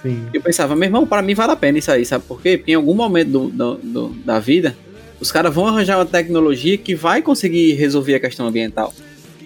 Sim. 0.02 0.26
Eu 0.32 0.40
pensava, 0.40 0.76
meu 0.76 0.86
irmão, 0.86 1.06
para 1.06 1.22
mim 1.22 1.34
vale 1.34 1.52
a 1.52 1.56
pena 1.56 1.78
isso 1.78 1.90
aí, 1.90 2.04
sabe 2.04 2.24
por 2.24 2.40
quê? 2.40 2.56
Porque 2.56 2.70
em 2.70 2.76
algum 2.76 2.94
momento 2.94 3.30
do, 3.30 3.48
do, 3.48 3.74
do, 3.76 4.08
da 4.24 4.38
vida, 4.38 4.76
os 5.18 5.32
caras 5.32 5.52
vão 5.52 5.66
arranjar 5.66 5.98
uma 5.98 6.06
tecnologia 6.06 6.78
que 6.78 6.94
vai 6.94 7.20
conseguir 7.20 7.72
resolver 7.72 8.14
a 8.14 8.20
questão 8.20 8.46
ambiental. 8.46 8.94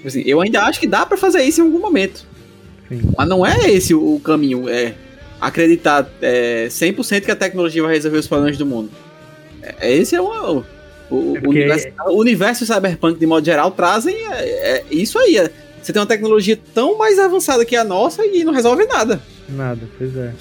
Assim, 0.04 0.22
eu 0.26 0.40
ainda 0.40 0.62
acho 0.64 0.80
que 0.80 0.86
dá 0.86 1.06
para 1.06 1.16
fazer 1.16 1.42
isso 1.44 1.60
em 1.60 1.64
algum 1.64 1.78
momento. 1.78 2.26
Sim. 2.92 3.12
Mas 3.16 3.28
não 3.28 3.44
é 3.46 3.70
esse 3.70 3.94
o 3.94 4.20
caminho. 4.20 4.68
É 4.68 4.94
acreditar 5.42 6.08
é, 6.22 6.68
100% 6.68 7.24
que 7.24 7.30
a 7.32 7.36
tecnologia 7.36 7.82
vai 7.82 7.94
resolver 7.94 8.18
os 8.18 8.28
problemas 8.28 8.56
do 8.56 8.64
mundo. 8.64 8.90
É, 9.60 9.92
esse 9.92 10.14
é 10.14 10.20
o, 10.20 10.62
o, 11.10 11.36
é 11.36 11.40
porque... 11.40 11.46
o, 11.46 11.50
universo, 11.50 11.88
o 12.06 12.20
universo 12.20 12.66
cyberpunk, 12.66 13.18
de 13.18 13.26
modo 13.26 13.44
geral, 13.44 13.72
trazem 13.72 14.14
é, 14.14 14.76
é, 14.76 14.84
isso 14.88 15.18
aí. 15.18 15.36
É, 15.36 15.50
você 15.82 15.92
tem 15.92 16.00
uma 16.00 16.06
tecnologia 16.06 16.56
tão 16.72 16.96
mais 16.96 17.18
avançada 17.18 17.64
que 17.64 17.74
a 17.74 17.82
nossa 17.82 18.24
e 18.24 18.44
não 18.44 18.52
resolve 18.52 18.86
nada. 18.86 19.20
Nada, 19.48 19.80
pois 19.98 20.16
é. 20.16 20.32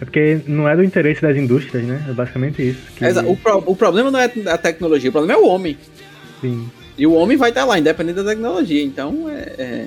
É 0.00 0.04
porque 0.04 0.40
não 0.46 0.68
é 0.68 0.76
do 0.76 0.84
interesse 0.84 1.20
das 1.20 1.36
indústrias, 1.36 1.82
né? 1.82 2.06
É 2.08 2.12
basicamente 2.12 2.70
isso. 2.70 2.80
Que... 2.94 3.04
O, 3.04 3.36
pro, 3.36 3.64
o 3.66 3.74
problema 3.74 4.12
não 4.12 4.20
é 4.20 4.30
a 4.46 4.58
tecnologia, 4.58 5.10
o 5.10 5.12
problema 5.12 5.40
é 5.40 5.42
o 5.42 5.48
homem. 5.48 5.76
Sim. 6.40 6.70
E 6.96 7.04
o 7.04 7.14
homem 7.14 7.36
vai 7.36 7.48
estar 7.48 7.64
lá, 7.64 7.78
independente 7.78 8.16
da 8.16 8.24
tecnologia. 8.24 8.82
Então 8.84 9.28
é. 9.28 9.86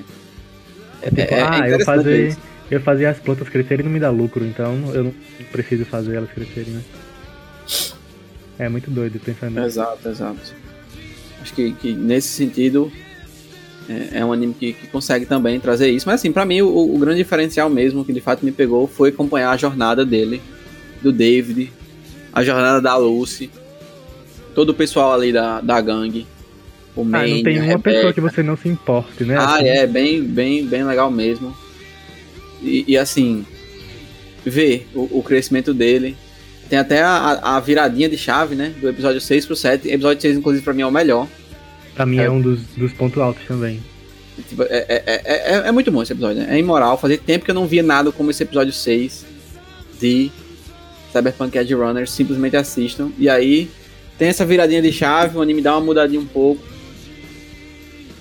É, 1.02 1.08
é 1.08 1.10
tipo, 1.10 1.34
é, 1.34 1.42
ah, 1.42 1.70
eu 1.70 1.80
fazer, 1.82 2.38
eu 2.70 2.82
fazer 2.82 3.06
as 3.06 3.20
plantas 3.20 3.50
crescerem 3.50 3.86
não 3.86 3.92
me 3.92 4.00
dá 4.00 4.10
lucro, 4.10 4.46
então 4.46 4.94
eu 4.94 5.04
não 5.06 5.14
preciso 5.52 5.86
fazer 5.86 6.16
elas 6.16 6.32
crescerem, 6.32 6.74
né? 6.74 6.82
É 8.58 8.68
muito 8.68 8.92
doido 8.92 9.20
pensar 9.20 9.50
nisso. 9.50 9.66
Exato, 9.66 10.10
exato. 10.10 10.56
Acho 11.42 11.54
que, 11.54 11.72
que 11.74 11.94
nesse 11.94 12.28
sentido 12.28 12.92
é, 13.90 14.20
é 14.20 14.26
um 14.26 14.32
anime 14.32 14.54
que, 14.54 14.74
que, 14.74 14.88
consegue 14.88 15.26
também 15.26 15.60
trazer 15.60 15.90
isso. 15.90 16.08
Mas 16.08 16.16
assim, 16.16 16.32
para 16.32 16.46
mim 16.46 16.62
o, 16.62 16.96
o, 16.96 17.00
grande 17.00 17.18
diferencial 17.18 17.70
mesmo 17.70 18.06
que 18.06 18.14
de 18.14 18.22
fato 18.22 18.46
me 18.46 18.52
pegou 18.52 18.88
foi 18.88 19.10
acompanhar 19.10 19.52
a 19.52 19.58
jornada 19.58 20.06
dele, 20.06 20.42
do 21.02 21.12
David, 21.12 21.72
a 22.32 22.44
jornada 22.44 22.82
da 22.82 22.96
Lucy, 22.98 23.50
todo 24.54 24.70
o 24.70 24.74
pessoal 24.74 25.14
ali 25.14 25.34
da, 25.34 25.62
da 25.62 25.82
gangue. 25.82 26.28
O 27.00 27.08
ah, 27.14 27.26
não 27.26 27.44
tem 27.44 27.62
uma 27.62 27.80
pessoa 27.80 28.12
que 28.12 28.20
você 28.20 28.44
não 28.44 28.58
se 28.58 28.68
importe, 28.68 29.24
né? 29.24 29.38
Ah, 29.38 29.56
assim. 29.56 29.68
é, 29.68 29.88
bem, 29.88 30.22
bem, 30.22 30.66
bem 30.66 30.84
legal 30.84 31.10
mesmo. 31.10 31.56
E, 32.62 32.84
e 32.90 32.98
assim, 32.98 33.46
ver 34.46 34.86
o, 34.94 35.20
o, 35.20 35.24
crescimento 35.24 35.74
dele. 35.74 36.18
Tem 36.70 36.78
até 36.78 37.02
a, 37.02 37.56
a, 37.56 37.60
viradinha 37.62 38.10
de 38.10 38.18
chave, 38.18 38.54
né? 38.54 38.74
Do 38.82 38.90
episódio 38.90 39.22
6 39.22 39.46
pro 39.46 39.56
7. 39.56 39.88
O 39.88 39.92
episódio 39.92 40.22
6, 40.22 40.38
inclusive, 40.38 40.64
pra 40.64 40.74
mim 40.74 40.82
é 40.82 40.86
o 40.86 40.92
melhor. 40.92 41.26
Pra 41.96 42.06
mim 42.06 42.20
é, 42.20 42.26
é 42.26 42.30
um 42.30 42.42
dos, 42.42 42.64
dos 42.76 42.92
pontos 42.92 43.22
altos 43.22 43.46
também. 43.48 43.82
Tipo, 44.48 44.64
é, 44.64 44.86
é, 44.88 45.04
é, 45.06 45.54
é, 45.68 45.72
muito 45.72 45.92
bom 45.92 46.04
esse 46.04 46.12
episódio, 46.12 46.44
né? 46.44 46.48
É 46.52 46.60
imoral. 46.60 46.98
Fazia 46.98 47.18
tempo 47.18 47.46
que 47.46 47.52
eu 47.52 47.56
não 47.56 47.66
via 47.66 47.82
nada 47.82 48.12
como 48.12 48.30
esse 48.30 48.44
episódio 48.44 48.74
6 48.74 49.26
de 50.00 50.30
Cyberpunk 51.14 51.58
Edge 51.58 51.74
Runners. 51.74 52.12
Simplesmente 52.12 52.58
assistam. 52.58 53.10
E 53.18 53.30
aí 53.30 53.70
tem 54.20 54.28
essa 54.28 54.46
viradinha 54.46 54.82
de 54.82 54.92
chave, 54.92 55.38
o 55.38 55.42
anime 55.42 55.62
dá 55.62 55.74
uma 55.74 55.86
mudadinha 55.86 56.20
um 56.20 56.26
pouco. 56.26 56.62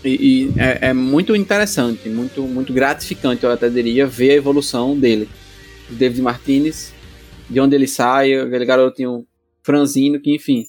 E, 0.04 0.08
e 0.08 0.60
é, 0.60 0.88
é, 0.88 0.92
muito 0.92 1.34
interessante, 1.34 2.08
muito, 2.08 2.42
muito 2.42 2.72
gratificante, 2.72 3.44
eu 3.44 3.50
até 3.50 3.68
diria, 3.68 4.06
ver 4.06 4.30
a 4.30 4.34
evolução 4.34 4.98
dele. 4.98 5.28
David 5.90 6.22
Martinez, 6.22 6.92
de 7.48 7.60
onde 7.60 7.74
ele 7.74 7.86
sai, 7.86 8.34
aquele 8.34 8.64
garotinho 8.64 9.26
franzino 9.62 10.20
que, 10.20 10.34
enfim, 10.34 10.66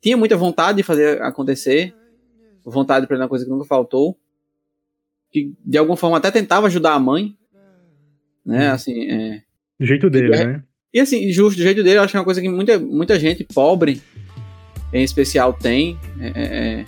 tinha 0.00 0.16
muita 0.16 0.36
vontade 0.36 0.78
de 0.78 0.82
fazer 0.82 1.20
acontecer, 1.22 1.94
vontade 2.64 3.06
para 3.06 3.16
uma 3.16 3.28
coisa 3.28 3.44
que 3.44 3.50
nunca 3.50 3.64
faltou, 3.64 4.16
que 5.30 5.52
de 5.64 5.78
alguma 5.78 5.96
forma 5.96 6.16
até 6.16 6.30
tentava 6.30 6.66
ajudar 6.66 6.94
a 6.94 6.98
mãe, 6.98 7.36
né? 8.44 8.68
Uhum. 8.68 8.74
Assim, 8.74 9.10
é... 9.10 9.42
Do 9.78 9.86
jeito 9.86 10.08
dele, 10.08 10.28
e, 10.28 10.30
né? 10.30 10.64
E 10.94 11.00
assim, 11.00 11.30
justo, 11.30 11.56
do 11.56 11.62
jeito 11.62 11.82
dele, 11.82 11.98
eu 11.98 12.02
acho 12.02 12.12
que 12.12 12.16
é 12.16 12.20
uma 12.20 12.24
coisa 12.24 12.40
que 12.40 12.48
muita, 12.48 12.78
muita 12.78 13.18
gente 13.18 13.44
pobre, 13.44 14.00
em 14.92 15.02
especial, 15.02 15.52
tem, 15.52 15.98
é, 16.20 16.28
é, 16.28 16.80
é 16.80 16.84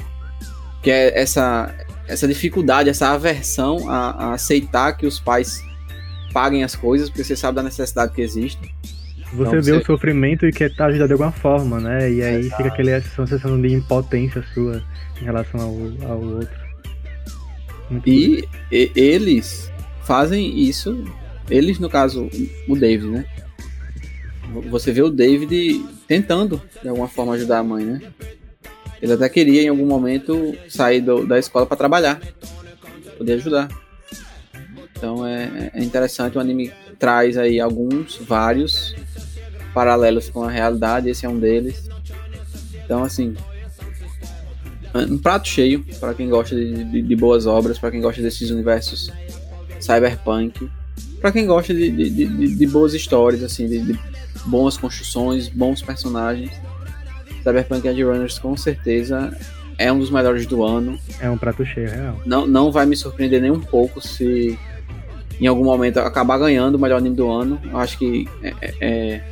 que 0.85 0.90
é 0.90 1.18
essa, 1.18 1.75
essa 2.07 2.29
dificuldade, 2.29 2.90
essa 2.90 3.09
aversão 3.09 3.88
a, 3.88 4.11
a, 4.11 4.35
aceitar 4.35 4.92
que 4.92 5.07
os 5.07 5.18
pais 5.18 5.64
paguem 6.31 6.62
as 6.62 6.77
coisas, 6.77 7.09
porque 7.09 7.25
você 7.25 7.35
sabe 7.35 7.57
da 7.57 7.62
necessidade 7.62 8.12
que 8.12 8.20
existe. 8.20 8.61
Você 9.33 9.49
então, 9.49 9.51
vê 9.51 9.62
você... 9.62 9.73
o 9.73 9.85
sofrimento 9.87 10.47
e 10.47 10.53
quer 10.53 10.70
ajudar 10.79 11.07
de 11.07 11.12
alguma 11.12 11.33
forma, 11.33 11.81
né? 11.81 12.12
E 12.12 12.23
aí 12.23 12.40
Exato. 12.40 12.57
fica 12.62 12.68
aquela 12.68 13.01
sensação 13.01 13.61
de 13.61 13.73
impotência 13.73 14.44
sua 14.53 14.85
em 15.20 15.25
relação 15.25 15.61
ao, 15.61 16.11
ao 16.11 16.20
outro. 16.20 16.64
E, 18.07 18.47
e, 18.70 18.92
eles 18.94 19.73
fazem 20.03 20.61
isso, 20.61 21.03
eles 21.49 21.79
no 21.79 21.88
caso, 21.88 22.29
o 22.68 22.77
David, 22.77 23.09
né? 23.09 23.25
Você 24.70 24.92
vê 24.92 25.01
o 25.01 25.11
David 25.11 25.83
tentando 26.07 26.61
de 26.83 26.88
alguma 26.88 27.09
forma 27.09 27.35
ajudar 27.35 27.61
a 27.61 27.64
mãe, 27.64 27.85
né? 27.85 28.01
Ele 29.05 29.12
até 29.12 29.29
queria 29.29 29.61
em 29.61 29.69
algum 29.69 29.85
momento 29.85 30.57
sair 30.67 31.03
do, 31.03 31.27
da 31.27 31.38
escola 31.38 31.67
para 31.67 31.77
trabalhar, 31.77 32.19
poder 33.19 33.35
ajudar. 33.35 33.69
Então 34.97 35.27
é, 35.27 35.71
é 35.75 35.85
interessante, 35.85 36.38
o 36.38 36.40
anime 36.40 36.73
traz 36.99 37.37
aí 37.37 37.61
alguns, 37.61 38.17
vários 38.17 38.97
paralelos 39.75 40.31
com 40.31 40.43
a 40.43 40.51
realidade, 40.51 41.11
esse 41.11 41.27
é 41.27 41.29
um 41.29 41.38
deles. 41.38 41.87
Então 42.83 43.05
assim, 43.05 43.37
um 44.95 45.19
prato 45.19 45.49
cheio 45.49 45.85
para 46.01 46.14
quem 46.14 46.31
gosta 46.31 46.57
de, 46.57 46.85
de, 46.85 47.03
de 47.03 47.17
boas 47.17 47.47
obras, 47.47 47.79
para 47.79 47.90
quem 47.90 48.01
gosta 48.01 48.23
desses 48.23 48.51
universos 48.51 49.12
cyberpunk, 49.83 50.67
para 51.21 51.31
quem 51.31 51.45
gosta 51.45 51.75
de, 51.75 51.90
de, 51.90 52.67
boas 52.67 52.95
histórias, 52.95 53.43
assim, 53.43 53.69
de, 53.69 54.01
boas 54.47 54.79
construções, 54.79 55.51
bons 55.51 55.83
personagens. 55.83 56.51
Cyberpunk 57.45 57.87
Edge 57.87 58.03
Runners 58.03 58.39
com 58.39 58.57
certeza 58.57 59.37
é 59.79 59.93
um 59.93 59.99
dos 59.99 60.11
melhores 60.11 60.47
do 60.47 60.65
ano. 60.65 60.99
É 61.21 61.29
um 61.29 61.37
prato 61.37 61.65
cheio, 61.65 61.91
real. 61.91 62.21
Não, 62.25 62.47
não 62.47 62.73
vai 62.73 62.87
me 62.87 62.97
surpreender 62.97 63.41
nem 63.41 63.51
um 63.51 63.61
pouco 63.61 64.01
se 64.01 64.59
em 65.41 65.47
algum 65.47 65.65
momento 65.65 65.99
acabar 65.99 66.39
ganhando 66.39 66.77
o 66.77 66.79
melhor 66.79 66.99
anime 66.99 67.17
do 67.17 67.31
ano. 67.31 67.61
Eu 67.65 67.79
acho 67.79 67.99
que 67.99 68.29
é, 68.43 68.55
é, 68.61 68.75
é 68.81 69.23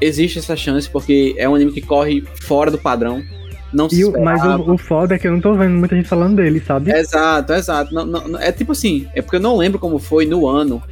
existe 0.00 0.38
essa 0.38 0.56
chance 0.56 0.88
porque 0.88 1.34
é 1.38 1.48
um 1.48 1.54
anime 1.54 1.72
que 1.72 1.80
corre 1.80 2.22
fora 2.22 2.70
do 2.70 2.78
padrão 2.78 3.22
não 3.72 3.88
se 3.88 4.02
e, 4.02 4.10
Mas 4.20 4.42
o, 4.44 4.72
o, 4.72 4.78
foda 4.78 5.14
é 5.14 5.18
que 5.18 5.26
eu 5.26 5.32
não 5.32 5.40
tô 5.40 5.54
vendo 5.54 5.76
muita 5.76 5.96
gente 5.96 6.08
falando 6.08 6.36
dele, 6.36 6.60
sabe? 6.60 6.92
Exato, 6.92 7.52
exato. 7.54 7.94
Não, 7.94 8.04
não, 8.04 8.38
é 8.38 8.52
tipo 8.52 8.72
assim, 8.72 9.08
é 9.14 9.22
porque 9.22 9.36
eu 9.36 9.40
não 9.40 9.56
lembro 9.56 9.78
como 9.78 9.98
foi 9.98 10.26
no 10.26 10.46
ano. 10.46 10.82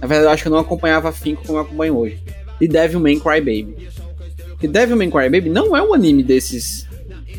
Na 0.00 0.06
verdade, 0.06 0.26
eu 0.26 0.30
acho 0.30 0.42
que 0.42 0.48
eu 0.48 0.52
não 0.52 0.60
acompanhava 0.60 1.10
Finco 1.10 1.42
como 1.44 1.58
eu 1.58 1.62
acompanho 1.62 1.96
hoje. 1.96 2.22
E 2.60 2.68
Devilman 4.66 4.66
Crybaby. 4.66 4.66
E 4.66 4.68
Devilman 4.68 5.10
Crybaby 5.10 5.50
não 5.50 5.76
é 5.76 5.82
um 5.82 5.94
anime 5.94 6.22
desses 6.22 6.88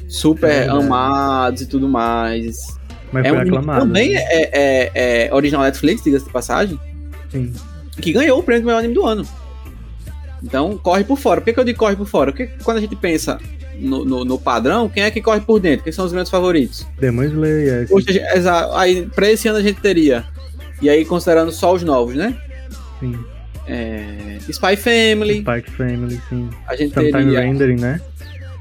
super 0.07 0.49
é, 0.49 0.67
amados 0.67 1.61
e 1.61 1.65
tudo 1.67 1.87
mais. 1.87 2.77
Mas 3.11 3.25
é 3.25 3.31
um 3.31 3.39
aclamado, 3.39 3.81
também 3.81 4.13
né? 4.13 4.19
é, 4.19 4.49
é, 4.51 4.91
é, 5.27 5.33
original 5.33 5.63
Netflix, 5.63 6.03
diga-se 6.03 6.25
de 6.25 6.31
passagem. 6.31 6.79
Sim. 7.29 7.53
Que 7.99 8.11
ganhou 8.11 8.39
o 8.39 8.43
prêmio 8.43 8.63
do 8.63 8.65
melhor 8.67 8.79
anime 8.79 8.93
do 8.93 9.05
ano. 9.05 9.27
Então, 10.43 10.77
corre 10.77 11.03
por 11.03 11.17
fora. 11.17 11.41
Por 11.41 11.45
que, 11.45 11.53
que 11.53 11.59
eu 11.59 11.63
digo 11.63 11.77
corre 11.77 11.95
por 11.95 12.07
fora? 12.07 12.31
Porque 12.31 12.47
quando 12.63 12.77
a 12.77 12.81
gente 12.81 12.95
pensa 12.95 13.39
no, 13.75 14.05
no, 14.05 14.23
no, 14.23 14.39
padrão, 14.39 14.87
quem 14.87 15.03
é 15.03 15.11
que 15.11 15.21
corre 15.21 15.41
por 15.41 15.59
dentro? 15.59 15.83
Quem 15.83 15.91
são 15.91 16.05
os 16.05 16.11
grandes 16.11 16.31
favoritos? 16.31 16.85
Demon 16.99 17.23
Slayer. 17.23 17.87
Exato. 18.35 18.73
Aí, 18.75 19.05
pra 19.07 19.29
esse 19.29 19.47
ano 19.47 19.57
a 19.57 19.61
gente 19.61 19.81
teria. 19.81 20.25
E 20.81 20.89
aí, 20.89 21.03
considerando 21.03 21.51
só 21.51 21.73
os 21.73 21.83
novos, 21.83 22.15
né? 22.15 22.37
Sim. 22.99 23.17
É, 23.71 24.39
Spy 24.49 24.75
Family. 24.75 25.37
Spy 25.37 25.71
Family, 25.77 26.19
sim. 26.27 26.49
A 26.67 26.75
gente 26.75 26.91
Sometime 26.91 27.23
teria... 27.23 27.41
Rendering, 27.41 27.79
né? 27.79 28.01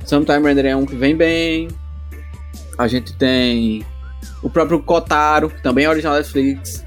Sometime 0.04 0.46
Rendering 0.46 0.68
é 0.68 0.76
um 0.76 0.84
que 0.84 0.94
vem 0.94 1.16
bem. 1.16 1.68
A 2.76 2.86
gente 2.86 3.16
tem 3.16 3.84
o 4.42 4.50
próprio 4.50 4.82
Kotaro, 4.82 5.48
que 5.48 5.62
também 5.62 5.86
é 5.86 5.88
original 5.88 6.14
Netflix. 6.14 6.84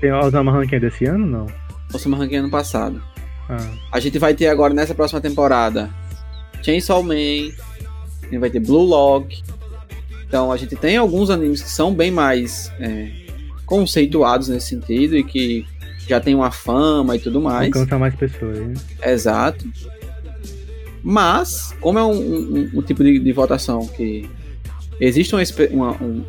Tem 0.00 0.10
o 0.10 0.18
Osama 0.18 0.50
Rankin 0.50 0.80
desse 0.80 1.04
ano, 1.04 1.24
não? 1.24 1.46
Osama 1.94 2.16
Rankin 2.16 2.36
ano 2.36 2.50
passado. 2.50 3.00
Ah. 3.48 3.56
A 3.92 4.00
gente 4.00 4.18
vai 4.18 4.34
ter 4.34 4.48
agora, 4.48 4.74
nessa 4.74 4.94
próxima 4.94 5.20
temporada, 5.20 5.88
Chainsaw 6.62 7.02
Man, 7.04 7.14
a 7.14 8.24
gente 8.24 8.38
vai 8.38 8.50
ter 8.50 8.60
Blue 8.60 8.84
Lock. 8.84 9.42
Então 10.26 10.50
a 10.50 10.56
gente 10.56 10.74
tem 10.74 10.96
alguns 10.96 11.30
animes 11.30 11.62
que 11.62 11.70
são 11.70 11.94
bem 11.94 12.10
mais 12.10 12.72
é, 12.80 13.10
conceituados 13.64 14.48
nesse 14.48 14.68
sentido 14.68 15.16
e 15.16 15.22
que 15.22 15.66
já 16.10 16.20
tem 16.20 16.34
uma 16.34 16.50
fama 16.50 17.16
e 17.16 17.18
tudo 17.18 17.40
mais. 17.40 17.66
Alcança 17.66 17.98
mais 17.98 18.14
pessoas. 18.14 18.58
Hein? 18.58 18.74
Exato. 19.04 19.64
Mas, 21.02 21.74
como 21.80 21.98
é 21.98 22.04
um, 22.04 22.12
um, 22.12 22.70
um 22.74 22.82
tipo 22.82 23.02
de, 23.02 23.18
de, 23.18 23.32
votação 23.32 23.86
que 23.86 24.28
existe 25.00 25.34
uma, 25.70 25.92
um, 25.92 26.24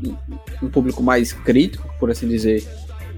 um, 0.64 0.70
público 0.70 1.04
mais 1.04 1.34
crítico, 1.34 1.90
por 2.00 2.10
assim 2.10 2.28
dizer, 2.28 2.64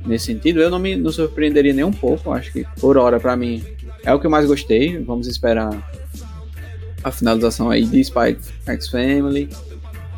nesse 0.06 0.26
sentido, 0.26 0.62
eu 0.62 0.72
não 0.72 0.80
me 0.80 0.96
não 0.96 1.12
surpreenderia 1.12 1.74
nem 1.74 1.84
um 1.84 1.92
pouco. 1.92 2.32
Acho 2.32 2.52
que 2.52 2.66
por 2.80 2.98
hora, 2.98 3.20
para 3.20 3.36
mim, 3.36 3.62
é 4.04 4.14
o 4.14 4.20
que 4.20 4.26
eu 4.26 4.32
mais 4.32 4.48
gostei. 4.48 4.98
Vamos 5.00 5.28
esperar 5.28 5.70
a 7.04 7.12
finalização 7.12 7.70
aí 7.70 7.86
de 7.86 8.00
Spy 8.00 8.38
X 8.66 8.88
Family, 8.88 9.50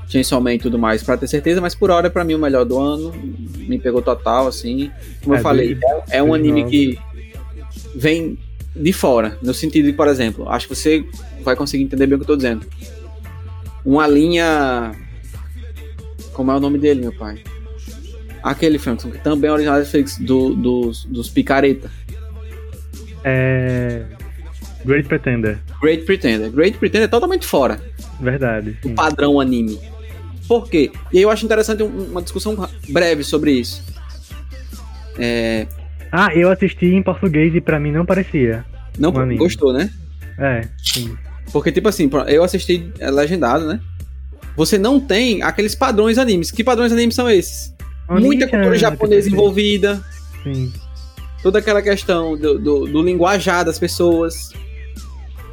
Chainsaw 0.07 0.39
Man 0.39 0.53
e 0.53 0.59
tudo 0.59 0.77
mais 0.77 1.03
para 1.03 1.17
ter 1.17 1.27
certeza, 1.27 1.59
mas 1.59 1.73
por 1.73 1.89
hora 1.89 2.09
para 2.09 2.23
mim 2.23 2.35
o 2.35 2.39
melhor 2.39 2.63
do 2.63 2.79
ano, 2.79 3.11
me 3.67 3.79
pegou 3.79 4.01
total 4.01 4.47
assim. 4.47 4.91
Como 5.23 5.35
é, 5.35 5.39
eu 5.39 5.43
falei, 5.43 5.77
é, 6.09 6.17
é 6.17 6.23
um 6.23 6.33
anime 6.33 6.61
novo. 6.61 6.71
que 6.71 6.99
vem 7.95 8.37
de 8.75 8.91
fora, 8.91 9.37
no 9.41 9.53
sentido 9.53 9.85
de, 9.85 9.93
por 9.93 10.07
exemplo, 10.07 10.49
acho 10.49 10.67
que 10.67 10.75
você 10.75 11.05
vai 11.43 11.55
conseguir 11.55 11.83
entender 11.83 12.07
bem 12.07 12.15
o 12.15 12.19
que 12.19 12.23
eu 12.23 12.27
tô 12.27 12.35
dizendo. 12.35 12.65
Uma 13.85 14.07
linha 14.07 14.91
como 16.35 16.51
é 16.51 16.55
o 16.55 16.59
nome 16.59 16.77
dele, 16.77 16.99
meu 16.99 17.13
pai? 17.13 17.41
Aquele 18.43 18.77
Frankson, 18.77 19.09
que 19.09 19.17
também 19.17 19.49
é 19.49 19.53
original 19.53 19.81
do, 20.19 20.53
dos, 20.53 21.05
dos 21.05 21.29
picareta. 21.29 21.89
É. 23.23 24.03
Great 24.83 25.07
Pretender. 25.07 25.57
Great 25.81 26.03
Pretender. 26.03 26.51
Great 26.51 26.77
Pretender 26.77 27.05
é 27.05 27.07
totalmente 27.07 27.47
fora 27.47 27.81
Verdade. 28.19 28.77
sim. 28.83 28.93
padrão 28.93 29.39
anime. 29.39 29.79
Por 30.47 30.69
quê? 30.69 30.91
E 31.11 31.17
aí 31.17 31.23
eu 31.23 31.29
acho 31.29 31.45
interessante 31.45 31.81
um- 31.83 32.11
uma 32.11 32.21
discussão 32.21 32.67
breve 32.89 33.23
sobre 33.23 33.51
isso. 33.51 33.83
É, 35.17 35.67
Ah, 36.11 36.29
eu 36.33 36.49
assisti 36.49 36.85
em 36.85 37.03
português 37.03 37.53
e 37.55 37.59
pra 37.61 37.79
mim 37.79 37.91
não 37.91 38.05
parecia. 38.05 38.63
não 38.97 39.09
Um 39.09 39.35
gostou, 39.37 39.73
né? 39.73 39.89
É, 40.39 40.61
sim. 40.81 41.15
Porque, 41.51 41.71
tipo 41.71 41.87
assim, 41.89 42.09
eu 42.27 42.43
assisti 42.43 42.89
é, 42.99 43.09
legendado, 43.11 43.65
né? 43.67 43.79
Você 44.55 44.77
não 44.77 44.99
tem 44.99 45.41
aqueles 45.41 45.75
padrões 45.75 46.17
animes. 46.17 46.51
Que 46.51 46.63
padrões 46.63 46.91
animes 46.91 47.15
são 47.15 47.29
esses? 47.29 47.73
Muita 48.09 48.27
Onicha, 48.45 48.47
cultura 48.49 48.77
japonesa 48.77 49.23
TPC. 49.23 49.35
envolvida, 49.35 50.03
Sim. 50.43 50.71
toda 51.43 51.59
aquela 51.59 51.81
questão 51.81 52.37
do, 52.37 52.57
do, 52.59 52.85
do 52.87 53.01
linguajar 53.01 53.65
das 53.65 53.77
pessoas, 53.79 54.51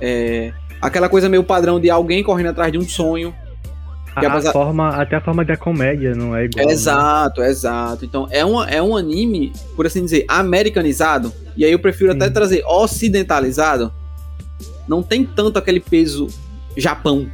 é, 0.00 0.52
aquela 0.80 1.08
coisa 1.08 1.28
meio 1.28 1.42
padrão 1.42 1.80
de 1.80 1.88
alguém 1.90 2.22
correndo 2.22 2.48
atrás 2.50 2.70
de 2.70 2.78
um 2.78 2.86
sonho. 2.88 3.34
A, 4.14 4.20
a 4.20 4.26
apesar- 4.32 4.52
forma, 4.52 4.88
até 4.90 5.16
a 5.16 5.20
forma 5.20 5.44
da 5.44 5.56
comédia 5.56 6.14
não 6.14 6.36
é 6.36 6.44
igual. 6.44 6.66
né? 6.66 6.72
Exato, 6.72 7.42
exato. 7.42 8.04
Então 8.04 8.26
é, 8.30 8.44
uma, 8.44 8.68
é 8.68 8.82
um 8.82 8.96
anime, 8.96 9.52
por 9.74 9.86
assim 9.86 10.04
dizer, 10.04 10.24
americanizado. 10.28 11.32
E 11.56 11.64
aí 11.64 11.72
eu 11.72 11.78
prefiro 11.78 12.12
até 12.12 12.26
Sim. 12.26 12.32
trazer 12.32 12.64
ocidentalizado. 12.66 13.92
Não 14.88 15.02
tem 15.02 15.24
tanto 15.24 15.58
aquele 15.58 15.80
peso 15.80 16.28
Japão. 16.76 17.30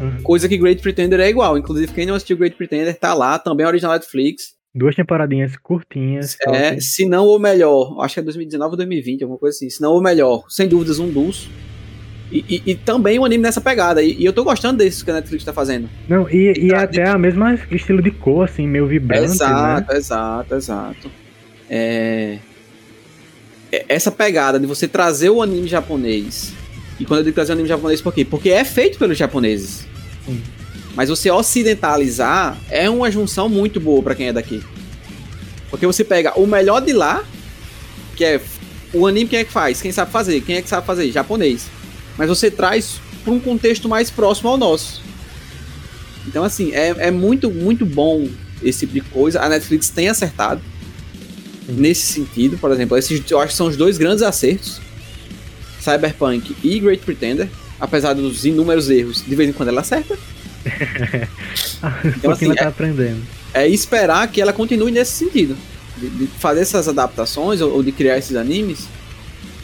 Uhum. 0.00 0.22
Coisa 0.22 0.48
que 0.48 0.56
Great 0.56 0.80
Pretender 0.82 1.20
é 1.20 1.28
igual. 1.28 1.56
Inclusive, 1.58 1.92
quem 1.92 2.06
não 2.06 2.14
assistiu 2.14 2.36
Great 2.36 2.56
Pretender 2.56 2.96
tá 2.98 3.14
lá, 3.14 3.38
também 3.38 3.64
é 3.64 3.68
original 3.68 3.92
Netflix. 3.92 4.54
Duas 4.74 4.94
temporadinhas 4.96 5.54
curtinhas. 5.56 6.36
É, 6.48 6.80
se 6.80 7.06
não 7.06 7.26
o 7.26 7.38
melhor, 7.38 8.00
acho 8.00 8.14
que 8.14 8.20
é 8.20 8.22
2019 8.22 8.70
ou 8.70 8.76
2020, 8.78 9.22
alguma 9.22 9.38
coisa 9.38 9.54
assim. 9.54 9.68
Se 9.68 9.82
não 9.82 9.94
o 9.94 10.00
melhor, 10.00 10.44
sem 10.48 10.66
dúvidas, 10.66 10.98
um 10.98 11.10
dos. 11.10 11.48
E, 12.32 12.44
e- 12.48 12.62
e 12.70 12.74
também 12.74 13.18
um 13.18 13.24
anime 13.26 13.42
nessa 13.42 13.60
pegada. 13.60 14.02
E, 14.02 14.14
e 14.20 14.24
eu 14.24 14.32
tô 14.32 14.42
gostando 14.42 14.78
desses 14.78 15.02
que 15.02 15.10
a 15.10 15.14
Netflix 15.14 15.44
tá 15.44 15.52
fazendo. 15.52 15.88
Não, 16.08 16.26
e, 16.30 16.68
Tá, 16.70 16.82
até 16.82 17.06
a 17.08 17.18
mesma 17.18 17.58
estilo 17.70 18.00
de 18.00 18.10
cor, 18.10 18.44
assim, 18.46 18.66
meio 18.66 18.86
vibrante, 18.86 19.20
né? 19.22 19.26
exato, 19.34 19.92
exato, 19.94 20.54
exato. 20.54 21.10
É... 21.68 22.38
é- 23.70 23.84
Essa 23.88 24.10
pegada 24.10 24.58
de 24.58 24.66
você 24.66 24.88
trazer 24.88 25.28
o 25.30 25.42
anime 25.42 25.68
japonês. 25.68 26.52
E 26.98 27.04
quando 27.04 27.18
eu 27.20 27.24
digo 27.24 27.34
trazer 27.34 27.52
o 27.52 27.54
anime 27.54 27.68
japonês, 27.68 28.00
por 28.00 28.14
quê? 28.14 28.24
Porque 28.24 28.48
é 28.50 28.64
feito 28.64 28.98
pelos 28.98 29.18
japoneses. 29.18 29.86
Sim. 30.24 30.40
Mas 30.94 31.08
você 31.10 31.30
ocidentalizar 31.30 32.56
é 32.70 32.88
uma 32.88 33.10
junção 33.10 33.48
muito 33.48 33.78
boa 33.80 34.02
pra 34.02 34.14
quem 34.14 34.28
é 34.28 34.32
daqui. 34.32 34.62
Porque 35.70 35.86
você 35.86 36.04
pega 36.04 36.38
o 36.38 36.46
melhor 36.46 36.80
de 36.80 36.92
lá, 36.92 37.24
que 38.16 38.24
é 38.24 38.40
o 38.92 39.06
anime, 39.06 39.28
quem 39.28 39.38
é 39.38 39.44
que 39.44 39.52
faz? 39.52 39.80
Quem 39.80 39.90
sabe 39.90 40.10
fazer? 40.12 40.40
Quem 40.42 40.56
é 40.56 40.62
que 40.62 40.68
sabe 40.68 40.86
fazer? 40.86 41.10
Japonês. 41.10 41.66
Mas 42.16 42.28
você 42.28 42.50
traz 42.50 43.00
para 43.24 43.32
um 43.32 43.40
contexto 43.40 43.88
mais 43.88 44.10
próximo 44.10 44.50
ao 44.50 44.56
nosso. 44.56 45.02
Então, 46.26 46.44
assim, 46.44 46.72
é, 46.72 46.94
é 46.98 47.10
muito, 47.10 47.50
muito 47.50 47.84
bom 47.84 48.28
esse 48.62 48.80
tipo 48.80 48.94
de 48.94 49.00
coisa. 49.00 49.40
A 49.40 49.48
Netflix 49.48 49.88
tem 49.88 50.08
acertado 50.08 50.60
nesse 51.68 52.12
sentido, 52.12 52.58
por 52.58 52.70
exemplo. 52.70 52.96
Esses 52.96 53.22
eu 53.30 53.40
acho 53.40 53.48
que 53.48 53.56
são 53.56 53.66
os 53.66 53.76
dois 53.76 53.98
grandes 53.98 54.22
acertos: 54.22 54.80
Cyberpunk 55.80 56.56
e 56.62 56.78
Great 56.80 57.04
Pretender. 57.04 57.48
Apesar 57.80 58.12
dos 58.12 58.44
inúmeros 58.44 58.88
erros, 58.88 59.24
de 59.26 59.34
vez 59.34 59.48
em 59.50 59.52
quando 59.52 59.70
ela 59.70 59.80
acerta. 59.80 60.16
Então, 62.16 62.30
assim, 62.30 62.44
ela 62.46 62.54
tá 62.54 62.68
aprendendo. 62.68 63.20
é 63.52 63.66
esperar 63.66 64.28
que 64.28 64.40
ela 64.40 64.52
continue 64.52 64.92
nesse 64.92 65.10
sentido. 65.10 65.56
De, 65.96 66.08
de 66.08 66.26
fazer 66.38 66.60
essas 66.60 66.86
adaptações 66.86 67.60
ou, 67.60 67.72
ou 67.72 67.82
de 67.82 67.90
criar 67.90 68.16
esses 68.16 68.36
animes 68.36 68.86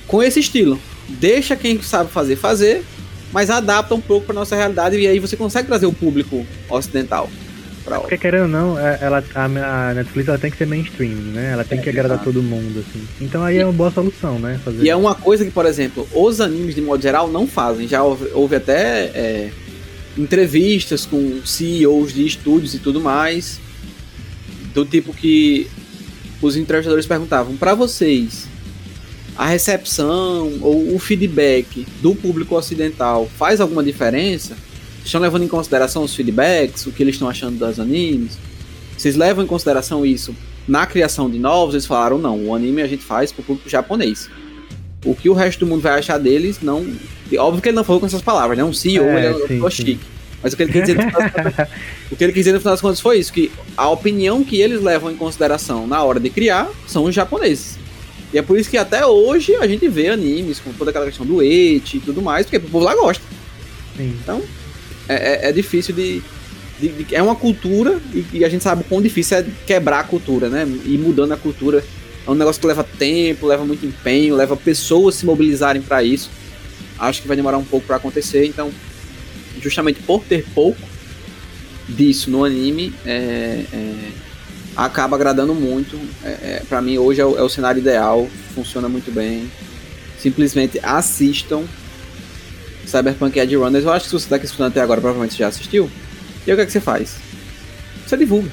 com 0.08 0.20
esse 0.20 0.40
estilo. 0.40 0.80
Deixa 1.08 1.56
quem 1.56 1.80
sabe 1.82 2.10
fazer, 2.10 2.36
fazer, 2.36 2.84
mas 3.32 3.50
adapta 3.50 3.94
um 3.94 4.00
pouco 4.00 4.26
para 4.26 4.34
nossa 4.34 4.54
realidade 4.56 4.96
e 4.98 5.06
aí 5.06 5.18
você 5.18 5.36
consegue 5.36 5.66
trazer 5.68 5.86
o 5.86 5.92
público 5.92 6.46
ocidental 6.68 7.30
para 7.84 8.00
Porque 8.00 8.18
querendo 8.18 8.42
ou 8.42 8.48
não, 8.48 8.78
é- 8.78 8.98
ela, 9.00 9.24
a, 9.34 9.94
Netflix 9.94 10.28
ela 10.28 10.38
tem 10.38 10.50
que 10.50 10.58
ser 10.58 10.66
mainstream, 10.66 11.14
né? 11.14 11.52
Ela 11.52 11.64
tem 11.64 11.78
É, 11.78 11.82
que 11.82 11.88
agradar 11.88 12.16
exato. 12.18 12.30
todo 12.30 12.42
mundo, 12.42 12.80
assim. 12.86 13.02
Então 13.20 13.42
aí 13.42 13.56
é 13.56 13.64
uma 13.64 13.72
boa 13.72 13.90
solução, 13.90 14.38
né? 14.38 14.60
Fazer 14.62 14.84
E 14.84 14.90
é 14.90 14.94
uma 14.96 15.14
coisa 15.14 15.44
que, 15.44 15.50
por 15.50 15.64
exemplo, 15.64 16.06
os 16.12 16.40
animes 16.40 16.74
de 16.74 16.82
modo 16.82 17.02
geral 17.02 17.28
não 17.30 17.46
fazem. 17.46 17.88
Já 17.88 18.02
houve, 18.02 18.28
houve 18.34 18.56
até 18.56 19.04
é, 19.14 19.50
entrevistas 20.18 21.06
com 21.06 21.40
CEOs 21.44 22.12
de 22.12 22.26
estúdios 22.26 22.74
e 22.74 22.78
tudo 22.78 23.00
mais, 23.00 23.58
do 24.74 24.84
tipo 24.84 25.14
que 25.14 25.66
os 26.42 26.56
entrevistadores 26.56 27.06
perguntavam 27.06 27.56
para 27.56 27.74
vocês 27.74 28.46
a 29.38 29.46
recepção 29.46 30.58
ou 30.60 30.94
o 30.94 30.98
feedback 30.98 31.86
do 32.02 32.14
público 32.14 32.56
ocidental 32.56 33.30
faz 33.38 33.60
alguma 33.60 33.82
diferença? 33.84 34.54
Vocês 34.54 35.06
estão 35.06 35.20
levando 35.20 35.44
em 35.44 35.48
consideração 35.48 36.02
os 36.02 36.14
feedbacks, 36.14 36.84
o 36.86 36.90
que 36.92 37.02
eles 37.02 37.14
estão 37.14 37.28
achando 37.28 37.56
das 37.58 37.78
animes? 37.78 38.36
Vocês 38.96 39.14
levam 39.16 39.44
em 39.44 39.46
consideração 39.46 40.04
isso 40.04 40.34
na 40.66 40.84
criação 40.86 41.30
de 41.30 41.38
novos? 41.38 41.74
Eles 41.74 41.86
falaram, 41.86 42.18
não, 42.18 42.46
o 42.46 42.54
anime 42.54 42.82
a 42.82 42.86
gente 42.88 43.04
faz 43.04 43.30
pro 43.30 43.44
público 43.44 43.68
japonês. 43.70 44.28
O 45.04 45.14
que 45.14 45.30
o 45.30 45.32
resto 45.32 45.60
do 45.60 45.66
mundo 45.66 45.80
vai 45.82 45.96
achar 45.98 46.18
deles, 46.18 46.58
não. 46.60 46.84
Óbvio 47.38 47.62
que 47.62 47.68
ele 47.68 47.76
não 47.76 47.84
falou 47.84 48.00
com 48.00 48.06
essas 48.06 48.20
palavras, 48.20 48.58
né? 48.58 48.64
Um 48.64 48.72
CEO, 48.72 49.04
É, 49.04 49.18
ele 49.18 49.26
é 49.26 49.34
sim, 49.34 49.46
pessoa 49.46 49.70
sim. 49.70 49.76
chique. 49.76 50.00
Mas 50.42 50.52
o 50.52 50.56
que 50.56 50.62
ele 50.64 50.72
quis 50.72 50.80
dizer 50.82 50.94
no 50.96 51.02
final 51.02 51.20
das 51.20 51.32
contas- 51.32 51.68
o 52.10 52.16
que 52.16 52.24
ele 52.24 52.32
quis 52.32 52.40
dizer 52.40 52.52
no 52.52 52.58
final 52.60 52.72
das 52.74 52.80
contas 52.80 53.00
foi 53.00 53.18
isso: 53.18 53.32
que 53.32 53.50
a 53.76 53.88
opinião 53.88 54.42
que 54.44 54.60
eles 54.60 54.82
levam 54.82 55.10
em 55.12 55.16
consideração 55.16 55.86
na 55.86 56.02
hora 56.02 56.18
de 56.18 56.28
criar 56.30 56.68
são 56.86 57.04
os 57.04 57.14
japoneses. 57.14 57.78
E 58.32 58.38
é 58.38 58.42
por 58.42 58.58
isso 58.58 58.68
que 58.68 58.76
até 58.76 59.04
hoje 59.06 59.54
a 59.56 59.66
gente 59.66 59.88
vê 59.88 60.08
animes 60.08 60.60
com 60.60 60.72
toda 60.72 60.90
aquela 60.90 61.06
questão 61.06 61.24
do 61.24 61.42
eti 61.42 61.96
e 61.96 62.00
tudo 62.00 62.20
mais, 62.20 62.44
porque 62.46 62.58
o 62.58 62.60
povo 62.60 62.84
lá 62.84 62.94
gosta. 62.94 63.22
Sim. 63.96 64.16
É, 65.08 65.46
é- 65.46 65.48
é 65.48 65.52
difícil 65.52 65.94
de, 65.94 66.22
de- 66.78 66.88
de- 67.04 67.14
É 67.14 67.22
uma 67.22 67.34
cultura 67.34 67.98
e, 68.14 68.24
e 68.34 68.44
a 68.44 68.48
gente 68.48 68.62
sabe 68.62 68.82
o 68.82 68.84
quão 68.84 69.00
difícil 69.00 69.38
é 69.38 69.46
quebrar 69.66 70.00
a 70.00 70.04
cultura, 70.04 70.48
né? 70.50 70.66
E 70.84 70.98
mudando 70.98 71.32
a 71.32 71.36
cultura. 71.36 71.82
É 72.26 72.30
um 72.30 72.34
negócio 72.34 72.60
que 72.60 72.66
leva 72.66 72.84
tempo, 72.84 73.46
leva 73.46 73.64
muito 73.64 73.86
empenho, 73.86 74.36
leva 74.36 74.54
pessoas 74.54 75.14
se 75.14 75.24
mobilizarem 75.24 75.80
para 75.80 76.02
isso. 76.02 76.28
Acho 76.98 77.22
que 77.22 77.28
vai 77.28 77.36
demorar 77.36 77.56
um 77.56 77.64
pouco 77.64 77.86
para 77.86 77.96
acontecer, 77.96 78.44
então, 78.44 78.70
justamente 79.62 80.00
por 80.02 80.22
ter 80.22 80.44
pouco 80.54 80.78
disso 81.88 82.30
no 82.30 82.44
anime, 82.44 82.92
é, 83.06 83.64
é, 83.72 83.94
acaba 84.78 85.16
agradando 85.16 85.54
muito. 85.54 85.98
É, 86.22 86.28
é, 86.28 86.62
para 86.68 86.80
mim, 86.80 86.96
hoje 86.98 87.20
é 87.20 87.24
o, 87.26 87.36
é 87.36 87.42
o 87.42 87.48
cenário 87.48 87.80
ideal, 87.80 88.28
funciona 88.54 88.88
muito 88.88 89.10
bem. 89.10 89.50
Simplesmente 90.20 90.78
assistam 90.82 91.64
Cyberpunk 92.86 93.36
Edge 93.38 93.56
Runners. 93.56 93.84
Eu 93.84 93.92
acho 93.92 94.04
que 94.04 94.10
se 94.10 94.20
você 94.20 94.28
tá 94.28 94.36
aqui 94.36 94.46
escutando 94.46 94.68
até 94.68 94.80
agora, 94.80 95.00
provavelmente 95.00 95.34
você 95.34 95.40
já 95.40 95.48
assistiu. 95.48 95.90
E 96.46 96.50
aí 96.50 96.54
o 96.54 96.56
que, 96.56 96.62
é 96.62 96.66
que 96.66 96.72
você 96.72 96.80
faz? 96.80 97.16
Você 98.06 98.16
divulga. 98.16 98.50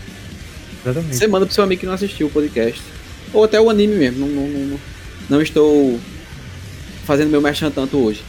Exatamente. 0.83 1.15
Você 1.15 1.27
manda 1.27 1.45
pro 1.45 1.53
seu 1.53 1.63
amigo 1.63 1.79
que 1.79 1.85
não 1.85 1.93
assistiu 1.93 2.25
o 2.27 2.29
podcast. 2.31 2.81
Ou 3.31 3.43
até 3.43 3.61
o 3.61 3.69
anime 3.69 3.95
mesmo. 3.95 4.25
Não, 4.25 4.27
não, 4.27 4.47
não, 4.47 4.79
não- 5.29 5.41
estou 5.41 5.99
fazendo 7.05 7.29
meu 7.29 7.41
merchan 7.41 7.69
tanto 7.69 7.97
hoje. 7.97 8.23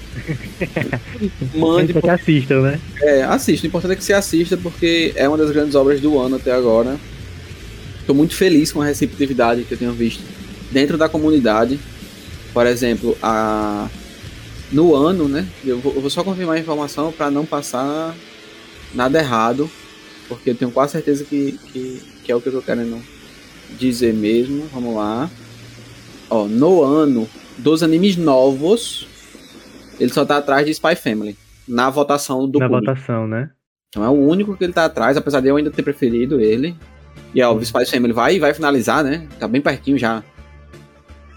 Mande, 1.57 1.94
Quer 1.94 2.03
que 2.03 2.11
assistam, 2.11 2.61
né? 2.61 2.80
é, 3.03 3.22
assista. 3.22 3.64
O 3.66 3.68
importante 3.68 3.92
é 3.92 3.97
que 3.97 4.05
você 4.05 4.12
assista 4.12 4.57
porque 4.57 5.12
é 5.16 5.26
uma 5.26 5.38
das 5.38 5.51
grandes 5.51 5.74
obras 5.74 6.01
do 6.01 6.18
ano 6.18 6.36
até 6.36 6.53
agora. 6.53 6.99
Estou 8.07 8.15
muito 8.15 8.37
feliz 8.37 8.71
com 8.71 8.81
a 8.81 8.85
receptividade 8.85 9.65
que 9.65 9.75
eu 9.75 9.79
tenho 9.79 9.91
visto 9.93 10.23
dentro 10.71 10.97
da 10.97 11.09
comunidade. 11.09 11.77
Por 12.55 12.65
exemplo, 12.65 13.19
a 13.21 13.89
no 14.71 14.95
ano, 14.95 15.27
né? 15.27 15.45
Eu 15.65 15.81
vou, 15.81 15.93
eu 15.93 16.01
vou 16.01 16.09
só 16.09 16.23
confirmar 16.23 16.55
a 16.55 16.61
informação 16.61 17.11
para 17.11 17.33
não 17.33 17.45
passar 17.45 18.15
nada 18.95 19.19
errado, 19.19 19.69
porque 20.29 20.51
eu 20.51 20.55
tenho 20.55 20.71
quase 20.71 20.93
certeza 20.93 21.25
que, 21.25 21.59
que, 21.73 22.01
que 22.23 22.31
é 22.31 22.37
o 22.37 22.41
que 22.41 22.47
eu 22.47 22.53
tô 22.53 22.63
querendo 22.63 23.03
dizer 23.77 24.15
mesmo. 24.15 24.69
Vamos 24.73 24.95
lá. 24.95 25.29
Ó, 26.31 26.47
no 26.47 26.85
ano 26.85 27.29
dos 27.59 27.83
animes 27.83 28.17
novos, 28.17 29.09
ele 29.99 30.13
só 30.13 30.25
tá 30.25 30.37
atrás 30.37 30.65
de 30.65 30.71
Spy 30.71 30.95
Family 30.95 31.37
na 31.67 31.91
votação 31.91 32.49
do 32.49 32.61
Na 32.61 32.69
público. 32.69 32.87
votação, 32.95 33.27
né? 33.27 33.51
Então 33.89 34.05
é 34.05 34.09
o 34.09 34.13
único 34.13 34.57
que 34.57 34.63
ele 34.63 34.73
tá 34.73 34.85
atrás, 34.85 35.17
apesar 35.17 35.41
de 35.41 35.49
eu 35.49 35.57
ainda 35.57 35.73
ter 35.73 35.83
preferido 35.83 36.41
ele. 36.41 36.77
E 37.35 37.43
ó, 37.43 37.53
o 37.55 37.61
Spy 37.62 37.85
Family 37.87 38.12
vai, 38.12 38.39
vai 38.39 38.55
finalizar, 38.55 39.05
né? 39.05 39.27
Tá 39.39 39.47
bem 39.47 39.61
pertinho 39.61 39.99
já. 39.99 40.22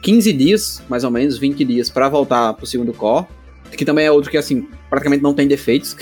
15 0.01 0.31
dias, 0.33 0.81
mais 0.87 1.03
ou 1.03 1.11
menos, 1.11 1.37
20 1.37 1.63
dias 1.65 1.89
pra 1.89 2.07
voltar 2.07 2.53
pro 2.53 2.65
segundo 2.65 2.93
core. 2.93 3.25
Que 3.71 3.83
também 3.85 4.05
é 4.05 4.11
outro 4.11 4.31
que, 4.31 4.37
assim, 4.37 4.67
praticamente 4.89 5.21
não 5.21 5.33
tem 5.33 5.47
defeitos. 5.47 5.95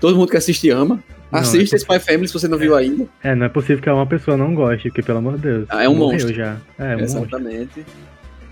Todo 0.00 0.16
mundo 0.16 0.30
que 0.30 0.36
assiste 0.36 0.70
ama. 0.70 1.02
Não, 1.30 1.38
Assista 1.40 1.76
é 1.76 1.78
Spy 1.78 1.98
Family 2.00 2.26
se 2.26 2.34
você 2.34 2.48
não 2.48 2.58
viu 2.58 2.74
ainda. 2.74 3.06
É, 3.22 3.34
não 3.36 3.46
é 3.46 3.48
possível 3.48 3.80
que 3.80 3.88
uma 3.88 4.06
pessoa 4.06 4.36
não 4.36 4.52
goste, 4.54 4.88
porque 4.88 5.02
pelo 5.02 5.18
amor 5.18 5.36
de 5.36 5.42
Deus. 5.42 5.66
Ah, 5.68 5.84
é 5.84 5.88
um 5.88 5.94
monstro. 5.94 6.34
já. 6.34 6.56
É, 6.78 6.96
um 6.96 7.00
monstro. 7.00 7.20
Exatamente. 7.22 7.86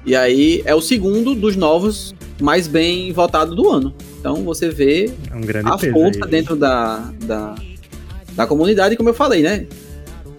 E 0.06 0.14
aí 0.14 0.62
é 0.64 0.74
o 0.74 0.80
segundo 0.80 1.34
dos 1.34 1.56
novos 1.56 2.14
mais 2.40 2.68
bem 2.68 3.12
votado 3.12 3.54
do 3.54 3.68
ano. 3.68 3.94
Então 4.20 4.44
você 4.44 4.68
vê 4.68 5.10
É 5.30 5.34
um 5.34 5.68
a 5.68 5.76
força 5.78 6.24
aí. 6.24 6.30
dentro 6.30 6.54
da, 6.54 7.10
da, 7.24 7.54
da 8.34 8.46
comunidade, 8.46 8.96
como 8.96 9.08
eu 9.08 9.14
falei, 9.14 9.42
né? 9.42 9.66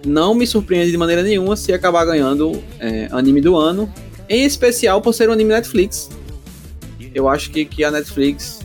Não 0.06 0.34
me 0.34 0.47
surpreende 0.47 0.91
de 0.91 0.97
maneira 0.97 1.24
nenhuma 1.24 1.56
se 1.56 1.74
acabar 1.74 2.06
ganhando 2.06 2.64
é, 2.80 3.08
anime 3.12 3.41
do 3.41 3.56
ano, 3.56 3.91
em 4.30 4.45
especial 4.45 5.02
por 5.02 5.14
ser 5.14 5.30
um 5.30 5.34
anime 5.34 5.50
Netflix, 5.50 6.10
eu 7.14 7.28
acho 7.28 7.50
que, 7.52 7.66
que 7.66 7.84
a 7.84 7.91
Netflix 7.91 8.60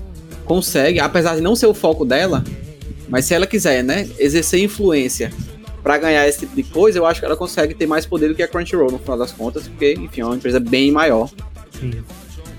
consegue, 0.44 1.00
apesar 1.00 1.34
de 1.34 1.40
não 1.40 1.56
ser 1.56 1.66
o 1.66 1.74
foco 1.74 2.04
dela, 2.04 2.44
mas 3.08 3.24
se 3.24 3.34
ela 3.34 3.46
quiser, 3.46 3.82
né, 3.82 4.08
exercer 4.18 4.62
influência 4.62 5.32
para 5.82 5.98
ganhar 5.98 6.26
esse 6.28 6.40
tipo 6.40 6.54
de 6.54 6.62
coisa, 6.62 6.98
eu 6.98 7.06
acho 7.06 7.20
que 7.20 7.26
ela 7.26 7.36
consegue 7.36 7.74
ter 7.74 7.86
mais 7.86 8.06
poder 8.06 8.28
do 8.28 8.34
que 8.34 8.42
a 8.42 8.48
Crunchyroll 8.48 8.90
no 8.90 8.98
final 8.98 9.18
das 9.18 9.32
contas, 9.32 9.68
porque, 9.68 9.94
enfim, 9.94 10.20
é 10.20 10.24
uma 10.24 10.36
empresa 10.36 10.60
bem 10.60 10.90
maior. 10.90 11.30
Sim. 11.78 12.02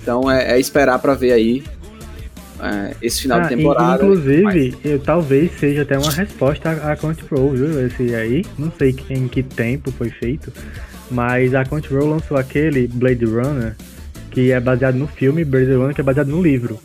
Então 0.01 0.30
é, 0.30 0.53
é 0.53 0.59
esperar 0.59 0.99
para 0.99 1.15
ver 1.15 1.32
aí 1.34 1.63
é, 2.66 2.95
esse 3.01 3.22
final 3.22 3.39
ah, 3.39 3.41
de 3.43 3.55
temporada. 3.55 4.03
Inclusive, 4.03 4.76
eu, 4.84 4.99
talvez 4.99 5.51
seja 5.59 5.84
até 5.84 5.97
uma 5.97 6.11
resposta 6.11 6.70
à 6.70 6.95
Crunchyroll, 6.95 7.51
viu? 7.51 7.86
Esse 7.86 8.16
aí, 8.16 8.45
não 8.57 8.72
sei 8.78 8.95
em 9.09 9.28
que 9.28 9.43
tempo 9.43 9.91
foi 9.91 10.09
feito, 10.09 10.51
mas 11.09 11.53
a 11.53 11.63
Crunchyroll 11.63 12.09
lançou 12.09 12.38
aquele 12.38 12.88
Blade 12.88 13.26
Runner, 13.26 13.76
que 14.32 14.51
é 14.51 14.59
baseado 14.59 14.95
no 14.95 15.07
filme 15.07 15.43
Blade 15.43 15.74
Runner, 15.74 15.93
que 15.93 16.01
é 16.01 16.03
baseado 16.03 16.28
no 16.28 16.41
livro 16.41 16.80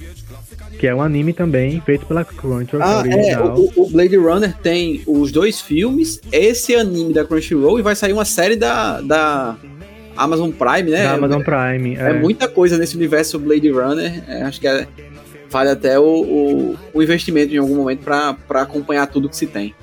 que 0.80 0.86
é 0.86 0.94
um 0.94 1.02
anime 1.02 1.34
também 1.34 1.78
feito 1.82 2.06
pela 2.06 2.24
Crunchyroll. 2.24 2.82
Ah, 2.82 3.02
é, 3.06 3.38
o, 3.38 3.70
o, 3.76 3.90
Blade 3.90 4.16
Runner 4.16 4.56
tem 4.62 5.02
os 5.06 5.30
dois 5.30 5.60
filmes, 5.60 6.18
esse 6.32 6.74
anime 6.74 7.12
da 7.12 7.22
Crunchyroll 7.22 7.78
e 7.78 7.82
vai 7.82 7.94
sair 7.94 8.14
uma 8.14 8.24
série 8.24 8.56
da, 8.56 8.98
da 9.02 9.58
Amazon 10.16 10.50
Prime, 10.50 10.90
né? 10.90 11.04
Da 11.04 11.12
Amazon 11.12 11.42
Prime. 11.42 11.96
É, 11.96 12.10
é 12.10 12.12
muita 12.14 12.48
coisa 12.48 12.78
nesse 12.78 12.96
universo 12.96 13.38
Blade 13.38 13.70
Runner. 13.70 14.24
É, 14.26 14.42
acho 14.42 14.58
que 14.58 14.66
é, 14.66 14.88
vale 15.50 15.70
até 15.70 15.98
o, 15.98 16.04
o, 16.04 16.76
o, 16.94 17.02
investimento 17.02 17.52
em 17.52 17.58
algum 17.58 17.76
momento 17.76 18.04
para 18.04 18.62
acompanhar 18.62 19.06
tudo 19.06 19.28
que 19.28 19.36
se 19.36 19.46
tem. 19.46 19.74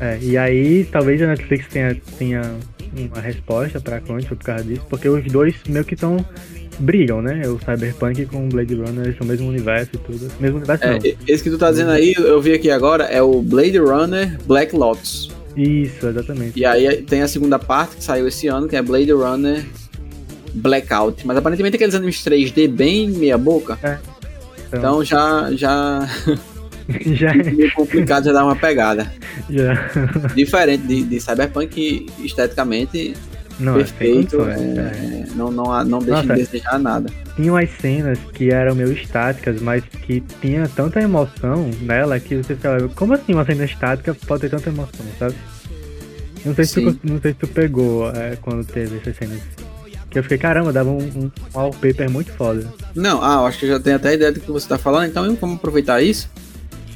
É, 0.00 0.18
e 0.20 0.36
aí 0.36 0.84
talvez 0.84 1.20
a 1.22 1.26
Netflix 1.26 1.66
tenha, 1.68 1.96
tenha 2.18 2.42
uma 2.94 3.20
resposta 3.20 3.80
para 3.80 4.00
Crunchyroll 4.00 4.36
por 4.36 4.44
causa 4.44 4.64
disso, 4.64 4.84
porque 4.88 5.08
os 5.08 5.24
dois 5.30 5.54
meio 5.68 5.84
que 5.84 5.94
estão 5.94 6.24
brigam, 6.78 7.22
né? 7.22 7.42
O 7.46 7.58
Cyberpunk 7.58 8.26
com 8.26 8.46
o 8.46 8.48
Blade 8.48 8.74
Runner, 8.74 9.04
eles 9.04 9.16
são 9.16 9.26
o 9.26 9.28
mesmo 9.28 9.48
universo 9.48 9.90
e 9.94 9.98
tudo. 9.98 10.30
Mesmo 10.40 10.58
universo 10.58 10.84
é, 10.84 10.90
não. 10.90 10.98
Esse 11.26 11.42
que 11.42 11.50
tu 11.50 11.58
tá 11.58 11.70
dizendo 11.70 11.90
aí, 11.90 12.14
eu 12.16 12.40
vi 12.40 12.52
aqui 12.52 12.70
agora, 12.70 13.04
é 13.04 13.22
o 13.22 13.42
Blade 13.42 13.78
Runner 13.78 14.38
Black 14.44 14.74
Lotus. 14.74 15.30
Isso, 15.56 16.06
exatamente. 16.06 16.58
E 16.58 16.64
aí 16.64 17.02
tem 17.02 17.22
a 17.22 17.28
segunda 17.28 17.58
parte 17.58 17.96
que 17.96 18.04
saiu 18.04 18.26
esse 18.26 18.48
ano, 18.48 18.68
que 18.68 18.76
é 18.76 18.82
Blade 18.82 19.12
Runner 19.12 19.64
Blackout. 20.54 21.26
Mas 21.26 21.36
aparentemente 21.36 21.76
aqueles 21.76 21.94
animes 21.94 22.16
3D 22.24 22.68
bem 22.68 23.10
meia 23.10 23.38
boca. 23.38 23.78
É. 23.82 23.98
Então, 24.78 25.02
então 25.02 25.04
já. 25.04 25.52
já... 25.52 26.08
já 27.14 27.30
é 27.30 27.34
meio 27.50 27.72
complicado 27.74 28.24
já 28.24 28.32
dar 28.32 28.44
uma 28.44 28.56
pegada. 28.56 29.10
Já. 29.48 29.74
Diferente 30.34 30.86
de, 30.86 31.02
de 31.02 31.20
Cyberpunk, 31.20 32.06
esteticamente 32.22 33.14
não, 33.58 33.74
perfeito, 33.74 34.42
é, 34.42 34.54
é, 34.54 35.24
não, 35.34 35.50
não, 35.50 35.84
não 35.84 35.98
deixa 35.98 36.22
Nossa, 36.22 36.34
de 36.34 36.40
desejar 36.40 36.78
nada. 36.78 37.10
Tinha 37.36 37.52
umas 37.52 37.70
cenas 37.70 38.18
que 38.32 38.50
eram 38.50 38.74
meio 38.74 38.92
estáticas, 38.92 39.60
mas 39.60 39.84
que 39.84 40.20
tinha 40.40 40.68
tanta 40.68 41.00
emoção 41.00 41.70
nela 41.80 42.18
que 42.18 42.36
você 42.36 42.56
falava, 42.56 42.88
como 42.88 43.14
assim 43.14 43.34
uma 43.34 43.44
cena 43.44 43.64
estática 43.64 44.14
pode 44.26 44.42
ter 44.42 44.50
tanta 44.50 44.68
emoção, 44.68 45.06
sabe? 45.18 45.34
Não 46.44 46.54
sei, 46.54 46.64
se 46.64 46.82
tu, 46.82 46.98
não 47.04 47.20
sei 47.20 47.32
se 47.32 47.38
tu 47.38 47.46
pegou 47.46 48.10
é, 48.10 48.36
quando 48.40 48.64
teve 48.64 48.96
essas 48.96 49.16
cenas. 49.16 49.40
Que 50.12 50.18
eu 50.18 50.22
fiquei, 50.22 50.36
caramba, 50.36 50.72
dava 50.72 50.90
um, 50.90 50.98
um 50.98 51.30
wallpaper 51.54 52.10
muito 52.10 52.30
foda. 52.32 52.70
Não, 52.94 53.24
ah, 53.24 53.40
eu 53.40 53.46
acho 53.46 53.58
que 53.58 53.66
já 53.66 53.80
tenho 53.80 53.96
até 53.96 54.10
a 54.10 54.14
ideia 54.14 54.30
do 54.30 54.40
que 54.40 54.50
você 54.50 54.68
tá 54.68 54.76
falando, 54.76 55.08
então 55.08 55.36
vamos 55.36 55.56
aproveitar 55.56 56.02
isso. 56.02 56.28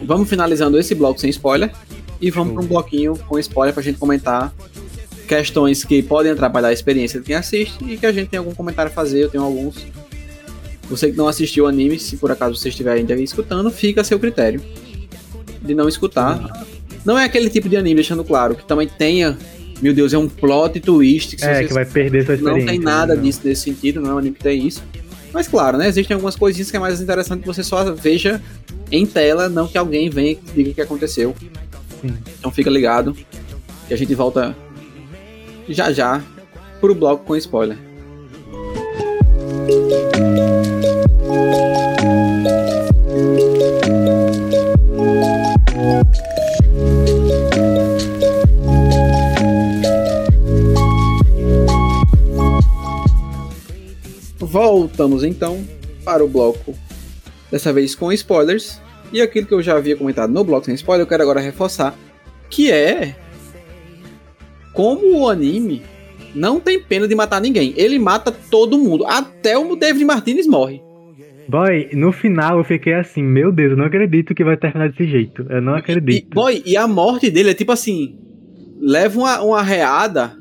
Vamos 0.03 0.29
finalizando 0.29 0.79
esse 0.79 0.95
bloco 0.95 1.19
sem 1.19 1.31
spoiler 1.31 1.73
e 2.21 2.31
vamos 2.31 2.53
para 2.53 2.63
um 2.63 2.67
bloquinho 2.67 3.17
com 3.27 3.39
spoiler 3.39 3.73
pra 3.73 3.83
gente 3.83 3.99
comentar 3.99 4.53
questões 5.27 5.83
que 5.83 6.03
podem 6.03 6.33
atrapalhar 6.33 6.69
a 6.69 6.73
experiência 6.75 7.19
de 7.19 7.27
quem 7.27 7.35
assiste 7.35 7.83
e 7.85 7.97
que 7.97 8.05
a 8.05 8.13
gente 8.13 8.29
tem 8.29 8.39
algum 8.39 8.55
comentário 8.55 8.93
a 8.93 8.95
fazer, 8.95 9.25
eu 9.25 9.31
tenho 9.31 9.43
alguns. 9.43 9.87
Você 10.91 11.11
que 11.11 11.17
não 11.17 11.27
assistiu 11.27 11.65
o 11.65 11.67
anime, 11.67 11.99
se 11.99 12.19
por 12.19 12.31
acaso 12.31 12.55
você 12.55 12.69
estiver 12.69 12.93
ainda 12.93 13.15
escutando, 13.15 13.71
fica 13.71 14.03
a 14.03 14.05
seu 14.05 14.19
critério 14.19 14.63
de 15.63 15.75
não 15.75 15.89
escutar. 15.89 16.67
Não 17.05 17.19
é 17.19 17.25
aquele 17.25 17.51
tipo 17.51 17.69
de 17.69 17.77
anime, 17.77 17.97
deixando 17.97 18.23
claro, 18.23 18.55
que 18.55 18.65
também 18.65 18.87
tenha, 18.87 19.37
meu 19.81 19.93
Deus, 19.93 20.13
é 20.13 20.19
um 20.19 20.29
plot 20.29 20.81
twist. 20.81 21.37
Que 21.37 21.45
é, 21.45 21.65
que 21.65 21.73
vai 21.73 21.85
perder 21.85 22.25
sua 22.25 22.35
experiência. 22.35 22.67
Não 22.67 22.73
tem 22.73 22.79
nada 22.79 23.15
não. 23.15 23.23
disso 23.23 23.41
nesse 23.45 23.63
sentido, 23.63 24.01
não 24.01 24.11
é 24.11 24.15
um 24.15 24.19
anime 24.19 24.37
que 24.37 24.43
tem 24.43 24.67
isso. 24.67 24.83
Mas 25.33 25.49
claro, 25.49 25.77
né, 25.77 25.87
existem 25.87 26.15
algumas 26.15 26.35
coisinhas 26.35 26.71
que 26.71 26.77
é 26.77 26.81
mais 26.81 27.01
interessante 27.01 27.41
que 27.41 27.47
você 27.47 27.63
só 27.63 27.93
veja 27.93 28.41
em 28.91 29.05
tela, 29.05 29.49
não 29.49 29.69
que 29.69 29.77
alguém 29.77 30.09
venha 30.09 30.33
e 30.33 30.39
diga 30.55 30.71
o 30.71 30.75
que 30.75 30.81
aconteceu. 30.81 31.35
Sim. 32.01 32.15
Então 32.39 32.51
fica 32.51 32.71
ligado 32.71 33.15
que 33.87 33.93
a 33.93 33.97
gente 33.97 34.15
volta 34.15 34.57
já 35.69 35.93
já 35.93 36.23
pro 36.81 36.95
bloco 36.95 37.25
com 37.25 37.37
spoiler. 37.37 37.77
Voltamos 54.57 55.23
então 55.23 55.63
para 56.03 56.25
o 56.25 56.29
bloco, 56.29 56.75
dessa 57.51 57.75
vez 57.75 57.95
com 57.95 58.11
spoilers. 58.11 58.81
E 59.13 59.21
aquilo 59.21 59.47
que 59.47 59.53
eu 59.53 59.61
já 59.61 59.77
havia 59.77 59.95
comentado 59.95 60.33
no 60.33 60.43
bloco 60.43 60.65
sem 60.65 60.75
spoiler, 60.75 61.05
eu 61.05 61.07
quero 61.07 61.23
agora 61.23 61.41
reforçar, 61.41 61.95
que 62.49 62.73
é 62.73 63.15
como 64.73 65.19
o 65.19 65.29
anime 65.29 65.83
não 66.35 66.59
tem 66.59 66.81
pena 66.81 67.07
de 67.07 67.15
matar 67.15 67.39
ninguém. 67.39 67.75
Ele 67.77 67.99
mata 67.99 68.33
todo 68.33 68.79
mundo. 68.79 69.05
Até 69.05 69.59
o 69.59 69.77
David 69.77 70.07
Martinez 70.07 70.47
morre. 70.47 70.81
Boy, 71.47 71.91
no 71.93 72.11
final 72.11 72.57
eu 72.57 72.65
fiquei 72.65 72.95
assim, 72.95 73.23
meu 73.23 73.53
Deus, 73.53 73.73
eu 73.73 73.77
não 73.77 73.85
acredito 73.85 74.35
que 74.35 74.43
vai 74.43 74.57
terminar 74.57 74.89
desse 74.89 75.07
jeito. 75.07 75.45
Eu 75.51 75.61
não 75.61 75.75
acredito. 75.75 76.33
E, 76.33 76.35
boy, 76.35 76.63
e 76.65 76.79
a 76.79 76.89
morte 76.89 77.31
dele 77.31 77.51
é 77.51 77.55
tipo 77.55 77.73
assim: 77.73 78.19
leva 78.81 79.19
uma, 79.19 79.43
uma 79.43 79.63
reada. 79.63 80.35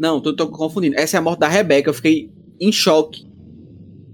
Não, 0.00 0.22
tô, 0.22 0.34
tô 0.34 0.48
confundindo. 0.48 0.96
Essa 0.96 1.18
é 1.18 1.20
a 1.20 1.22
morte 1.22 1.40
da 1.40 1.48
Rebeca. 1.48 1.90
Eu 1.90 1.94
fiquei 1.94 2.30
em 2.58 2.72
choque. 2.72 3.25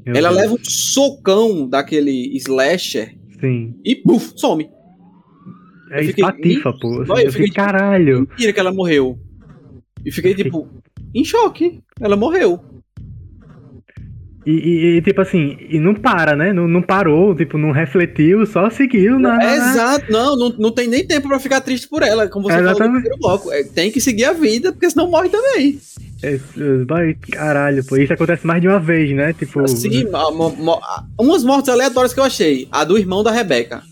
Meu 0.05 0.17
Ela 0.17 0.31
Deus. 0.31 0.41
leva 0.41 0.55
um 0.55 0.65
socão 0.65 1.69
daquele 1.69 2.37
slasher. 2.37 3.17
Sim. 3.41 3.75
E 3.85 3.95
puf, 3.97 4.33
some. 4.37 4.69
É 5.91 6.05
espatifa, 6.05 6.73
pô. 6.81 7.03
Assim, 7.03 7.05
boy, 7.05 7.27
eu, 7.27 7.33
fiquei, 7.33 7.51
caralho. 7.51 8.27
Mentira 8.31 8.53
que 8.53 8.61
ela 8.61 8.73
morreu. 8.73 9.19
E 10.05 10.11
fiquei, 10.11 10.35
tipo, 10.35 10.69
em 11.15 11.25
choque. 11.25 11.81
Ela 12.01 12.17
morreu. 12.17 12.61
E, 14.45 14.97
e, 14.97 15.03
tipo 15.03 15.21
assim, 15.21 15.57
e 15.71 15.79
não 15.79 15.95
para, 15.95 16.35
né? 16.35 16.53
Não, 16.53 16.67
não 16.67 16.83
parou, 16.83 17.35
tipo, 17.35 17.57
não 17.57 17.71
refletiu, 17.71 18.45
só 18.45 18.69
seguiu 18.71 19.19
na. 19.19 19.41
É, 19.41 19.57
exato, 19.57 20.11
não, 20.11 20.37
não, 20.37 20.49
não 20.59 20.73
tem 20.73 20.89
nem 20.89 21.07
tempo 21.07 21.29
pra 21.29 21.39
ficar 21.39 21.61
triste 21.61 21.89
por 21.89 22.03
ela, 22.03 22.29
como 22.29 22.49
você 22.49 22.55
Exatamente. 22.55 22.79
falou 22.79 22.93
no 22.93 23.01
primeiro 23.01 23.19
bloco. 23.21 23.53
É, 23.53 23.63
tem 23.63 23.93
que 23.93 24.01
seguir 24.01 24.25
a 24.25 24.33
vida, 24.33 24.73
porque 24.73 24.91
senão 24.91 25.09
morre 25.09 25.29
também. 25.29 25.79
É, 26.23 26.39
caralho, 27.33 27.85
pô, 27.85 27.97
isso 27.97 28.13
acontece 28.13 28.47
mais 28.47 28.61
de 28.61 28.69
uma 28.69 28.79
vez, 28.79 29.15
né? 29.15 29.33
Tipo. 29.33 29.67
Sim, 29.67 30.07
umas 31.19 31.43
mortes 31.43 31.69
aleatórias 31.69 32.15
que 32.15 32.21
eu 32.21 32.25
achei. 32.25 32.69
A 32.71 32.85
do 32.85 32.97
irmão 32.97 33.25
da 33.25 33.33
Rebeca. 33.33 33.83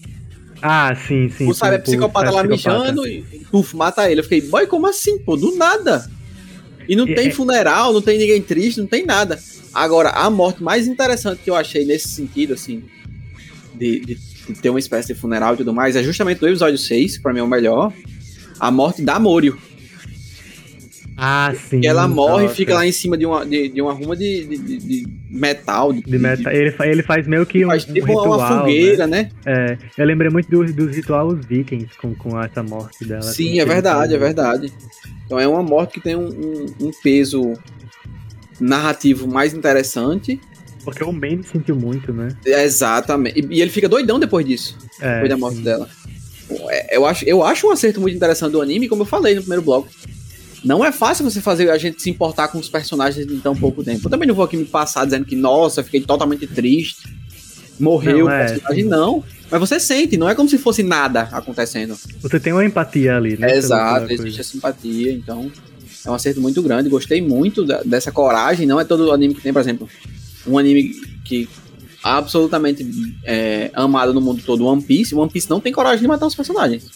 Ah, 0.63 0.95
sim, 0.95 1.29
sim. 1.31 1.49
O 1.49 1.55
sabe, 1.55 1.77
é 1.77 1.79
psicopata 1.79 2.31
lá 2.31 2.45
mijando 2.45 3.07
e 3.07 3.25
uf, 3.53 3.75
mata 3.75 4.11
ele. 4.11 4.21
Eu 4.21 4.25
fiquei, 4.25 4.43
boy, 4.43 4.67
como 4.67 4.87
assim, 4.87 5.19
pô? 5.19 5.37
Do 5.37 5.57
nada. 5.57 6.09
E 6.89 6.95
não 6.95 7.07
tem 7.07 7.29
é... 7.29 7.31
funeral, 7.31 7.93
não 7.93 8.03
tem 8.03 8.19
ninguém 8.19 8.43
triste, 8.43 8.81
não 8.81 8.87
tem 8.87 9.05
nada. 9.05 9.39
Agora, 9.73 10.11
a 10.11 10.29
morte 10.29 10.63
mais 10.63 10.87
interessante 10.87 11.41
que 11.43 11.51
eu 11.51 11.57
achei 11.57 11.85
nesse 11.85 12.09
sentido, 12.09 12.55
assim, 12.55 12.85
de, 13.75 14.01
de, 14.01 14.15
de 14.49 14.55
ter 14.61 14.71
uma 14.71 14.79
espécie 14.79 15.15
de 15.15 15.19
funeral 15.19 15.55
e 15.55 15.59
tudo 15.59 15.73
mais, 15.73 15.97
é 15.97 16.03
justamente 16.03 16.43
no 16.43 16.49
episódio 16.49 16.79
6, 16.79 17.17
que 17.17 17.23
pra 17.23 17.33
mim 17.33 17.41
é 17.41 17.43
o 17.43 17.49
melhor, 17.49 17.93
a 18.59 18.71
morte 18.71 19.03
da 19.03 19.19
Morio. 19.19 19.57
Ah, 21.23 21.53
sim. 21.69 21.83
E 21.83 21.87
ela 21.87 22.09
morre 22.09 22.47
e 22.47 22.49
fica 22.49 22.73
lá 22.73 22.87
em 22.87 22.93
cima 22.93 23.15
de 23.15 23.27
uma, 23.27 23.45
de, 23.45 23.69
de 23.69 23.83
uma 23.83 23.93
ruma 23.93 24.17
de, 24.17 24.47
de, 24.47 24.79
de 24.79 25.07
metal. 25.29 25.93
De, 25.93 26.19
metal. 26.19 26.51
Ele, 26.51 26.75
ele 26.81 27.03
faz 27.03 27.27
meio 27.27 27.45
que 27.45 27.63
um, 27.63 27.69
faz 27.69 27.85
tipo 27.85 28.01
um 28.01 28.07
ritual, 28.07 28.39
uma 28.39 28.61
fogueira, 28.61 29.07
né? 29.07 29.31
né? 29.45 29.77
É, 29.77 30.03
eu 30.03 30.07
lembrei 30.07 30.31
muito 30.31 30.51
dos, 30.51 30.73
dos 30.73 30.97
rituais 30.97 31.45
vikings 31.45 31.95
com, 31.99 32.15
com 32.15 32.41
essa 32.41 32.63
morte 32.63 33.05
dela. 33.05 33.21
Sim, 33.21 33.51
assim, 33.51 33.61
é 33.61 33.67
verdade, 33.67 34.15
é 34.15 34.19
verdade. 34.19 34.73
Então 35.27 35.39
é 35.39 35.47
uma 35.47 35.63
morte 35.63 35.93
que 35.93 36.01
tem 36.01 36.17
um, 36.17 36.27
um, 36.27 36.87
um 36.87 36.91
peso 37.03 37.53
narrativo 38.59 39.29
mais 39.29 39.53
interessante. 39.53 40.41
Porque 40.83 41.05
o 41.05 41.13
Mandy 41.13 41.43
sentiu 41.47 41.77
muito, 41.77 42.15
né? 42.15 42.29
É, 42.47 42.65
exatamente. 42.65 43.41
E, 43.41 43.59
e, 43.59 43.61
ele 43.61 43.71
fica 43.71 43.91
doidão 43.91 44.19
depois 44.19 44.47
disso. 44.47 44.79
É, 44.99 45.17
depois 45.17 45.29
da 45.29 45.37
morte 45.37 45.59
sim. 45.59 45.65
dela. 45.65 45.87
É, 46.71 46.97
eu 46.97 47.05
acho, 47.05 47.27
eu 47.27 47.45
acho 47.45 47.69
um 47.69 47.71
acerto 47.71 48.01
muito 48.01 48.17
interessante 48.17 48.53
do 48.53 48.63
anime, 48.63 48.89
como 48.89 49.03
eu 49.03 49.07
falei 49.07 49.35
no 49.35 49.43
primeiro 49.43 49.63
bloco 49.63 49.91
não 50.65 50.85
é 50.85 50.93
fácil 50.93 51.25
você 51.25 51.41
fazer 51.41 51.71
a 51.71 51.79
gente 51.79 52.03
se 52.03 52.11
importar 52.11 52.49
com 52.49 52.59
os 52.59 52.69
personagens 52.69 53.31
em 53.31 53.39
tão 53.39 53.57
pouco 53.57 53.83
tempo. 53.83 54.07
Eu 54.07 54.11
também 54.11 54.29
não 54.29 54.35
vou 54.35 54.45
aqui 54.45 54.57
me 54.57 54.65
passar 54.65 55.05
dizendo 55.05 55.25
que, 55.25 55.37
nossa, 55.37 55.83
fiquei 55.83 56.01
totalmente 56.01 56.47
triste, 56.47 57.09
morreu 57.79 58.19
não, 58.19 58.27
o 58.27 58.31
é, 58.31 58.47
personagem, 58.47 58.85
não. 58.85 59.25
Mas 59.51 59.61
você 59.61 59.81
sente, 59.81 60.17
não 60.17 60.29
é 60.29 60.35
como 60.35 60.49
se 60.49 60.59
fosse 60.59 60.83
nada 60.83 61.23
acontecendo. 61.33 61.97
Você 62.21 62.39
tem 62.39 62.53
uma 62.53 62.65
empatia 62.65 63.17
ali, 63.17 63.37
né? 63.37 63.53
É, 63.53 63.57
exato, 63.57 64.13
existe 64.13 64.41
a 64.41 64.45
simpatia, 64.45 65.13
então 65.13 65.51
é 66.05 66.11
um 66.11 66.15
acerto 66.15 66.41
muito 66.41 66.63
grande. 66.63 66.89
Gostei 66.89 67.21
muito 67.21 67.65
da, 67.65 67.83
dessa 67.83 68.13
coragem. 68.13 68.67
Não 68.67 68.79
é 68.79 68.85
todo 68.85 69.11
anime 69.13 69.35
que 69.35 69.43
tem, 69.43 69.53
por 69.53 69.61
exemplo, 69.61 69.89
um 70.47 70.59
anime 70.59 70.95
que 71.25 71.49
absolutamente 72.03 72.87
é, 73.25 73.71
amado 73.75 74.15
no 74.15 74.21
mundo 74.21 74.43
todo, 74.45 74.65
One 74.65 74.83
Piece, 74.83 75.15
One 75.15 75.31
Piece 75.31 75.51
não 75.51 75.61
tem 75.61 75.73
coragem 75.73 76.01
de 76.01 76.09
matar 76.09 76.27
os 76.27 76.35
personagens. 76.35 76.89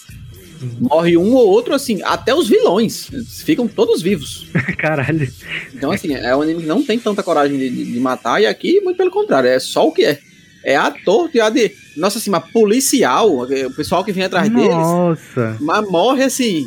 Morre 0.81 1.17
um 1.17 1.35
ou 1.35 1.49
outro, 1.49 1.75
assim, 1.75 2.01
até 2.03 2.35
os 2.35 2.49
vilões. 2.49 3.09
Ficam 3.45 3.67
todos 3.69 4.03
vivos. 4.03 4.47
Caralho. 4.79 5.33
Então, 5.75 5.91
assim, 5.91 6.15
é 6.15 6.35
um 6.37 6.43
anime 6.43 6.63
que 6.63 6.69
não 6.69 6.83
tem 6.83 6.99
tanta 6.99 7.23
coragem 7.23 7.59
de, 7.59 7.71
de, 7.71 7.93
de 7.93 8.01
matar, 8.01 8.41
e 8.41 8.47
aqui, 8.47 8.81
muito 8.81 8.97
pelo 8.97 9.11
contrário, 9.11 9.49
é 9.49 9.59
só 9.59 9.87
o 9.87 9.93
que 9.93 10.05
é. 10.05 10.19
É 10.65 10.77
ator 10.77 11.29
e 11.35 11.41
a 11.41 11.51
de. 11.51 11.73
Nossa, 11.95 12.17
assim, 12.17 12.31
mas 12.31 12.51
policial, 12.51 13.43
o 13.43 13.75
pessoal 13.75 14.03
que 14.03 14.13
vem 14.13 14.25
atrás 14.25 14.49
deles. 14.49 14.71
Nossa. 14.71 15.59
Mas 15.61 15.87
morre 15.91 16.25
assim. 16.25 16.67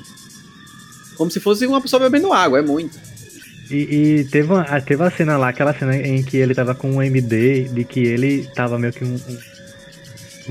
Como 1.15 1.31
se 1.31 1.39
fosse 1.39 1.65
uma 1.65 1.81
pessoa 1.81 1.99
bebendo 1.99 2.31
água, 2.31 2.59
é 2.59 2.61
muito. 2.61 2.95
E, 3.71 3.75
e 3.75 4.23
teve, 4.25 4.53
uma, 4.53 4.63
teve 4.81 5.01
uma 5.01 5.09
cena 5.09 5.35
lá, 5.35 5.49
aquela 5.49 5.73
cena 5.73 5.97
em 5.97 6.23
que 6.23 6.37
ele 6.37 6.53
tava 6.53 6.75
com 6.75 6.91
um 6.91 7.01
MD, 7.01 7.63
de 7.63 7.83
que 7.83 8.01
ele 8.01 8.47
tava 8.55 8.77
meio 8.77 8.93
que 8.93 9.03
um 9.03 9.19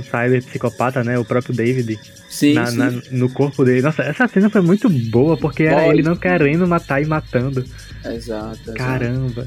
cyber 0.03 0.43
psicopata, 0.45 1.03
né? 1.05 1.19
O 1.19 1.25
próprio 1.25 1.55
David. 1.55 1.99
Sim, 2.29 2.55
na- 2.55 2.67
sim. 2.67 2.77
na- 2.77 2.93
no 3.11 3.29
corpo 3.31 3.65
dele. 3.65 3.83
Nossa, 3.83 4.03
essa 4.03 4.27
cena 4.29 4.51
foi 4.51 4.61
muito 4.61 4.89
boa, 4.89 5.37
porque 5.37 5.63
era 5.65 5.89
ele 5.89 6.03
não 6.03 6.17
querendo 6.17 6.67
matar 6.67 7.03
e 7.03 7.07
matando. 7.07 7.65
Exato, 8.05 8.59
exato. 8.63 8.75
Caramba. 8.75 9.47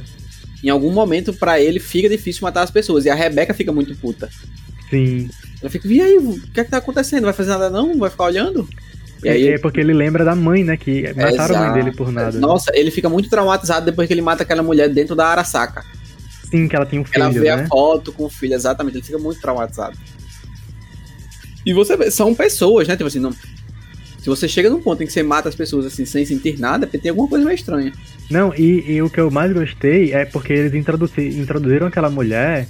Em 0.64 0.70
algum 0.70 0.91
momento, 0.91 1.34
pra 1.34 1.60
ele, 1.60 1.80
fica 1.80 2.10
difícil 2.10 2.41
matar 2.43 2.64
as 2.64 2.72
pessoas. 2.72 3.06
E 3.06 3.10
a 3.10 3.16
Rebeca 3.16 3.54
fica 3.54 3.72
muito 3.72 3.95
puta. 3.95 4.30
Sim. 4.89 5.30
Ela 5.62 5.70
fica, 5.70 5.88
e 5.88 6.02
aí, 6.02 6.18
o 6.18 6.39
que 6.54 6.60
é 6.60 6.64
que 6.64 6.72
tá 6.72 6.78
acontecendo? 6.78 7.24
Vai 7.26 7.34
fazer 7.34 7.50
nada 7.52 7.70
não? 7.70 7.97
Vai 7.97 8.10
ficar 8.10 8.26
olhando? 8.26 8.68
E 9.24 9.28
aí, 9.30 9.47
é 9.50 9.58
porque 9.58 9.80
ele 9.82 9.93
lembra 9.93 10.24
da 10.24 10.34
mãe, 10.34 10.64
né? 10.64 10.78
Que 10.78 11.14
mataram 11.14 11.56
a 11.56 11.60
mãe 11.60 11.68
Exato. 11.68 11.74
dele 11.74 11.91
por 11.95 12.12
nada. 12.12 12.32
né? 12.32 12.39
Nossa, 12.39 12.72
ele 12.74 12.89
fica 12.89 13.10
muito 13.10 13.30
traumatizado 13.30 13.86
depois 13.86 14.08
que 14.08 14.14
ele 14.14 14.22
mata 14.22 14.43
aquela 14.43 14.64
mulher 14.64 14.89
dentro 14.89 15.16
da 15.16 15.28
Arasaka. 15.28 15.84
Sim, 16.50 16.68
que 16.68 16.76
ela 16.76 16.86
tinha 16.86 17.02
um 17.02 17.06
filho, 17.06 17.24
Ela 17.24 17.32
vê 17.32 17.56
né? 17.56 17.64
a 17.64 17.68
foto 17.68 18.12
com 18.14 18.24
o 18.26 18.30
filho, 18.30 18.54
exatamente. 18.54 18.95
Ele 18.97 19.04
fica 19.06 19.20
muito 19.20 19.39
traumatizado. 19.41 19.97
E 21.70 21.74
você 21.74 21.95
vê, 21.95 22.09
são 22.09 22.34
pessoas, 22.34 22.88
né? 22.88 22.95
Tipo 22.95 23.07
assim, 23.07 23.20
não. 23.20 23.32
Se 23.32 24.26
você 24.28 24.47
chega 24.47 24.72
num 24.72 24.82
ponto 24.82 25.03
em 25.03 25.05
que 25.05 25.13
você 25.13 25.22
mata 25.22 25.47
as 25.47 25.55
pessoas 25.55 25.86
assim 25.86 26.03
sem 26.03 26.26
sentir 26.26 26.59
nada, 26.59 26.88
porque 26.88 26.97
tem 26.97 27.09
alguma 27.11 27.28
coisa 27.28 27.45
meio 27.45 27.55
estranha. 27.55 27.91
Não, 28.30 28.51
e, 28.55 28.93
e 28.93 29.01
o 29.03 29.09
que 29.09 29.20
eu 29.20 29.30
mais 29.30 29.53
gostei 29.53 30.11
é 30.11 30.26
porque 30.26 30.51
eles 30.51 30.74
introduzi- 30.74 31.39
introduziram 31.39 31.86
aquela 31.86 32.09
mulher 32.09 32.67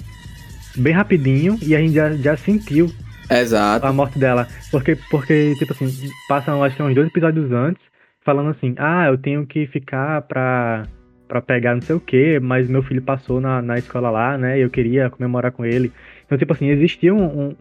bem 0.76 0.92
rapidinho 0.92 1.58
e 1.62 1.74
a 1.74 1.78
gente 1.78 1.94
já, 1.94 2.12
já 2.12 2.36
sentiu 2.36 2.92
Exato. 3.30 3.86
a 3.86 3.92
morte 3.92 4.18
dela. 4.18 4.46
Porque, 4.70 4.96
porque, 5.10 5.54
tipo 5.58 5.72
assim, 5.72 5.90
passam 6.28 6.62
acho 6.62 6.76
que 6.76 6.82
uns 6.82 6.94
dois 6.94 7.08
episódios 7.08 7.50
antes, 7.50 7.82
falando 8.22 8.50
assim, 8.50 8.74
ah, 8.76 9.06
eu 9.08 9.16
tenho 9.16 9.46
que 9.46 9.66
ficar 9.66 10.22
pra, 10.22 10.84
pra 11.26 11.40
pegar 11.40 11.74
não 11.74 11.82
sei 11.82 11.96
o 11.96 12.00
que, 12.00 12.38
mas 12.38 12.68
meu 12.68 12.82
filho 12.82 13.00
passou 13.00 13.40
na, 13.40 13.62
na 13.62 13.78
escola 13.78 14.10
lá, 14.10 14.36
né? 14.36 14.58
E 14.58 14.60
eu 14.60 14.68
queria 14.70 15.08
comemorar 15.08 15.52
com 15.52 15.64
ele. 15.64 15.90
Então, 16.26 16.38
tipo 16.38 16.52
assim, 16.52 16.68
existia 16.68 17.12
um, 17.14 17.24
um 17.24 17.56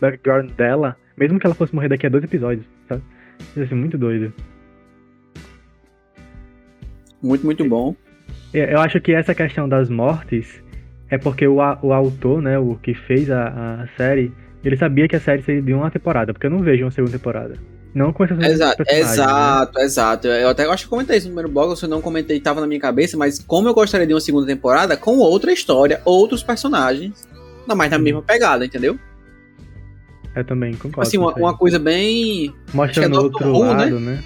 background 0.00 0.50
dela, 0.52 0.96
mesmo 1.16 1.38
que 1.38 1.46
ela 1.46 1.54
fosse 1.54 1.74
morrer 1.74 1.88
daqui 1.88 2.06
a 2.06 2.10
dois 2.10 2.24
episódios, 2.24 2.66
sabe? 2.88 3.02
Isso 3.50 3.62
assim, 3.62 3.74
muito 3.74 3.98
doido. 3.98 4.32
Muito, 7.22 7.44
muito 7.44 7.68
bom. 7.68 7.94
Eu 8.52 8.64
eu 8.64 8.80
acho 8.80 9.00
que 9.00 9.12
essa 9.12 9.34
questão 9.34 9.68
das 9.68 9.88
mortes 9.88 10.62
é 11.10 11.18
porque 11.18 11.46
o, 11.46 11.56
o 11.56 11.92
autor, 11.92 12.42
né, 12.42 12.58
o 12.58 12.76
que 12.76 12.94
fez 12.94 13.30
a, 13.30 13.82
a 13.82 13.88
série, 13.96 14.32
ele 14.64 14.76
sabia 14.76 15.06
que 15.08 15.16
a 15.16 15.20
série 15.20 15.42
seria 15.42 15.62
de 15.62 15.72
uma 15.72 15.90
temporada, 15.90 16.32
porque 16.32 16.46
eu 16.46 16.50
não 16.50 16.60
vejo 16.60 16.84
uma 16.84 16.90
segunda 16.90 17.12
temporada. 17.12 17.54
Não 17.94 18.12
com 18.12 18.24
essas 18.24 18.38
Exato, 18.38 18.78
personagens, 18.78 19.16
né? 19.16 19.24
exato, 19.24 19.78
exato. 19.78 20.26
Eu 20.26 20.48
até 20.48 20.64
acho 20.64 20.84
que 20.84 20.90
comentei 20.90 21.16
isso 21.16 21.28
no 21.28 21.34
primeiro 21.34 21.52
blog, 21.52 21.76
se 21.76 21.84
eu 21.84 21.88
não 21.88 22.00
comentei, 22.00 22.40
tava 22.40 22.60
na 22.60 22.66
minha 22.66 22.80
cabeça, 22.80 23.16
mas 23.16 23.38
como 23.38 23.68
eu 23.68 23.74
gostaria 23.74 24.06
de 24.06 24.12
uma 24.12 24.20
segunda 24.20 24.46
temporada 24.46 24.96
com 24.96 25.18
outra 25.18 25.52
história, 25.52 26.00
outros 26.04 26.42
personagens, 26.42 27.28
não 27.68 27.76
mais 27.76 27.90
na 27.90 27.98
mesma 27.98 28.20
pegada, 28.20 28.66
entendeu? 28.66 28.98
Eu 30.34 30.44
também 30.44 30.72
concordo. 30.74 31.02
Assim, 31.02 31.16
uma, 31.18 31.32
uma 31.34 31.56
coisa 31.56 31.78
bem 31.78 32.52
Mostrando 32.72 32.84
acho 32.84 33.00
que 33.00 33.00
é 33.00 33.20
outro 33.20 33.30
Doctor 33.30 33.48
Who, 33.54 33.60
lado, 33.76 34.00
né? 34.00 34.22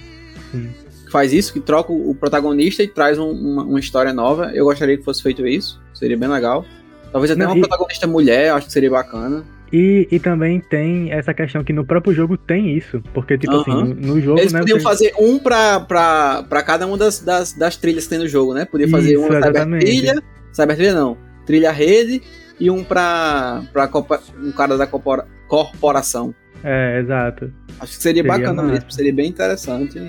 Que 1.04 1.10
faz 1.12 1.32
isso, 1.32 1.52
que 1.52 1.60
troca 1.60 1.92
o 1.92 2.14
protagonista 2.14 2.82
e 2.82 2.88
traz 2.88 3.18
um- 3.18 3.30
uma, 3.30 3.62
uma 3.64 3.80
história 3.80 4.12
nova. 4.12 4.50
Eu 4.54 4.64
gostaria 4.64 4.96
que 4.96 5.04
fosse 5.04 5.22
feito 5.22 5.46
isso, 5.46 5.80
seria 5.94 6.16
bem 6.16 6.28
legal. 6.28 6.64
Talvez 7.12 7.30
até 7.30 7.42
Não, 7.42 7.50
uma 7.52 7.56
e- 7.56 7.60
protagonista 7.60 8.06
mulher, 8.06 8.48
eu 8.48 8.54
acho 8.56 8.66
que 8.66 8.72
seria 8.72 8.90
bacana. 8.90 9.44
E, 9.70 10.08
e 10.10 10.18
também 10.18 10.60
tem 10.60 11.12
essa 11.12 11.34
questão 11.34 11.62
que 11.62 11.74
no 11.74 11.84
próprio 11.84 12.14
jogo 12.14 12.38
tem 12.38 12.74
isso. 12.74 13.02
Porque, 13.12 13.36
tipo 13.36 13.52
Aham. 13.52 13.60
assim, 13.60 13.94
no, 13.94 14.14
no 14.14 14.20
jogo, 14.20 14.40
Eles 14.40 14.52
né? 14.52 14.60
podiam 14.60 14.78
você- 14.78 14.84
fazer 14.84 15.12
um 15.18 15.38
pra, 15.38 15.80
pra, 15.80 16.42
pra 16.48 16.62
cada 16.62 16.86
uma 16.86 16.96
das, 16.96 17.20
das, 17.20 17.52
das 17.52 17.76
trilhas 17.76 18.04
que 18.04 18.10
tem 18.10 18.18
no 18.18 18.26
jogo, 18.28 18.54
né? 18.54 18.64
Podia 18.64 18.88
fazer 18.88 19.12
Isso, 19.12 19.20
uma 19.22 19.42
cyber 19.42 19.78
trilha, 19.78 20.22
cyber 20.52 20.76
trilha 20.76 20.94
não, 20.94 21.18
trilha 21.44 21.70
rede 21.70 22.22
e 22.60 22.70
um 22.70 22.82
pra, 22.84 23.62
pra 23.72 23.86
corpo- 23.88 24.18
um 24.42 24.52
cara 24.52 24.76
da 24.76 24.86
corpora- 24.86 25.26
corporação. 25.46 26.34
É, 26.64 27.00
exato. 27.00 27.52
Acho 27.80 27.96
que 27.96 28.02
seria, 28.02 28.22
Seria 28.22 28.24
bacana 28.24 28.62
massa. 28.62 28.74
mesmo, 28.74 28.90
seria 28.90 29.12
bem 29.12 29.28
interessante. 29.28 30.00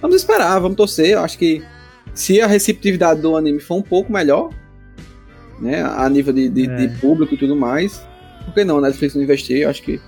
Vamos 0.00 0.16
esperar, 0.16 0.58
vamos 0.58 0.76
torcer. 0.76 1.08
Eu 1.10 1.20
acho 1.20 1.36
que 1.38 1.62
se 2.14 2.40
a 2.40 2.46
receptividade 2.46 3.20
do 3.20 3.36
anime 3.36 3.60
for 3.60 3.76
um 3.76 3.82
pouco 3.82 4.10
melhor, 4.12 4.50
né, 5.60 5.82
a 5.82 6.08
nível 6.08 6.32
de, 6.32 6.48
de, 6.48 6.70
É. 6.70 6.76
de 6.76 6.88
público 7.00 7.34
e 7.34 7.36
tudo 7.36 7.54
mais, 7.56 8.02
por 8.44 8.54
que 8.54 8.64
não? 8.64 8.80
Netflix 8.80 9.14
não 9.14 9.22
investir? 9.22 9.58
Eu 9.62 9.70
acho 9.70 9.82
que 9.82 10.00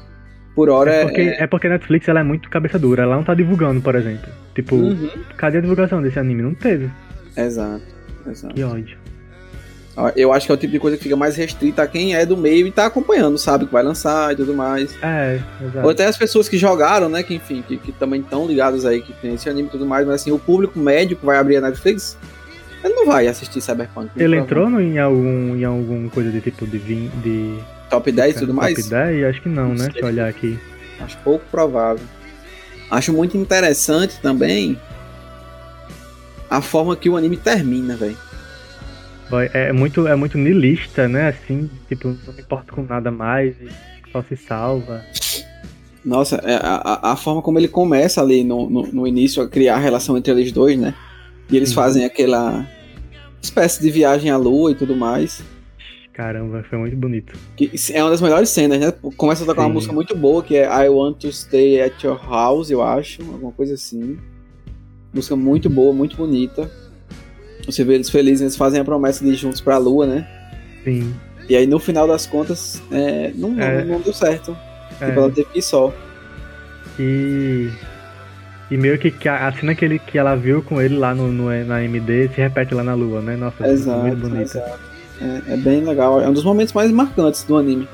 por 0.54 0.68
hora 0.70 0.90
É 0.92 1.00
é. 1.00 1.04
porque, 1.04 1.20
é 1.20 1.46
porque 1.46 1.66
a 1.66 1.70
Netflix 1.70 2.08
ela 2.08 2.20
é 2.20 2.24
muito 2.24 2.48
cabeça 2.48 2.78
dura. 2.78 3.02
Ela 3.02 3.16
não 3.16 3.24
tá 3.24 3.34
divulgando, 3.34 3.80
por 3.80 3.94
exemplo. 3.94 4.28
Tipo, 4.54 4.76
Uhum. 4.76 5.10
cadê 5.36 5.58
a 5.58 5.60
divulgação 5.60 6.00
desse 6.00 6.18
anime? 6.18 6.42
Não 6.42 6.54
teve. 6.54 6.90
Exato, 7.36 7.82
exato. 8.26 8.54
Que 8.54 8.62
ódio. 8.62 8.96
Eu 10.16 10.32
acho 10.32 10.46
que 10.46 10.52
é 10.52 10.54
o 10.54 10.58
tipo 10.58 10.72
de 10.72 10.78
coisa 10.78 10.96
que 10.96 11.02
fica 11.02 11.16
mais 11.16 11.36
restrita 11.36 11.82
a 11.82 11.86
quem 11.86 12.14
é 12.14 12.24
do 12.24 12.36
meio 12.36 12.66
e 12.66 12.70
tá 12.70 12.86
acompanhando, 12.86 13.36
sabe? 13.36 13.66
Que 13.66 13.72
vai 13.72 13.82
lançar 13.82 14.32
e 14.32 14.36
tudo 14.36 14.54
mais. 14.54 14.94
É, 15.02 15.40
Ou 15.60 15.66
exato. 15.68 15.88
até 15.90 16.06
as 16.06 16.16
pessoas 16.16 16.48
que 16.48 16.56
jogaram, 16.56 17.08
né? 17.08 17.22
Que 17.22 17.34
enfim, 17.34 17.62
que, 17.66 17.76
que 17.76 17.92
também 17.92 18.20
estão 18.20 18.46
ligados 18.46 18.86
aí, 18.86 19.02
que 19.02 19.12
tem 19.14 19.34
esse 19.34 19.48
anime 19.48 19.68
e 19.68 19.70
tudo 19.70 19.84
mais, 19.84 20.06
mas 20.06 20.22
assim, 20.22 20.30
o 20.30 20.38
público 20.38 20.78
médio 20.78 21.16
que 21.16 21.26
vai 21.26 21.36
abrir 21.36 21.56
a 21.56 21.60
Netflix, 21.60 22.16
ele 22.82 22.94
não 22.94 23.04
vai 23.04 23.26
assistir 23.26 23.60
Cyberpunk. 23.60 24.10
Ele 24.16 24.36
entrou 24.36 24.70
no, 24.70 24.80
em 24.80 24.98
algum 24.98 25.56
em 25.56 25.64
algum 25.64 26.08
coisa 26.08 26.30
de 26.30 26.40
tipo 26.40 26.66
de, 26.66 26.78
vin, 26.78 27.10
de 27.22 27.58
Top 27.90 28.10
10 28.10 28.36
e 28.36 28.38
tudo 28.38 28.54
mais? 28.54 28.74
top 28.76 28.88
10? 28.88 29.24
Acho 29.24 29.42
que 29.42 29.48
não, 29.48 29.68
Não 29.68 29.74
né? 29.74 29.84
sei. 29.84 29.92
Se 29.92 30.00
eu 30.00 30.06
olhar 30.06 30.28
aqui. 30.28 30.58
Acho 31.00 31.18
pouco 31.18 31.44
provável. 31.50 32.04
Acho 32.90 33.12
muito 33.12 33.36
interessante 33.36 34.18
também 34.22 34.78
a 36.48 36.60
forma 36.60 36.96
que 36.96 37.08
o 37.08 37.16
anime 37.16 37.36
termina, 37.36 37.96
velho. 37.96 38.16
Vai- 39.30 39.50
É 39.54 39.72
muito, 39.72 40.06
é 40.06 40.14
muito 40.16 40.36
nilista, 40.36 41.06
né? 41.08 41.28
Assim, 41.28 41.70
tipo, 41.88 42.08
não 42.26 42.34
me 42.34 42.40
importo 42.42 42.74
com 42.74 42.82
nada 42.82 43.10
mais 43.10 43.54
só 44.12 44.22
se 44.22 44.36
salva. 44.36 45.04
Nossa, 46.04 46.36
é, 46.36 46.54
a, 46.56 47.12
a- 47.12 47.16
forma 47.16 47.42
como 47.42 47.58
ele 47.58 47.68
começa 47.68 48.20
ali 48.20 48.42
no, 48.42 48.68
no, 48.68 48.82
no 48.86 49.06
início 49.06 49.42
a 49.42 49.48
criar 49.48 49.76
a 49.76 49.78
relação 49.78 50.16
entre 50.16 50.32
eles 50.32 50.50
dois, 50.50 50.78
né? 50.78 50.94
E 51.50 51.56
eles 51.56 51.68
Uhum. 51.70 51.74
fazem 51.76 52.04
aquela 52.04 52.66
espécie 53.42 53.80
de 53.82 53.90
viagem 53.90 54.30
à 54.30 54.36
lua 54.36 54.72
e 54.72 54.74
tudo 54.74 54.96
mais. 54.96 55.42
Caramba, 56.12 56.64
foi 56.68 56.78
muito 56.78 56.96
bonito. 56.96 57.34
Que 57.56 57.70
é 57.92 58.02
uma 58.02 58.10
das 58.10 58.20
melhores 58.20 58.48
cenas, 58.48 58.80
né? 58.80 58.92
Começa 59.16 59.42
a 59.42 59.46
tocar 59.46 59.62
uma 59.62 59.68
Sim. 59.68 59.74
música 59.74 59.92
muito 59.92 60.16
boa, 60.16 60.42
que 60.42 60.56
é 60.56 60.64
I 60.64 60.88
Want 60.88 61.18
to 61.18 61.32
Stay 61.32 61.80
at 61.80 62.02
Your 62.02 62.18
House, 62.28 62.70
eu 62.70 62.82
acho, 62.82 63.22
alguma 63.22 63.52
coisa 63.52 63.74
assim. 63.74 64.18
Música 65.14 65.36
muito 65.36 65.68
boa, 65.70 65.92
muito 65.92 66.16
bonita. 66.16 66.70
Você 67.66 67.84
vê 67.84 67.94
eles 67.94 68.10
felizes, 68.10 68.40
eles 68.40 68.56
fazem 68.56 68.80
a 68.80 68.84
promessa 68.84 69.24
de 69.24 69.30
ir 69.32 69.36
juntos 69.36 69.60
pra 69.60 69.78
lua, 69.78 70.06
né? 70.06 70.26
Sim. 70.84 71.14
E 71.48 71.56
aí 71.56 71.66
no 71.66 71.78
final 71.78 72.06
das 72.06 72.26
contas, 72.26 72.82
é, 72.92 73.32
não, 73.34 73.60
É. 73.60 73.84
não 73.84 74.00
deu 74.00 74.12
certo. 74.12 74.56
É. 75.00 75.06
Tipo, 75.06 75.20
ela 75.20 75.30
teve 75.30 75.48
que 75.50 75.58
ir 75.58 75.62
só. 75.62 75.92
E. 76.98 77.68
E 78.70 78.76
meio 78.76 78.96
que, 78.98 79.12
a, 79.28 79.52
cena 79.52 79.74
que, 79.74 79.84
ele, 79.84 79.98
que 79.98 80.16
ela 80.16 80.36
viu 80.36 80.62
com 80.62 80.80
ele 80.80 80.96
lá 80.96 81.12
no, 81.12 81.32
no- 81.32 81.64
na 81.64 81.82
MD 81.82 82.28
se 82.28 82.40
repete 82.40 82.72
lá 82.72 82.84
na 82.84 82.94
lua, 82.94 83.20
né? 83.20 83.34
Nossa, 83.36 83.66
Exato, 83.66 84.00
muito 84.06 84.16
bonita. 84.20 84.42
exato. 84.42 84.78
É, 85.20 85.54
é 85.54 85.56
bem 85.56 85.84
legal. 85.84 86.20
É 86.20 86.28
um 86.28 86.32
dos 86.32 86.44
momentos 86.44 86.72
mais 86.72 86.90
marcantes 86.92 87.42
do 87.42 87.56
anime. 87.56 87.88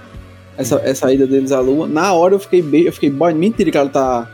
Essa, 0.59 0.77
essa 0.85 1.11
ida 1.13 1.27
deles 1.27 1.51
à 1.51 1.61
lua. 1.61 1.89
Na 1.89 2.13
hora 2.13 2.35
eu 2.35 2.39
fiquei 2.39 2.61
bem. 2.61 2.83
Eu 2.83 2.93
fiquei, 2.93 3.09
boy, 3.11 3.33
mentira 3.33 3.71
que 3.71 3.77
ela 3.79 3.89
tá 3.89 4.31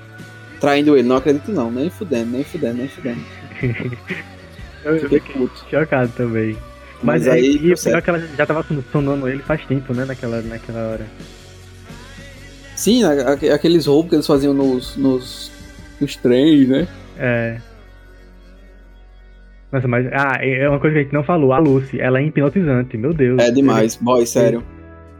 traindo 0.60 0.96
ele. 0.96 1.06
Não 1.08 1.16
acredito 1.16 1.52
não. 1.52 1.70
Nem 1.70 1.88
fudendo, 1.90 2.30
nem 2.32 2.42
fudendo, 2.42 2.74
nem 2.78 2.88
fudendo. 2.88 3.20
Eu 4.84 4.98
Fiquei 5.00 5.20
puto. 5.20 5.64
chocado 5.70 6.12
também. 6.16 6.56
Mas, 7.02 7.26
Mas, 7.26 7.28
aí. 7.28 7.56
e 7.56 7.74
pior 7.74 7.98
é 7.98 8.00
que 8.00 8.10
ela 8.10 8.18
já 8.20 8.46
tava 8.46 8.64
sondando 8.92 9.28
ele 9.28 9.42
faz 9.42 9.64
tempo, 9.66 9.92
né? 9.92 10.04
Naquela, 10.04 10.40
naquela 10.42 10.88
hora. 10.90 11.06
Sim, 12.76 13.02
aqueles 13.04 13.86
roubos 13.86 14.10
que 14.10 14.16
eles 14.16 14.26
faziam 14.26 14.54
nos, 14.54 14.96
nos, 14.96 15.50
nos 16.00 16.16
trens, 16.16 16.68
né? 16.68 16.88
É. 17.18 17.58
Nossa, 19.70 19.88
mas. 19.88 20.06
Ah, 20.12 20.38
é 20.40 20.68
uma 20.68 20.78
coisa 20.78 20.94
que 20.94 21.00
a 21.00 21.02
gente 21.04 21.12
não 21.12 21.24
falou. 21.24 21.52
A 21.52 21.58
Lucy, 21.58 22.00
ela 22.00 22.18
é 22.18 22.24
hipnotizante, 22.26 22.96
meu 22.96 23.12
Deus. 23.14 23.38
É 23.42 23.50
demais, 23.50 23.96
boy, 23.96 24.26
sério. 24.26 24.62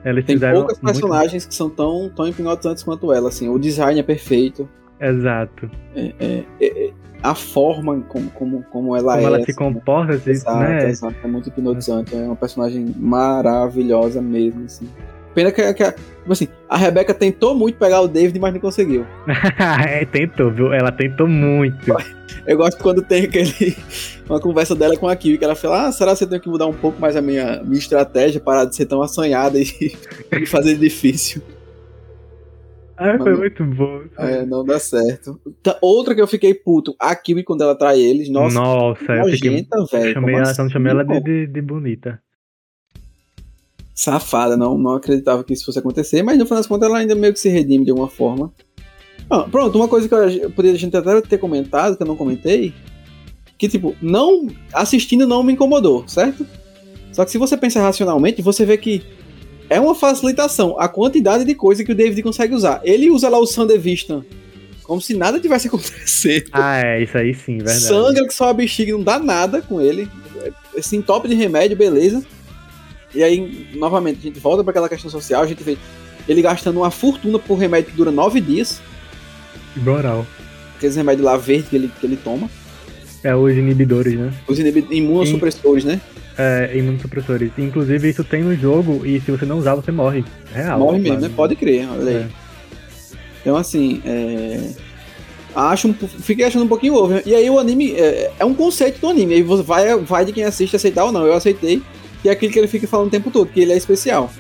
Eles 0.05 0.25
Tem 0.25 0.39
poucas 0.39 0.81
muito- 0.81 0.99
personagens 1.01 1.47
que 1.47 1.55
são 1.55 1.71
tão, 1.71 2.11
tão 2.15 2.27
hipnotizantes 2.27 2.83
quanto 2.83 3.13
ela, 3.13 3.29
assim. 3.29 3.49
O 3.49 3.59
design 3.59 3.99
é 4.01 4.03
perfeito. 4.03 4.69
Exato. 5.09 5.71
É, 5.95 6.13
é, 6.21 6.45
é, 6.61 6.91
a 7.23 7.35
forma 7.35 8.01
como, 8.09 8.31
como, 8.31 8.63
como 8.65 8.97
ela 8.97 9.13
Como 9.15 9.25
é. 9.25 9.27
ela 9.27 9.37
se 9.39 9.51
assim, 9.51 9.55
comporta, 9.55 10.15
assim, 10.15 10.31
Exato, 10.31 10.59
né? 10.59 10.89
exato. 10.89 11.15
É 11.23 11.27
muito 11.27 11.49
hipnotizante. 11.49 12.15
É 12.15 12.19
uma 12.19 12.37
personagem 12.37 12.95
maravilhosa 12.99 14.21
mesmo, 14.21 14.65
assim. 14.65 14.89
Pena 15.35 15.51
que, 15.51 15.73
que 15.73 15.83
a- 15.83 15.93
tipo 15.93 16.31
assim, 16.33 16.47
a 16.69 16.77
Rebeca 16.77 17.15
tentou 17.15 17.55
muito 17.55 17.79
pegar 17.79 18.03
o 18.03 18.09
David, 18.09 18.39
mas 18.39 18.53
não 18.53 18.61
conseguiu. 18.61 19.07
é, 19.89 20.05
tentou, 20.05 20.51
viu? 20.51 20.73
Ela 20.75 20.93
tentou 20.93 21.27
muito. 21.27 21.87
Eu 22.47 22.57
gosto 22.59 22.83
quando 22.83 23.01
tem 23.03 23.25
aquele. 23.25 23.77
Uma 24.29 24.41
conversa 24.41 24.75
dela 24.75 24.97
com 24.97 25.09
a 25.09 25.15
Kiwi, 25.17 25.39
que 25.39 25.45
ela 25.45 25.55
fala: 25.55 25.87
Ah, 25.89 25.93
será 25.93 26.15
que 26.17 26.25
eu 26.25 26.29
tenho 26.29 26.41
que 26.41 26.49
mudar 26.49 26.67
um 26.67 26.73
pouco 26.73 27.01
mais 27.01 27.15
a 27.17 27.23
minha, 27.23 27.63
minha 27.63 27.79
estratégia, 27.79 28.41
parar 28.41 28.65
de 28.65 28.75
ser 28.77 28.87
tão 28.87 29.03
assanhada 29.03 29.59
e, 29.59 29.67
e 30.33 30.47
fazer 30.47 30.77
difícil? 30.77 31.43
Ah, 33.03 33.19
foi 33.19 33.37
muito 33.37 33.65
bom. 33.65 34.03
É, 34.19 34.47
não 34.47 34.65
dá 34.65 34.79
certo. 34.79 35.41
Tá, 35.63 35.77
Outra 35.81 36.15
que 36.15 36.21
eu 36.21 36.27
fiquei 36.27 36.55
puto, 36.55 36.95
a 36.99 37.15
Kiwi 37.15 37.43
quando 37.43 37.63
ela 37.63 37.75
trai 37.75 38.01
eles, 38.01 38.29
nossa, 38.29 38.55
Nossa, 38.55 39.13
eu 39.13 39.25
fiquei. 39.27 39.67
velho. 39.91 40.13
Chamei 40.13 40.35
ela, 40.35 40.43
assim, 40.51 40.71
chamei 40.71 40.93
ela 40.93 41.05
de, 41.05 41.21
de, 41.21 41.47
de 41.47 41.63
bonita. 41.63 42.21
Safada, 43.95 44.57
não, 44.57 44.79
não 44.79 44.93
acreditava 44.95 45.45
que 45.45 45.53
isso 45.53 45.67
fosse 45.67 45.79
acontecer, 45.79 46.23
mas 46.23 46.39
no 46.39 46.45
final 46.47 46.59
das 46.59 46.67
contas 46.67 46.89
ela 46.89 46.99
ainda 46.99 47.15
meio 47.15 47.33
que 47.33 47.41
se 47.41 47.49
redime 47.49 47.85
de 47.85 47.91
alguma 47.91 48.09
forma. 48.09 48.53
Ah, 49.29 49.43
pronto, 49.51 49.77
uma 49.77 49.89
coisa 49.89 50.09
que 50.09 50.15
eu, 50.15 50.29
eu 50.29 50.51
poderia 50.51 50.77
a 50.77 50.79
gente 50.81 50.97
até 50.97 51.21
ter 51.21 51.39
comentado, 51.39 51.97
que 51.97 52.03
eu 52.03 52.07
não 52.07 52.17
comentei, 52.17 52.75
que 53.59 53.69
tipo, 53.69 53.95
não 54.01 54.49
assistindo 54.73 55.27
não 55.27 55.43
me 55.43 55.53
incomodou, 55.53 56.07
certo? 56.09 56.47
Só 57.13 57.25
que 57.25 57.31
se 57.31 57.39
você 57.39 57.57
pensar 57.57 57.83
racionalmente, 57.83 58.41
você 58.43 58.65
vê 58.65 58.77
que 58.77 59.03
é 59.71 59.81
uma 59.81 59.95
facilitação 59.95 60.79
a 60.79 60.89
quantidade 60.89 61.45
de 61.45 61.55
coisa 61.55 61.85
que 61.85 61.93
o 61.93 61.95
David 61.95 62.23
consegue 62.23 62.55
usar. 62.55 62.81
Ele 62.85 63.11
usa 63.11 63.29
lá 63.29 63.39
o 63.39 63.47
Sandevistan 63.47 64.25
como 64.83 65.01
se 65.01 65.15
nada 65.15 65.39
tivesse 65.41 65.69
acontecido. 65.69 66.51
Ah, 66.53 66.81
é, 66.85 67.03
isso 67.03 67.17
aí 67.17 67.33
sim, 67.35 67.57
verdade. 67.59 67.81
Sangra 67.81 68.27
que 68.27 68.35
só 68.35 68.49
a 68.51 68.53
bexiga 68.53 68.93
não 68.93 69.03
dá 69.03 69.19
nada 69.19 69.63
com 69.63 69.81
ele. 69.81 70.09
Esse 70.75 70.97
entope 70.97 71.29
de 71.29 71.35
remédio, 71.35 71.77
beleza. 71.77 72.23
E 73.15 73.23
aí, 73.23 73.69
novamente, 73.75 74.19
a 74.19 74.23
gente 74.23 74.41
volta 74.41 74.65
para 74.65 74.71
aquela 74.71 74.89
questão 74.89 75.11
social, 75.11 75.43
a 75.43 75.47
gente 75.47 75.63
vê 75.63 75.77
ele 76.29 76.41
gastando 76.43 76.79
uma 76.79 76.91
fortuna 76.91 77.39
por 77.39 77.57
remédio 77.57 77.91
que 77.91 77.97
dura 77.97 78.11
nove 78.11 78.41
dias. 78.41 78.81
Moral. 79.77 80.27
Aqueles 80.77 80.97
remédios 80.97 81.25
lá 81.25 81.37
verdes 81.37 81.69
que 81.69 81.77
ele, 81.77 81.91
que 82.01 82.07
ele 82.07 82.17
toma. 82.17 82.51
É 83.23 83.35
os 83.37 83.53
inibidores, 83.53 84.15
né? 84.19 84.33
Os 84.49 84.59
inibi- 84.59 84.87
imunossupressores, 84.91 85.85
né? 85.85 86.01
É, 86.39 86.71
imunossupressores. 86.75 87.51
Inclusive, 87.59 88.09
isso 88.09 88.25
tem 88.25 88.43
no 88.43 88.55
jogo 88.57 89.05
e 89.05 89.21
se 89.21 89.31
você 89.31 89.45
não 89.45 89.59
usar, 89.59 89.75
você 89.75 89.93
morre. 89.93 90.25
Real. 90.55 90.79
Morre 90.79 90.99
mesmo, 90.99 91.21
né? 91.21 91.31
Pode 91.35 91.55
crer, 91.57 91.89
olha 91.91 92.09
aí. 92.11 92.17
É. 92.17 92.27
Então, 93.41 93.57
assim, 93.57 94.01
é... 94.07 94.71
Acho 95.55 95.89
um, 95.89 95.93
fiquei 95.93 96.47
achando 96.47 96.65
um 96.65 96.69
pouquinho 96.69 96.95
over. 96.95 97.23
E 97.27 97.35
aí 97.35 97.51
o 97.51 97.59
anime 97.59 97.93
é, 97.93 98.31
é 98.39 98.45
um 98.45 98.55
conceito 98.55 98.99
do 99.01 99.09
anime. 99.09 99.35
Aí 99.35 99.43
você 99.43 99.63
vai, 99.63 99.99
vai 99.99 100.25
de 100.25 100.33
quem 100.33 100.45
assiste 100.45 100.75
aceitar 100.75 101.05
ou 101.05 101.13
não. 101.13 101.27
Eu 101.27 101.35
aceitei. 101.35 101.83
E 102.25 102.29
é 102.29 102.33
aquilo 102.33 102.51
que 102.51 102.59
ele 102.59 102.69
fica 102.69 102.87
falando 102.87 103.09
o 103.09 103.11
tempo 103.11 103.31
todo, 103.31 103.49
que 103.49 103.61
ele 103.61 103.73
é 103.73 103.77
especial. 103.77 104.31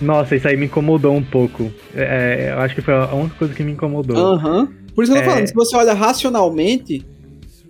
Nossa, 0.00 0.36
isso 0.36 0.48
aí 0.48 0.56
me 0.56 0.64
incomodou 0.66 1.14
um 1.14 1.22
pouco. 1.22 1.70
É, 1.94 2.52
eu 2.52 2.60
acho 2.60 2.74
que 2.74 2.80
foi 2.80 2.94
a 2.94 3.12
única 3.12 3.34
coisa 3.34 3.52
que 3.52 3.62
me 3.62 3.72
incomodou. 3.72 4.16
Aham. 4.16 4.68
Por 4.94 5.04
isso 5.04 5.12
que 5.12 5.18
eu 5.18 5.22
tô 5.22 5.28
É. 5.28 5.32
falando, 5.32 5.46
se 5.48 5.54
você 5.54 5.76
olha 5.76 5.92
racionalmente, 5.92 7.04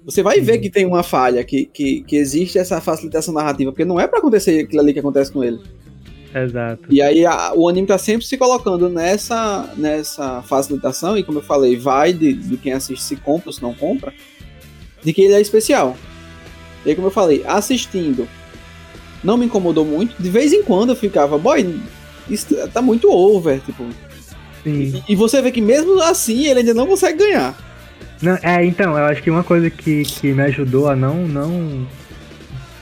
você 0.08 0.22
vai 0.22 0.40
ver 0.40 0.54
Uhum. 0.54 0.60
que 0.62 0.70
tem 0.70 0.86
uma 0.86 1.02
falha, 1.02 1.44
que, 1.44 1.66
que, 1.66 2.00
que 2.02 2.16
existe 2.16 2.58
essa 2.58 2.80
facilitação 2.80 3.34
narrativa, 3.34 3.70
porque 3.70 3.84
não 3.84 4.00
é 4.00 4.06
pra 4.06 4.18
acontecer 4.20 4.64
aquilo 4.64 4.80
ali 4.80 4.92
que 4.92 5.00
acontece 5.00 5.30
com 5.30 5.44
ele. 5.44 5.58
Exato. 6.34 6.82
E 6.90 7.00
aí 7.02 7.24
a- 7.26 7.52
o 7.54 7.68
anime 7.68 7.86
tá 7.86 7.98
sempre 7.98 8.26
se 8.26 8.36
colocando 8.36 8.88
nessa, 8.88 9.68
nessa 9.76 10.42
facilitação, 10.42 11.16
e 11.16 11.22
como 11.22 11.38
eu 11.38 11.42
falei, 11.42 11.76
vai 11.76 12.12
de, 12.12 12.32
de 12.32 12.56
quem 12.56 12.72
assiste 12.72 13.02
se 13.02 13.16
compra 13.16 13.48
ou 13.48 13.52
se 13.52 13.62
não 13.62 13.74
compra, 13.74 14.12
de 15.02 15.12
que 15.12 15.22
ele 15.22 15.34
é 15.34 15.40
especial. 15.40 15.96
E 16.86 16.90
aí, 16.90 16.94
como 16.94 17.08
eu 17.08 17.12
falei, 17.12 17.42
assistindo 17.46 18.28
não 19.22 19.36
me 19.36 19.46
incomodou 19.46 19.84
muito. 19.84 20.14
De 20.22 20.30
vez 20.30 20.52
em 20.52 20.62
quando 20.62 20.90
eu 20.90 20.96
ficava, 20.96 21.36
boy, 21.36 21.80
isso 22.30 22.46
tá 22.72 22.80
muito 22.80 23.10
over, 23.10 23.60
tipo. 23.60 23.84
Sim. 24.62 25.02
E, 25.08 25.12
e 25.12 25.16
você 25.16 25.42
vê 25.42 25.50
que 25.50 25.60
mesmo 25.60 26.00
assim 26.00 26.46
ele 26.46 26.60
ainda 26.60 26.72
não 26.74 26.86
consegue 26.86 27.18
ganhar. 27.18 27.56
Não, 28.22 28.36
é, 28.42 28.64
então, 28.64 28.98
eu 28.98 29.04
acho 29.04 29.22
que 29.22 29.30
uma 29.30 29.44
coisa 29.44 29.70
que, 29.70 30.02
que 30.02 30.32
me 30.32 30.42
ajudou 30.42 30.88
a 30.88 30.96
não, 30.96 31.26
não, 31.28 31.86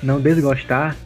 não 0.02 0.20
desgostar 0.20 0.96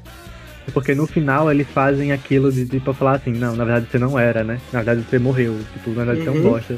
é 0.68 0.70
porque 0.70 0.94
no 0.94 1.06
final 1.06 1.50
eles 1.50 1.66
fazem 1.68 2.12
aquilo 2.12 2.52
de 2.52 2.64
tipo 2.66 2.92
falar 2.92 3.16
assim, 3.16 3.32
não, 3.32 3.56
na 3.56 3.64
verdade 3.64 3.86
você 3.90 3.98
não 3.98 4.18
era, 4.18 4.44
né? 4.44 4.58
Na 4.72 4.82
verdade 4.82 5.04
você 5.08 5.18
morreu, 5.18 5.56
tipo, 5.72 5.90
na 5.90 6.04
verdade 6.04 6.22
você 6.22 6.28
é 6.28 6.32
um 6.32 6.36
Uhum. 6.36 6.42
bosta. 6.42 6.76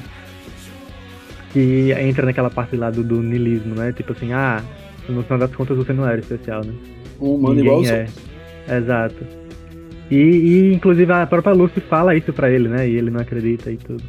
Que 1.52 1.92
entra 2.00 2.24
naquela 2.24 2.48
parte 2.48 2.76
lá 2.76 2.90
do, 2.90 3.02
do 3.04 3.20
niilismo, 3.20 3.74
né? 3.74 3.92
Tipo 3.92 4.12
assim, 4.12 4.32
ah, 4.32 4.62
no 5.08 5.22
final 5.22 5.38
das 5.40 5.54
contas 5.54 5.76
você 5.76 5.92
não 5.92 6.08
era 6.08 6.18
especial, 6.18 6.64
né? 6.64 6.72
Um 7.20 7.34
humano 7.34 7.60
igual 7.60 7.84
é. 7.84 8.06
Exato. 8.70 9.26
E, 10.10 10.16
e, 10.16 10.74
inclusive 10.74 11.12
a 11.12 11.26
própria 11.26 11.52
Lucy 11.52 11.80
fala 11.80 12.14
isso 12.16 12.32
pra 12.32 12.50
ele, 12.50 12.68
né? 12.68 12.88
E 12.88 12.96
ele 12.96 13.10
não 13.10 13.20
acredita 13.20 13.70
e 13.70 13.76
tudo. 13.76 14.02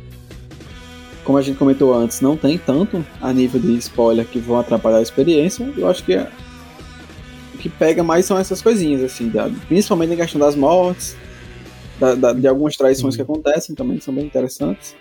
Como 1.24 1.38
a 1.38 1.42
gente 1.42 1.58
comentou 1.58 1.94
antes, 1.94 2.20
não 2.20 2.36
tem 2.36 2.58
tanto 2.58 3.04
a 3.22 3.32
nível 3.32 3.60
de 3.60 3.76
spoiler 3.78 4.26
que 4.26 4.40
vão 4.40 4.60
atrapalhar 4.60 4.98
a 4.98 5.02
experiência. 5.02 5.72
Eu 5.78 5.88
acho 5.88 6.04
que 6.04 6.14
é- 6.14 6.30
o 7.54 7.58
que 7.58 7.70
pega 7.70 8.04
mais 8.04 8.26
são 8.26 8.38
essas 8.38 8.62
coisinhas, 8.62 9.02
assim, 9.02 9.30
da- 9.30 9.50
principalmente 9.68 10.14
em 10.14 10.18
questão 10.18 10.40
das 10.42 10.56
mortes, 10.56 11.16
da- 12.00 12.16
da- 12.16 12.34
de 12.34 12.46
algumas 12.48 12.76
traições 12.76 13.16
que 13.16 13.22
acontecem 13.22 13.74
também, 13.74 13.98
que 13.98 14.04
são 14.04 14.14
bem 14.14 14.26
interessantes. 14.26 14.96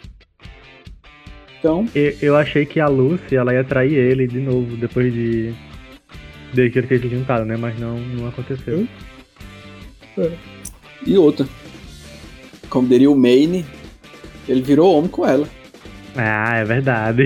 Então, 1.58 1.86
Eu, 1.94 2.16
eu 2.20 2.36
achei 2.36 2.66
que 2.66 2.80
a 2.80 2.88
Lucy 2.88 3.36
ela 3.36 3.52
ia 3.54 3.62
trair 3.64 3.94
ele 3.94 4.26
de 4.26 4.40
novo 4.40 4.76
depois 4.76 5.12
de. 5.12 5.52
Desde 6.52 6.82
que 6.82 6.98
se 6.98 7.08
juntado, 7.08 7.44
né? 7.44 7.56
Mas 7.56 7.78
não, 7.78 7.98
não 7.98 8.28
aconteceu. 8.28 8.86
e 11.06 11.16
outra. 11.16 11.46
Como 12.68 12.86
diria 12.88 13.10
o 13.10 13.16
Maine, 13.16 13.64
ele 14.48 14.60
virou 14.60 14.94
homem 14.96 15.08
com 15.10 15.26
ela. 15.26 15.48
Ah, 16.16 16.56
é 16.58 16.64
verdade. 16.64 17.24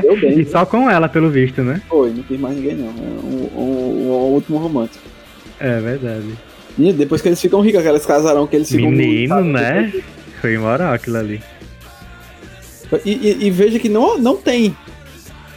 Deu 0.00 0.16
bem, 0.20 0.38
e 0.40 0.44
só 0.46 0.64
com 0.64 0.88
ela, 0.88 1.08
pelo 1.08 1.28
visto, 1.30 1.62
né? 1.62 1.82
foi, 1.88 2.10
não 2.12 2.22
quis 2.22 2.38
mais 2.38 2.56
ninguém 2.56 2.76
não. 2.76 2.86
É 2.88 2.90
um, 2.90 3.60
um- 3.60 4.08
um 4.10 4.32
último 4.34 4.58
romântico. 4.58 5.02
É 5.58 5.80
verdade. 5.80 6.26
E 6.78 6.92
depois 6.92 7.20
que 7.20 7.28
eles 7.28 7.40
ficam 7.40 7.60
ricos, 7.60 7.80
aqueles 7.80 8.06
casarão 8.06 8.46
que 8.46 8.54
eles 8.54 8.68
ficam. 8.70 8.90
Menino, 8.90 9.42
né? 9.42 9.92
Foi 10.40 10.56
moral 10.56 10.92
aquilo 10.92 11.16
ali. 11.18 11.42
E, 13.04 13.10
e- 13.12 13.46
e 13.46 13.50
veja 13.50 13.78
que 13.78 13.88
não, 13.88 14.16
não 14.18 14.36
tem 14.36 14.74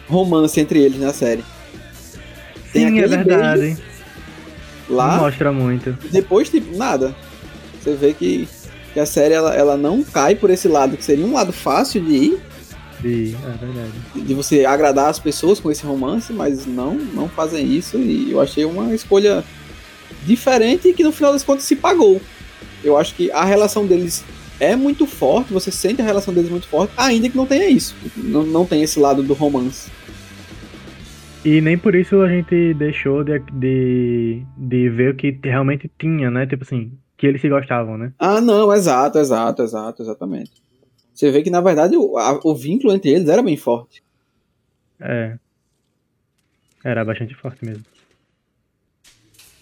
romance 0.07 0.59
entre 0.59 0.79
eles 0.81 0.99
na 0.99 1.13
série. 1.13 1.43
Tem 2.73 2.87
Sim, 2.89 2.99
é 2.99 3.07
verdade. 3.07 3.77
Não 4.89 4.95
Lá, 4.97 5.17
mostra 5.17 5.51
muito. 5.51 5.95
e 6.03 6.07
depois, 6.09 6.49
tipo, 6.49 6.75
nada. 6.75 7.15
Você 7.79 7.93
vê 7.93 8.13
que, 8.13 8.47
que 8.93 8.99
a 8.99 9.05
série 9.05 9.33
ela, 9.33 9.55
ela 9.55 9.77
não 9.77 10.03
cai 10.03 10.35
por 10.35 10.49
esse 10.49 10.67
lado, 10.67 10.97
que 10.97 11.03
seria 11.05 11.25
um 11.25 11.33
lado 11.33 11.53
fácil 11.53 12.01
de 12.03 12.11
ir, 12.13 12.39
De... 13.01 13.35
É 13.35 13.57
verdade. 13.57 13.91
de 14.15 14.33
você 14.33 14.65
agradar 14.65 15.09
as 15.09 15.19
pessoas 15.19 15.59
com 15.59 15.71
esse 15.71 15.83
romance, 15.83 16.31
mas 16.31 16.65
não, 16.65 16.95
não 16.95 17.27
fazem 17.27 17.65
isso. 17.65 17.97
E 17.97 18.31
eu 18.31 18.39
achei 18.39 18.63
uma 18.63 18.93
escolha 18.93 19.43
diferente 20.25 20.93
que 20.93 21.03
no 21.03 21.11
final 21.11 21.33
das 21.33 21.43
contas 21.43 21.63
se 21.63 21.75
pagou. 21.75 22.21
Eu 22.83 22.97
acho 22.97 23.15
que 23.15 23.31
a 23.31 23.43
relação 23.43 23.85
deles 23.85 24.23
é 24.59 24.75
muito 24.75 25.07
forte, 25.07 25.51
você 25.51 25.71
sente 25.71 26.01
a 26.01 26.05
relação 26.05 26.33
deles 26.33 26.49
muito 26.49 26.67
forte, 26.67 26.93
ainda 26.95 27.27
que 27.27 27.35
não 27.35 27.47
tenha 27.47 27.67
isso. 27.67 27.95
Não, 28.15 28.43
não 28.43 28.65
tem 28.65 28.83
esse 28.83 28.99
lado 28.99 29.23
do 29.23 29.33
romance. 29.33 29.89
E 31.43 31.59
nem 31.59 31.75
por 31.75 31.95
isso 31.95 32.21
a 32.21 32.29
gente 32.29 32.73
deixou 32.75 33.23
de, 33.23 33.39
de, 33.51 34.43
de 34.55 34.89
ver 34.89 35.13
o 35.13 35.15
que 35.15 35.39
realmente 35.43 35.89
tinha, 35.97 36.29
né? 36.29 36.45
Tipo 36.45 36.63
assim, 36.63 36.91
que 37.17 37.25
eles 37.25 37.41
se 37.41 37.49
gostavam, 37.49 37.97
né? 37.97 38.13
Ah, 38.19 38.39
não, 38.39 38.71
exato, 38.71 39.17
exato, 39.17 39.63
exato, 39.63 40.03
exatamente. 40.03 40.51
Você 41.21 41.29
vê 41.29 41.43
que, 41.43 41.51
na 41.51 41.61
verdade, 41.61 41.95
o, 41.95 42.17
a- 42.17 42.39
o 42.43 42.55
vínculo 42.55 42.91
entre 42.91 43.11
eles 43.11 43.29
era 43.29 43.43
bem 43.43 43.55
forte. 43.55 44.03
É. 44.99 45.37
Era 46.83 47.05
bastante 47.05 47.35
forte 47.35 47.63
mesmo. 47.63 47.85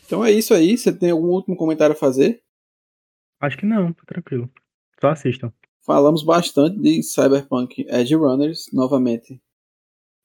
Então 0.05 0.23
é 0.23 0.31
isso 0.31 0.53
aí. 0.53 0.77
Você 0.77 0.89
tem 0.93 1.11
algum 1.11 1.27
último 1.27 1.57
comentário 1.57 1.93
a 1.93 1.99
fazer? 1.99 2.41
Acho 3.41 3.57
que 3.57 3.65
não, 3.65 3.91
tá 3.91 4.03
tranquilo. 4.07 4.49
Só 5.01 5.09
assistam. 5.09 5.51
Falamos 5.85 6.23
bastante 6.23 6.79
de 6.79 7.03
Cyberpunk 7.03 7.85
Edge 7.89 8.15
Runners. 8.15 8.69
Novamente, 8.71 9.41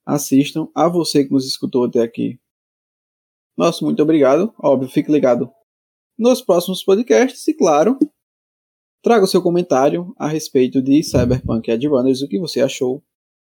assistam. 0.05 0.69
A 0.73 0.87
você 0.87 1.25
que 1.25 1.33
nos 1.33 1.45
escutou 1.45 1.83
até 1.83 2.01
aqui. 2.01 2.39
Nosso 3.57 3.83
muito 3.83 4.01
obrigado. 4.01 4.53
Óbvio, 4.57 4.87
fique 4.87 5.11
ligado 5.11 5.51
nos 6.17 6.41
próximos 6.41 6.81
podcasts. 6.81 7.45
E, 7.45 7.53
claro, 7.53 7.99
traga 9.05 9.23
o 9.23 9.27
seu 9.27 9.39
comentário 9.39 10.11
a 10.17 10.27
respeito 10.27 10.81
de 10.81 11.03
Cyberpunk 11.03 11.69
Edge 11.69 11.87
Runners. 11.87 12.23
O 12.23 12.27
que 12.27 12.39
você 12.39 12.59
achou? 12.59 13.03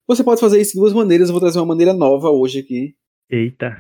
Você 0.08 0.24
pode 0.24 0.42
fazer 0.42 0.60
isso 0.60 0.74
de 0.74 0.80
duas 0.80 0.94
maneiras. 0.94 1.30
Eu 1.30 1.34
vou 1.34 1.40
trazer 1.40 1.60
uma 1.60 1.68
maneira 1.68 1.94
nova 1.94 2.32
hoje 2.32 2.58
aqui. 2.60 2.96
Eita. 3.30 3.78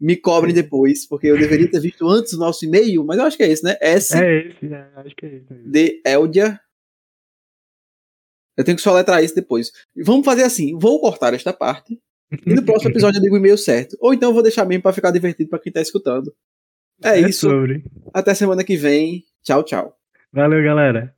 Me 0.00 0.16
cobrem 0.16 0.52
depois, 0.52 1.06
porque 1.06 1.28
eu 1.28 1.38
deveria 1.38 1.70
ter 1.70 1.78
visto 1.80 2.08
antes 2.08 2.32
o 2.32 2.38
nosso 2.38 2.64
e-mail, 2.64 3.04
mas 3.04 3.18
eu 3.18 3.24
acho 3.24 3.36
que 3.36 3.44
é 3.44 3.48
esse, 3.48 3.62
né? 3.62 3.76
S. 3.80 4.16
É 4.16 4.48
esse, 4.48 4.66
né? 4.66 4.90
Acho 4.96 5.14
que 5.14 5.26
é 5.26 5.36
esse. 5.36 5.54
De 5.64 6.02
Eldia. 6.04 6.58
Eu 8.56 8.64
tenho 8.64 8.76
que 8.76 8.82
soletrar 8.82 9.22
isso 9.22 9.34
depois. 9.34 9.70
Vamos 10.04 10.24
fazer 10.24 10.42
assim: 10.42 10.76
vou 10.78 11.00
cortar 11.00 11.34
esta 11.34 11.52
parte. 11.52 11.98
E 12.46 12.54
no 12.54 12.62
próximo 12.64 12.90
episódio 12.90 13.18
eu 13.18 13.22
digo 13.22 13.34
o 13.34 13.38
e-mail 13.38 13.58
certo. 13.58 13.96
Ou 14.00 14.14
então 14.14 14.30
eu 14.30 14.34
vou 14.34 14.42
deixar 14.42 14.64
mesmo 14.64 14.82
pra 14.82 14.92
ficar 14.92 15.10
divertido 15.10 15.50
pra 15.50 15.58
quem 15.58 15.72
tá 15.72 15.80
escutando. 15.80 16.34
É, 17.02 17.20
É 17.20 17.28
isso. 17.28 17.48
sobre. 17.48 17.84
Até 18.12 18.32
semana 18.34 18.64
que 18.64 18.76
vem. 18.76 19.24
Tchau, 19.42 19.62
tchau. 19.62 19.96
Valeu, 20.32 20.62
galera. 20.62 21.14